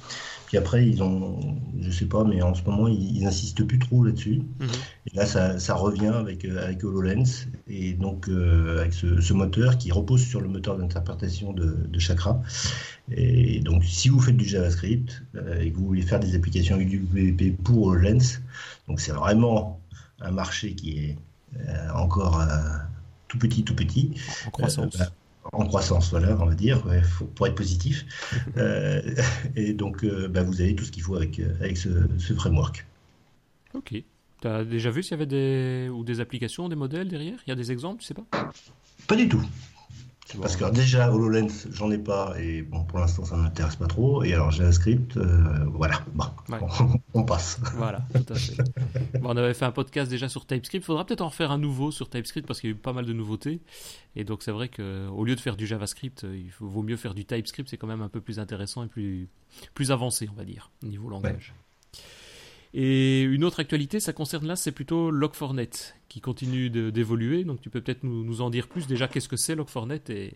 [0.47, 1.37] Puis après, ils ont,
[1.81, 4.41] je sais pas, mais en ce moment, ils, n'insistent plus trop là-dessus.
[4.59, 4.69] Mhm.
[5.11, 9.91] Et là, ça, revient avec, euh, avec HoloLens et donc euh, avec ce, moteur qui
[9.91, 12.41] repose sur le moteur d'interprétation de, Chakra.
[13.11, 16.79] Et donc, si vous faites du JavaScript euh, et que vous voulez faire des applications
[16.79, 18.39] UWP pour HoloLens,
[18.87, 19.81] donc c'est vraiment
[20.21, 21.17] un marché qui est
[21.93, 22.41] encore
[23.27, 24.13] tout petit, tout petit.
[24.45, 24.97] En croissance.
[24.97, 25.07] Bah,
[25.53, 26.83] en croissance, voilà, on va dire,
[27.35, 28.05] pour être positif.
[28.57, 29.01] Euh,
[29.55, 31.89] et donc, euh, bah, vous avez tout ce qu'il faut avec, euh, avec ce,
[32.33, 32.85] framework.
[33.73, 34.03] Ok.
[34.41, 37.39] Tu as déjà vu s'il y avait des, ou des applications, des modèles derrière?
[37.45, 38.25] Il y a des exemples, tu sais pas?
[39.07, 39.43] Pas du tout.
[40.41, 43.87] Parce que déjà, HoloLens, j'en ai pas, et bon, pour l'instant, ça ne m'intéresse pas
[43.87, 44.23] trop.
[44.23, 46.25] Et alors, JavaScript, euh, voilà, bon,
[47.13, 47.59] on, passe.
[47.75, 48.57] Voilà, tout à fait.
[49.21, 50.83] on avait fait un podcast déjà sur TypeScript.
[50.83, 52.93] Il faudra peut-être en refaire un nouveau sur TypeScript parce qu'il y a eu pas
[52.93, 53.61] mal de nouveautés.
[54.15, 57.25] Et donc, c'est vrai qu'au lieu de faire du JavaScript, il vaut mieux faire du
[57.25, 57.69] TypeScript.
[57.69, 59.29] C'est quand même un peu plus intéressant et plus,
[59.73, 61.53] plus avancé, on va dire, au niveau langage.
[62.79, 67.43] Et une autre actualité, ça concerne là, c'est plutôt Log4net qui continue d'évoluer.
[67.43, 68.85] Donc tu peux peut-être nous, en dire plus.
[68.85, 70.35] Déjà, qu'est-ce que c'est Log4net et,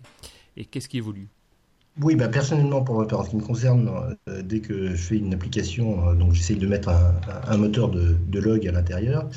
[0.58, 1.28] et qu'est-ce qui évolue?
[2.02, 3.92] Oui, bah personnellement, pour, ce qui me concerne,
[4.28, 8.40] euh, dès que je fais une application, euh, donc j'essaye de mettre un, moteur de,
[8.40, 9.30] log à l'intérieur.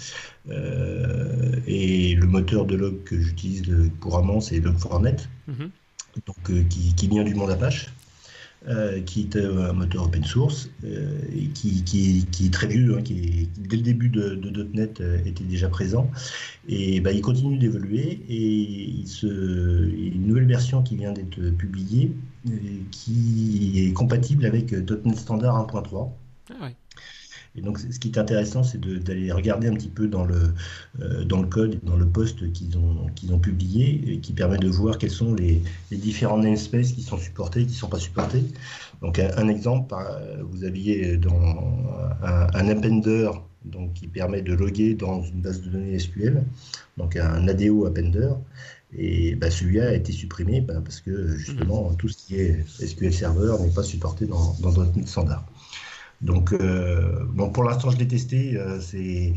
[0.49, 3.65] Euh, et le moteur de log que j'utilise
[4.01, 5.71] couramment, c'est Log4net, mhm.
[6.27, 7.93] donc, qui, qui, vient du monde Apache.
[8.67, 11.21] Euh, qui est euh, un moteur open source euh,
[11.53, 14.41] qui, est très vieux, hein, qui, dès le début de,
[14.73, 16.11] .NET était déjà présent.
[16.67, 22.13] Et bah, il continue d'évoluer et il se, une nouvelle version qui vient d'être publiée
[22.91, 26.09] qui est compatible avec .NET Standard 1.3.
[26.49, 26.75] Ah ouais.
[27.57, 30.55] Et donc, ce qui est intéressant, c'est d'aller regarder un petit peu dans le,
[31.01, 34.59] euh, dans le code dans le post qu'ils ont, qu'ils ont publié, et qui permet
[34.59, 37.89] de voir quels sont les, les différents namespaces qui sont supportés et qui ne sont
[37.89, 38.43] pas supportés.
[39.03, 39.95] Donc, un, exemple,
[40.51, 41.39] vous aviez dans
[42.23, 43.31] un, un, appender
[43.65, 46.43] donc, qui permet de loguer dans une base de données SQL,
[46.97, 48.31] donc un ADO appender.
[48.97, 53.13] Et bah, celui-là a été supprimé bah, parce que justement, tout ce qui est SQL
[53.13, 55.45] Server n'est pas supporté dans, dans un standard.
[56.25, 58.57] Donc, euh, bon, pour l'instant, je l'ai testé.
[58.57, 59.35] Euh, c'est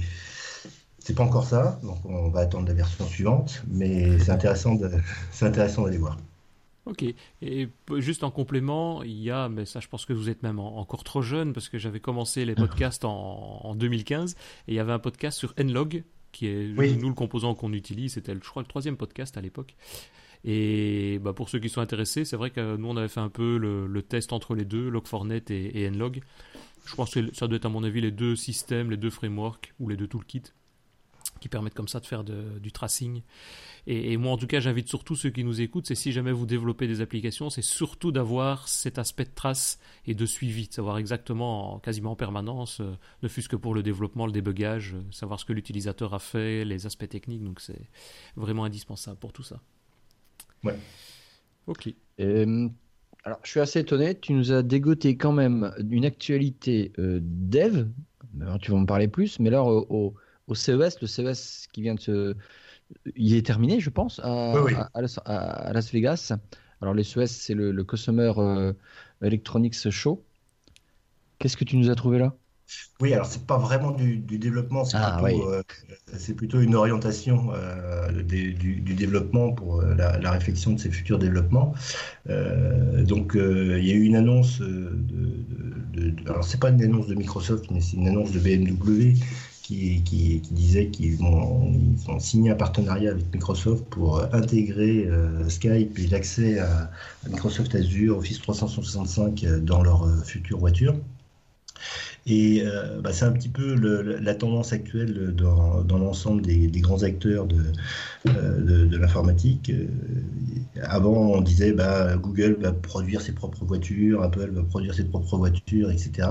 [0.99, 4.89] c'est pas encore ça, donc on va attendre la version suivante, mais c'est intéressant de,
[5.31, 6.17] c'est intéressant d'aller voir.
[6.85, 7.03] Ok.
[7.41, 10.59] Et juste en complément, il y a, mais ça, je pense que vous êtes même
[10.59, 14.33] encore trop jeune parce que j'avais commencé les podcasts en, en, 2015
[14.67, 18.13] et il y avait un podcast sur Nlog qui est nous le composant qu'on utilise.
[18.13, 19.75] C'était, je crois, le troisième podcast à l'époque.
[20.43, 23.29] Et bah, pour ceux qui sont intéressés, c'est vrai que nous on avait fait un
[23.29, 26.21] peu le, test entre les deux, Log4net et, et Nlog.
[26.87, 29.73] Je pense que ça doit être à mon avis les deux systèmes, les deux frameworks
[29.79, 30.53] ou les deux toolkits
[31.39, 33.21] qui permettent comme ça de faire du tracing.
[33.85, 36.45] Et, moi, en tout cas, j'invite surtout ceux qui nous écoutent, c'est si jamais vous
[36.45, 40.97] développez des applications, c'est surtout d'avoir cet aspect de trace et de suivi, de savoir
[40.97, 45.39] exactement, quasiment en permanence, euh, ne fût-ce que pour le développement, le débugage, euh, savoir
[45.39, 47.43] ce que l'utilisateur a fait, les aspects techniques.
[47.43, 47.87] Donc, c'est
[48.35, 49.61] vraiment indispensable pour tout ça.
[50.63, 50.77] Ouais.
[51.67, 51.93] Ok.
[52.19, 52.69] Euh,
[53.27, 54.17] alors, je suis assez étonné.
[54.17, 57.87] Tu nous as dégoté quand même une actualité euh, dev.
[58.61, 60.15] tu vas me parler plus, mais alors au,
[60.53, 62.35] CES, le CES qui vient de se.
[63.17, 64.53] Il est terminé, je pense, à,
[64.95, 66.37] Las, Vegas.
[66.79, 68.71] Alors, le CES, c'est le, Customer euh,
[69.21, 70.23] Electronics Show.
[71.37, 72.33] Qu'est-ce que tu nous as trouvé là?
[72.99, 75.63] Oui, alors c'est pas vraiment du, développement, c'est ah, plutôt, euh,
[76.35, 81.73] plutôt, une orientation euh, du, développement pour euh, la, réflexion de ces futurs développements.
[82.27, 84.91] donc il y a eu une annonce de,
[85.93, 89.13] de, alors c'est pas une annonce de Microsoft, mais c'est une annonce de BMW
[89.61, 91.71] qui, qui, disait qu'ils vont,
[92.07, 95.07] ont signé un partenariat avec Microsoft pour intégrer
[95.49, 96.89] Skype et l'accès à,
[97.25, 100.95] à, Microsoft Azure, Office 365 dans leurs futures voitures.
[102.29, 103.73] Et euh, bah, c'est un petit peu
[104.19, 107.63] la tendance actuelle dans, l'ensemble des, grands acteurs de,
[108.27, 109.69] euh, l'informatique.
[109.69, 109.87] Euh,
[110.83, 115.37] avant, on disait bah, Google va produire ses propres voitures, Apple va produire ses propres
[115.37, 116.27] voitures, etc.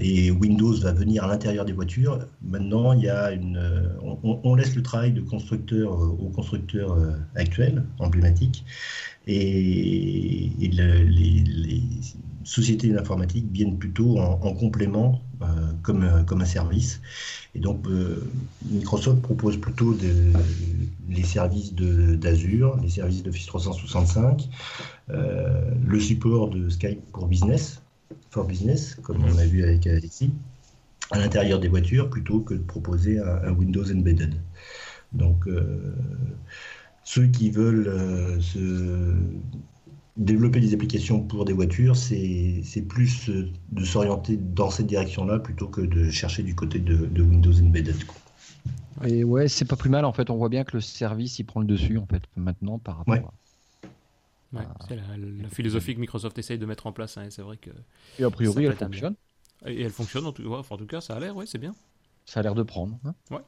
[0.00, 2.18] et Windows va venir à l'intérieur des voitures.
[2.42, 3.58] Maintenant, il y a une,
[4.22, 6.98] on, laisse le travail de constructeur aux constructeurs
[7.34, 8.66] actuels, emblématiques,
[9.26, 11.44] et, les
[12.48, 15.46] sociétés d'informatique viennent plutôt en, complément euh,
[15.82, 17.02] comme, euh, comme un service.
[17.54, 18.26] Et donc, euh,
[18.70, 19.94] Microsoft propose plutôt
[21.10, 24.48] les services d'Azure, les services d'Office 365,
[25.08, 27.82] le support de Skype pour business,
[28.30, 30.30] for business, comme on a vu avec Alexis,
[31.10, 34.34] à l'intérieur des voitures, plutôt que de proposer un, Windows embedded.
[35.12, 35.46] Donc,
[37.04, 39.14] ceux qui veulent se
[40.18, 45.68] développer des applications pour des voitures, c'est plus euh, de s'orienter dans cette direction-là plutôt
[45.68, 47.96] que de chercher du côté de, Windows Embedded.
[49.04, 50.28] Et ouais, c'est pas plus mal en fait.
[50.28, 53.32] On voit bien que le service il prend le dessus en fait maintenant par rapport.
[54.56, 54.64] À...
[54.88, 57.16] c'est la, philosophie que Microsoft essaye de mettre en place.
[57.16, 57.70] Hein, c'est vrai que.
[58.18, 59.14] Et a priori, elle fonctionne.
[59.66, 61.74] Et elle fonctionne en tout, en tout cas, ça a l'air, ouais, c'est bien.
[62.24, 62.98] Ça a l'air de prendre.
[63.04, 63.40] Hein ouais.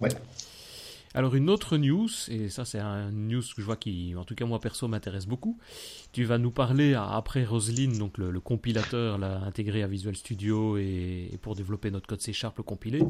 [0.00, 0.10] Ouais.
[1.14, 4.34] Alors une autre news, et ça c'est un news que je vois qui, en tout
[4.34, 5.58] cas moi perso, m'intéresse beaucoup.
[6.12, 11.38] Tu vas nous parler après Roslyn, donc le, compilateur là, intégré à Visual Studio et,
[11.42, 13.02] pour développer notre code C Sharp le compilé.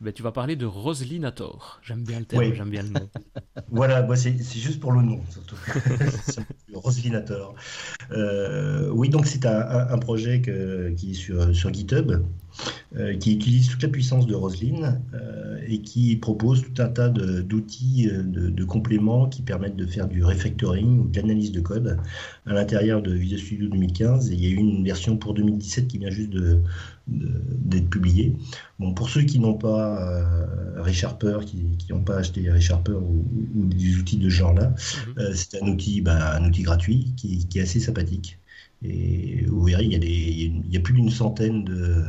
[0.00, 1.80] Ben, tu vas parler de Roslinator.
[1.82, 3.08] J'aime bien le terme, j'aime bien le nom.
[3.70, 5.56] voilà, c'est juste pour le nom surtout.
[6.74, 7.54] Roslinator.
[8.10, 10.42] Euh, oui, donc c'est un, projet
[10.96, 12.24] qui est sur, sur GitHub.
[12.96, 17.08] Euh, qui utilise toute la puissance de Roslyn euh, et qui propose tout un tas
[17.08, 21.98] d'outils, euh, de, compléments qui permettent de faire du refactoring ou de l'analyse de code
[22.46, 24.30] à l'intérieur de Visual Studio 2015.
[24.30, 26.30] Et il y a eu une version pour 2017 qui vient juste
[27.08, 28.36] d'être publiée.
[28.78, 30.24] Bon, pour ceux qui n'ont pas
[30.76, 33.26] ReSharper, qui n'ont pas acheté ReSharper ou,
[33.56, 34.72] ou, des outils de ce genre-là,
[35.16, 35.34] mhm.
[35.34, 38.38] c'est un outil, bah, un outil gratuit qui, qui, est assez sympathique.
[38.84, 42.04] Et vous verrez, il y a, des, il y a plus d'une centaine de,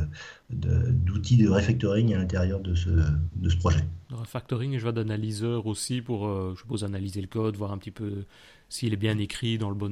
[0.50, 3.84] d'outils de, refactoring à l'intérieur de ce, de ce projet.
[4.10, 7.78] refactoring et je vois d'analyseur aussi pour, euh, je suppose, analyser le code, voir un
[7.78, 8.24] petit peu
[8.68, 9.90] s'il est bien écrit dans, le bon,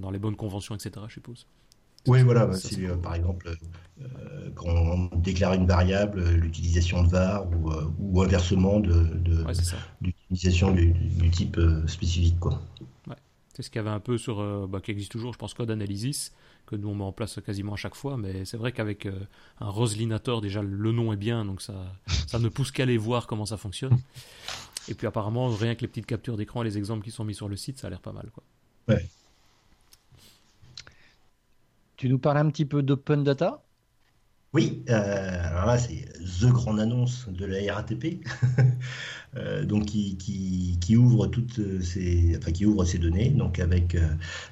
[0.00, 1.06] dans les bonnes conventions, etc.
[1.08, 1.46] Je suppose.
[2.06, 2.46] Oui, voilà.
[2.46, 3.48] Bah, euh, par exemple,
[4.02, 7.70] euh, quand on déclare une variable, l'utilisation de var ou,
[8.00, 9.06] ou inversement de,
[10.00, 12.40] d'utilisation du, du, type spécifique.
[12.40, 12.60] Quoi.
[13.54, 15.70] C'est ce qu'il y avait un peu sur, bah, qui existe toujours, je pense, Code
[15.70, 16.32] Analysis,
[16.66, 19.12] que nous on met en place quasiment à chaque fois, mais c'est vrai qu'avec euh,
[19.60, 21.74] un Roslinator, déjà le nom est bien, donc ça,
[22.26, 23.98] ça ne pousse qu'à aller voir comment ça fonctionne.
[24.88, 27.34] Et puis apparemment, rien que les petites captures d'écran et les exemples qui sont mis
[27.34, 28.30] sur le site, ça a l'air pas mal.
[28.32, 28.44] Quoi.
[28.88, 29.08] Ouais.
[31.96, 33.62] Tu nous parles un petit peu d'Open Data?
[34.54, 36.04] Oui, euh, alors là, c'est
[36.40, 38.24] the grande annonce de la RATP,
[39.36, 44.06] euh, donc qui, ouvre toutes ces, enfin, qui ouvre ces données, donc avec euh,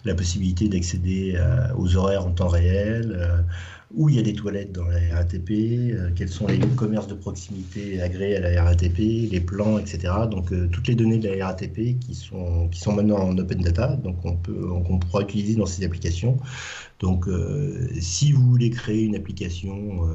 [0.04, 1.40] la possibilité d'accéder
[1.76, 3.46] aux horaires en temps réel,
[3.94, 8.00] où il y a des toilettes dans la RATP, quels sont les commerces de proximité
[8.00, 8.98] agréés à la RATP,
[9.30, 10.12] les plans, etc.
[10.30, 13.96] Donc toutes les données de la RATP qui sont, qui sont maintenant en open data,
[13.96, 16.38] donc on, peut, on pourra utiliser dans ces applications.
[17.02, 20.14] Donc, euh, si vous voulez créer une application euh,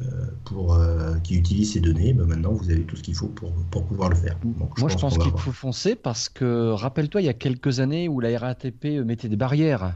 [0.00, 0.04] euh,
[0.44, 0.78] pour,
[1.24, 3.52] qui utilise ces données, ben maintenant vous avez tout ce qu'il faut pour,
[3.84, 4.38] pouvoir le faire.
[4.44, 8.20] Moi, je pense, qu'il faut foncer parce que, rappelle-toi, il y a quelques années où
[8.20, 9.94] la RATP mettait des barrières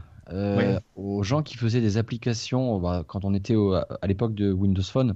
[0.95, 3.55] aux gens qui faisaient des applications bah, quand on était
[4.01, 5.15] à l'époque de Windows Phone,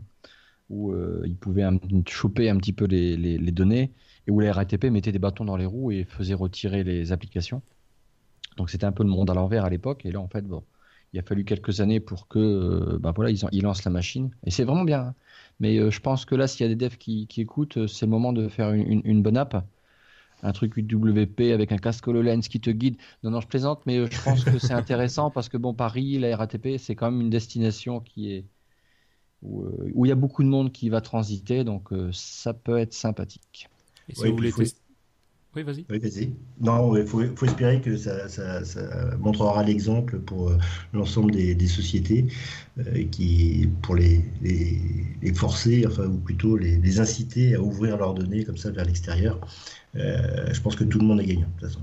[0.70, 0.94] où
[1.26, 1.68] ils pouvaient
[2.08, 3.92] choper un petit peu les, données
[4.28, 7.62] et où la RATP mettait des bâtons dans les roues et faisait retirer les applications.
[8.58, 10.06] Donc c'était un peu le monde à l'envers à l'époque.
[10.06, 10.64] Et là, en fait, bon,
[11.14, 14.32] il a fallu quelques années pour que euh, ben voilà, ils, lancent la machine.
[14.46, 15.00] Et c'est vraiment bien.
[15.00, 15.16] Hein.
[15.60, 18.06] Mais euh, je pense que là, s'il y a des devs qui, écoutent, euh, c'est
[18.06, 19.66] le moment de faire une, bonne app.
[20.44, 22.98] Un truc UWP avec un casque HoloLens qui te guide.
[23.24, 26.36] Non, non, je plaisante, mais je pense que c'est intéressant parce que bon, Paris, la
[26.38, 28.46] RATP, c'est quand même une destination qui est
[29.42, 33.70] où, il y a beaucoup de monde qui va transiter, donc ça peut être sympathique.
[34.10, 34.82] Et si vous voulez tester
[35.66, 36.34] oui, vas-y.
[36.62, 38.28] Non, il faut, espérer que ça,
[39.20, 40.58] montrera l'exemple pour euh,
[40.94, 42.28] l'ensemble des, sociétés
[42.80, 44.22] euh, qui, pour les,
[45.34, 49.40] forcer, enfin, ou plutôt les, inciter à ouvrir leurs données comme ça vers l'extérieur.
[49.96, 51.82] Euh, je pense que tout le monde est gagnant, de toute façon.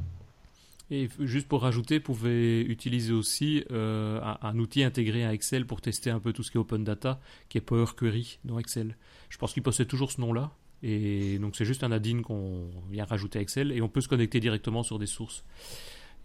[0.90, 5.80] Et juste pour rajouter, vous pouvez utiliser aussi un, un, outil intégré à Excel pour
[5.80, 8.96] tester un peu tout ce qui est Open Data, qui est Power Query dans Excel.
[9.30, 10.52] Je pense qu'il possède toujours ce nom-là,
[10.86, 14.08] et donc c'est juste un add-in qu'on vient rajouter à Excel et on peut se
[14.08, 15.42] connecter directement sur des sources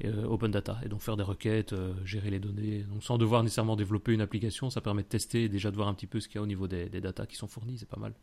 [0.04, 2.84] euh, open data et donc faire des requêtes, euh, gérer les données.
[2.84, 5.88] Donc sans devoir nécessairement développer une application, ça permet de tester et déjà de voir
[5.88, 7.78] un petit peu ce qu'il y a au niveau des, des datas qui sont fournies,
[7.78, 8.14] c'est pas mal.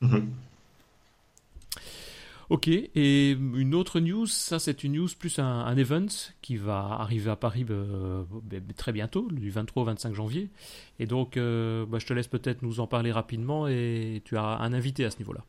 [0.00, 0.32] Mhm.
[2.48, 6.06] Ok, et une autre news, ça c'est une news plus un, event
[6.42, 8.24] qui va arriver à Paris euh,
[8.76, 10.50] très bientôt, du 23 au 25 janvier.
[10.98, 14.72] Et donc, bah, je te laisse peut-être nous en parler rapidement et tu as un
[14.72, 15.44] invité à ce niveau-là.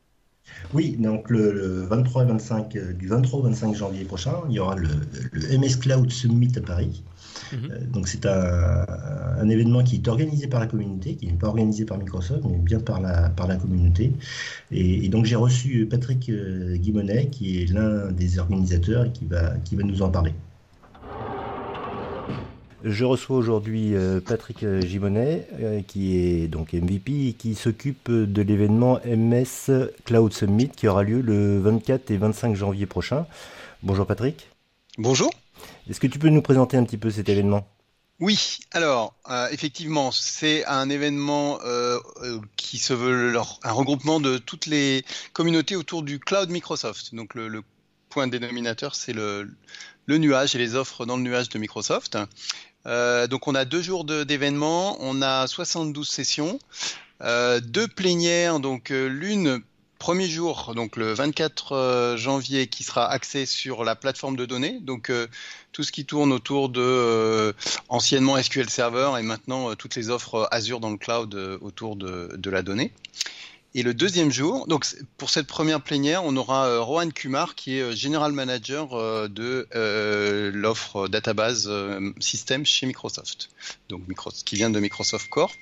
[0.74, 4.58] Oui, donc le, 23 et 25, euh, du 23 au 25 janvier prochain, il y
[4.58, 4.88] aura le,
[5.58, 7.02] MS Cloud Summit à Paris.
[7.52, 7.58] Mhm.
[7.70, 11.84] Euh, donc c'est un, événement qui est organisé par la communauté, qui n'est pas organisé
[11.84, 14.12] par Microsoft, mais bien par la, par la communauté.
[14.70, 19.54] Et, donc j'ai reçu Patrick euh, Guimonet, qui est l'un des organisateurs et qui va,
[19.64, 20.32] qui va nous en parler.
[22.84, 28.10] Je reçois aujourd'hui euh, Patrick euh, Gimonnet, euh, qui est donc MVP et qui s'occupe
[28.10, 33.26] de l'événement MS Cloud Summit qui aura lieu le 24 et 25 janvier prochain.
[33.84, 34.48] Bonjour Patrick.
[34.98, 35.32] Bonjour.
[35.88, 37.68] Est-ce que tu peux nous présenter un petit peu cet événement?
[38.18, 39.14] Oui, alors
[39.50, 41.58] effectivement, c'est un événement
[42.56, 47.14] qui se veut un regroupement de toutes les communautés autour du cloud Microsoft.
[47.14, 47.62] Donc le,
[48.10, 49.50] point dénominateur, c'est le,
[50.06, 52.16] le, nuage et les offres dans le nuage de Microsoft.
[52.86, 56.58] Euh, donc on a deux jours d'événements, on a 72 sessions,
[57.22, 59.62] euh, deux plénières, donc euh, l'une
[59.98, 64.80] premier jour, donc le 24 janvier, qui sera axé sur la plateforme de données.
[64.80, 65.12] Donc
[65.70, 67.54] tout ce qui tourne autour de
[67.88, 72.62] anciennement SQL Server et maintenant toutes les offres Azure dans le cloud autour de la
[72.62, 72.92] donnée.
[73.74, 74.84] Et le deuxième jour, donc
[75.16, 79.28] pour cette première plénière, on aura euh, Rohan Kumar qui est euh, General Manager euh,
[79.28, 79.66] de
[80.52, 81.70] l'offre database
[82.20, 83.48] système chez Microsoft,
[83.88, 84.02] donc
[84.44, 85.56] qui vient de Microsoft Corp.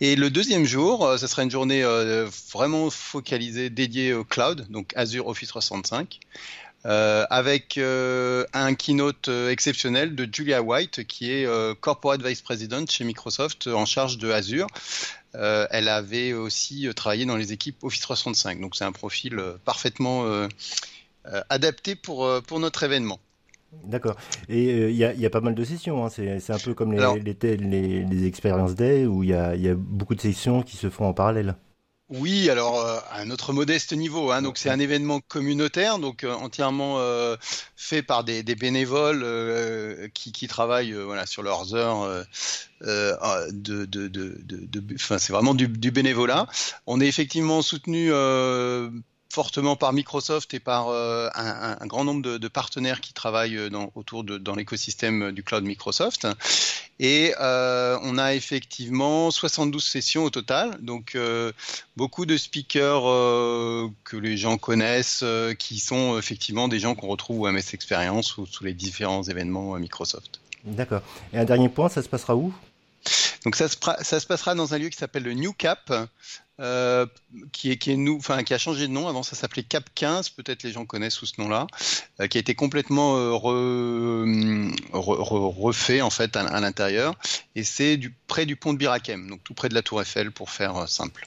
[0.00, 1.82] Et le deuxième jour, ce sera une journée
[2.52, 6.20] vraiment focalisée, dédiée au cloud, donc Azure Office 365.
[6.84, 11.48] avec un keynote exceptionnel de Julia White, qui est
[11.80, 14.66] Corporate Vice President chez Microsoft en charge de Azure.
[15.36, 18.60] Euh, elle avait aussi euh, travaillé dans les équipes Office 365.
[18.60, 20.24] Donc c'est un profil euh, parfaitement
[21.50, 23.18] adapté pour, pour notre événement.
[23.84, 24.16] D'accord.
[24.48, 26.06] Et il y, a pas mal de sessions.
[26.06, 26.08] Hein.
[26.08, 30.20] C'est un peu comme les, les, les, expériences day où il y a, beaucoup de
[30.20, 31.56] sessions qui se font en parallèle.
[32.08, 32.78] Oui, alors
[33.10, 34.30] à notre modeste niveau.
[34.30, 34.40] Hein.
[34.42, 37.00] donc c'est un événement communautaire, donc entièrement
[37.74, 42.24] fait par des, bénévoles qui, qui, travaillent voilà sur leurs heures
[42.82, 46.46] euh, de, de, de, de enfin, c'est vraiment du, du, bénévolat.
[46.86, 48.90] On est effectivement soutenu euh,
[49.36, 54.24] fortement par Microsoft et par euh, un, grand nombre de, partenaires qui travaillent dans, autour
[54.24, 56.26] de dans l'écosystème du cloud Microsoft.
[57.00, 61.52] Et euh, on a effectivement 72 sessions au total, donc euh,
[61.98, 63.02] beaucoup de speakers
[64.04, 65.22] que les gens connaissent,
[65.58, 69.74] qui sont effectivement des gens qu'on retrouve au MS Experience ou sous les différents événements
[69.78, 70.40] Microsoft.
[70.64, 71.02] D'accord.
[71.34, 72.54] Et un dernier point, ça se passera où?
[73.44, 75.92] Donc ça se, passera dans un lieu qui s'appelle le New Cap,
[76.58, 77.06] euh,
[77.52, 79.08] qui, a changé de nom.
[79.08, 81.66] Avant, ça s'appelait Cap 15, peut-être les gens connaissent sous ce nom-là,
[82.20, 83.32] euh, qui a été complètement euh,
[84.92, 87.14] refait en fait à, l'intérieur.
[87.54, 90.50] Et c'est près du pont de Birakem, donc tout près de la Tour Eiffel pour
[90.50, 91.26] faire simple.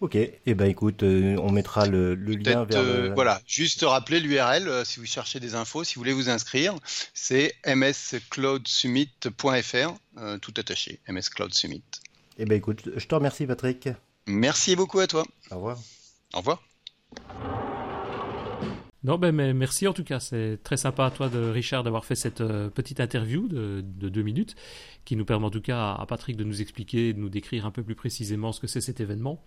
[0.00, 2.80] Ok, et eh ben écoute, euh, on mettra le, lien vers.
[2.80, 6.30] Euh, voilà, juste rappeler l'URL euh, si vous cherchez des infos, si vous voulez vous
[6.30, 6.76] inscrire,
[7.14, 9.94] c'est mscloudsummit.fr,
[10.40, 11.82] tout attaché, mscloudsummit.
[12.38, 13.88] Et eh ben écoute, je te remercie Patrick.
[14.26, 15.24] Merci beaucoup à toi.
[15.50, 15.78] Au revoir.
[16.32, 16.62] Au revoir.
[19.04, 20.20] Non, ben, mais merci en tout cas.
[20.20, 24.22] C'est très sympa à toi, de Richard, d'avoir fait cette petite interview de, de, deux
[24.22, 24.56] minutes
[25.04, 27.70] qui nous permet en tout cas à Patrick de nous expliquer, de nous décrire un
[27.70, 29.44] peu plus précisément ce que c'est cet événement.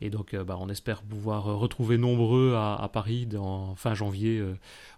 [0.00, 4.38] Et donc, euh, bah, on espère pouvoir euh, retrouver nombreux à, Paris en fin janvier
[4.38, 4.54] euh,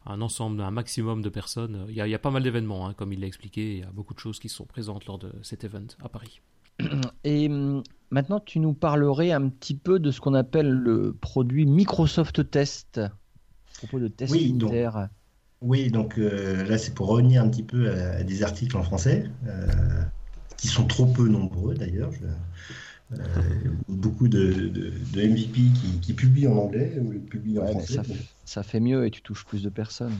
[0.07, 1.87] un ensemble, un maximum de personnes.
[1.89, 3.75] Il y a, pas mal d'événements, hein, comme il l'a expliqué.
[3.75, 6.41] Il y a beaucoup de choses qui sont présentes lors de cet event à Paris.
[7.25, 11.67] Et hum, maintenant, tu nous parlerais un petit peu de ce qu'on appelle le produit
[11.67, 13.01] Microsoft Test,
[13.81, 14.57] propos de tests oui,
[15.63, 19.25] oui, donc là, c'est pour revenir un petit peu à, des articles en français,
[20.57, 22.13] qui sont trop peu nombreux d'ailleurs.
[23.13, 23.43] Euh,
[23.89, 25.61] beaucoup de, de, MVP
[26.01, 28.01] qui, publient en anglais ou publient en français.
[28.45, 30.15] Ça, fait mieux et tu touches plus de personnes.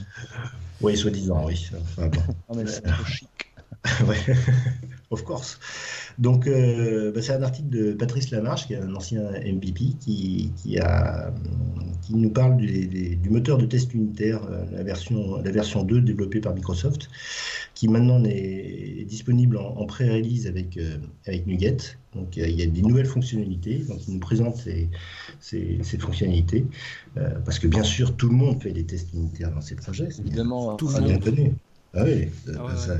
[0.81, 1.69] Oui, soi-disant, oui.
[1.81, 2.09] Enfin,
[2.49, 3.29] non, mais c'est trop chic.
[4.07, 4.35] ouais,
[5.11, 5.59] of course.
[6.17, 10.51] Donc, euh, bah, c'est un article de Patrice Lamarche, qui est un ancien MVP, qui,
[10.55, 11.33] qui, a,
[12.01, 16.01] qui nous parle du, du, moteur de test unitaire, euh, la version, la version 2
[16.01, 17.09] développée par Microsoft,
[17.75, 20.97] qui maintenant est, disponible en, en pré-release avec, euh,
[21.27, 21.77] avec NuGet.
[22.15, 23.77] Donc, il y a des nouvelles fonctionnalités.
[23.87, 24.89] Donc, il nous présente ces,
[25.39, 26.65] ces, ces fonctionnalités.
[27.45, 30.09] parce que, bien sûr, tout le monde fait des tests unitaires dans ces projets.
[30.19, 31.55] Évidemment, tout le monde.
[31.93, 32.97] Ah oui, ah ça,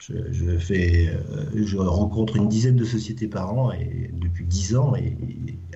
[0.00, 4.94] je, fais, euh, je rencontre une dizaine de sociétés par an et depuis dix ans
[4.94, 5.16] et,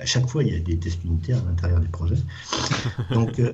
[0.01, 2.17] à chaque fois il y a des tests unitaires à l'intérieur du projet.
[3.13, 3.53] Donc, euh,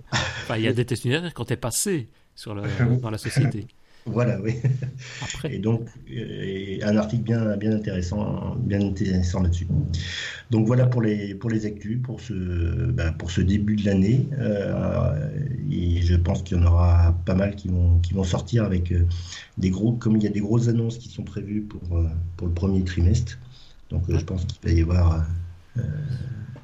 [0.57, 2.55] il y a des tests unitaires quand tu es passé sur
[3.03, 3.67] dans la société.
[4.11, 4.55] Voilà, oui.
[5.45, 9.67] Et donc, euh, un article bien, bien intéressant, bien intéressant là-dessus.
[10.51, 14.29] Donc voilà pour les, pour les actus, pour ce, ben, pour ce début de l'année.
[14.39, 15.29] Euh,
[15.71, 18.93] et je pense qu'il y en aura pas mal qui vont, qui vont sortir avec
[18.93, 19.07] euh,
[19.59, 21.83] des gros, comme il y a des grosses annonces qui sont prévues pour,
[22.37, 23.39] pour le premier trimestre.
[23.91, 25.27] Donc je pense qu'il va y avoir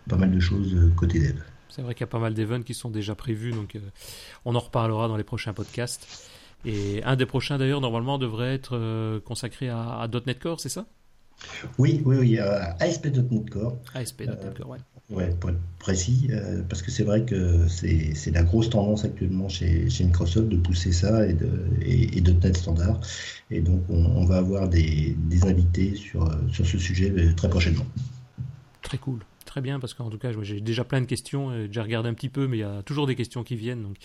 [0.08, 1.36] pas mal de choses côté dev.
[1.68, 3.76] C'est vrai qu'il y a pas mal d'events qui sont déjà prévus, donc
[4.44, 6.06] on en reparlera dans les prochains podcasts.
[6.64, 10.86] Et un des prochains, d'ailleurs, normalement, devrait être euh, consacré à, .NET Core, c'est ça?
[11.78, 13.76] Oui, oui, oui, ASP.NET Core.
[13.94, 14.78] ASP.NET Core, ouais.
[15.10, 19.04] Euh, ouais, pour être précis, euh, parce que c'est vrai que c'est la grosse tendance
[19.04, 21.50] actuellement chez, chez, Microsoft de pousser ça et, de,
[21.82, 23.00] et, .NET standard.
[23.50, 27.86] Et donc, on, va avoir des, des invités sur, sur ce sujet très prochainement.
[28.80, 29.20] Très cool
[29.54, 31.52] très bien parce qu'en tout cas, j'ai déjà plein de questions.
[31.70, 33.84] J'ai regardé un petit peu, mais il y a toujours des questions qui viennent.
[33.84, 33.98] Donc,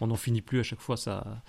[0.00, 0.96] on n'en finit plus à chaque fois.
[0.96, 1.42] Ça,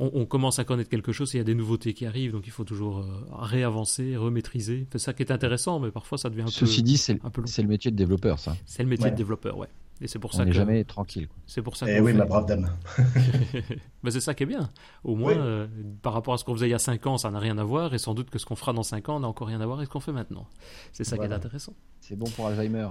[0.00, 2.32] on, commence à connaître quelque chose et il y a des nouveautés qui arrivent.
[2.32, 4.88] Donc, il faut toujours euh, réavancer, remaîtriser.
[4.90, 6.66] C'est ça qui est intéressant, mais parfois ça devient un Ceci peu.
[6.66, 8.56] Ceci dit, c'est le métier de développeur, ça.
[8.66, 9.68] C'est le métier de développeur, ouais.
[10.00, 11.28] Et c'est pour On ça n'est que jamais tranquille.
[11.46, 12.68] c'est pour ça Eh oui, fait- ma brave dame.
[14.02, 14.68] Ben, c'est ça qui est bien.
[15.04, 15.38] Au moins, Oui.
[15.40, 15.66] euh,
[16.02, 17.64] par rapport à ce qu'on faisait il y a 5 ans, ça n'a rien à
[17.64, 17.94] voir.
[17.94, 19.78] Et sans doute que ce qu'on fera dans 5 ans n'a encore rien à voir
[19.78, 20.46] avec ce qu'on fait maintenant.
[20.92, 21.72] C'est ça qui est intéressant.
[22.00, 22.88] C'est bon pour Alzheimer.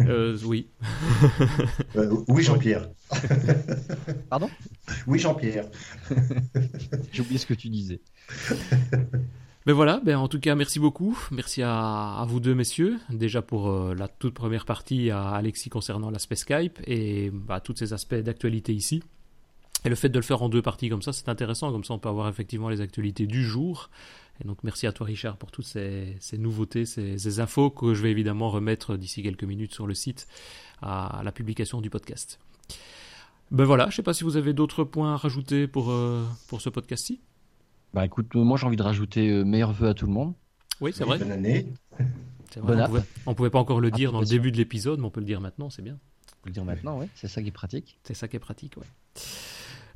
[0.00, 0.68] Euh, oui.
[1.96, 2.88] Euh, oui, Jean-Pierre.
[4.28, 4.50] Pardon?
[5.06, 5.66] Oui, Jean-Pierre.
[7.12, 8.00] J'ai oublié ce que tu disais.
[9.66, 11.18] Ben voilà, ben en tout cas, merci beaucoup.
[11.30, 12.98] Merci à, vous deux, messieurs.
[13.10, 17.76] Déjà pour euh, la toute première partie à Alexis concernant l'aspect Skype et bah, tous
[17.76, 19.02] ces aspects d'actualité ici.
[19.84, 21.70] Et le fait de le faire en deux parties comme ça, c'est intéressant.
[21.70, 23.90] Comme ça, on peut avoir effectivement les actualités du jour.
[24.42, 28.02] Et donc, merci à toi, Richard, pour toutes ces, nouveautés, ces, ces infos que je
[28.02, 30.26] vais évidemment remettre d'ici quelques minutes sur le site
[30.82, 32.38] à, la publication du podcast.
[33.50, 36.24] Ben voilà, je ne sais pas si vous avez d'autres points à rajouter pour, euh,
[36.48, 37.20] pour ce podcast-ci.
[37.94, 40.34] Bah écoute, euh, moi j'ai envie de rajouter euh, meilleurs vœux à tout le monde.
[40.80, 41.18] Oui, c'est Oui, vrai.
[41.18, 41.72] Bonne année.
[42.52, 44.56] C'est vrai, Bon on, pouvait, on pouvait pas encore le dire dans le début de
[44.56, 45.94] l'épisode, mais on peut le dire maintenant, c'est bien.
[45.94, 47.08] On peut le dire maintenant, ouais.
[47.14, 47.98] C'est ça qui est pratique.
[48.04, 48.86] C'est ça qui est pratique, ouais.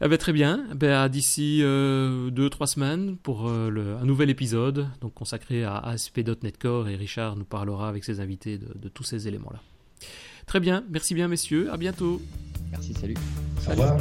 [0.04, 0.66] Eh ben, très bien.
[0.72, 5.14] Eh ben, à d'ici euh, deux, trois semaines pour euh, le- un nouvel épisode donc
[5.14, 9.28] consacré à ASP.NET Core et Richard nous parlera avec ses invités de, de tous ces
[9.28, 9.60] éléments-là.
[10.46, 10.82] Très bien.
[10.90, 11.72] Merci bien, messieurs.
[11.72, 12.20] À bientôt.
[12.72, 13.14] Merci, salut.
[13.66, 13.96] Au revoir.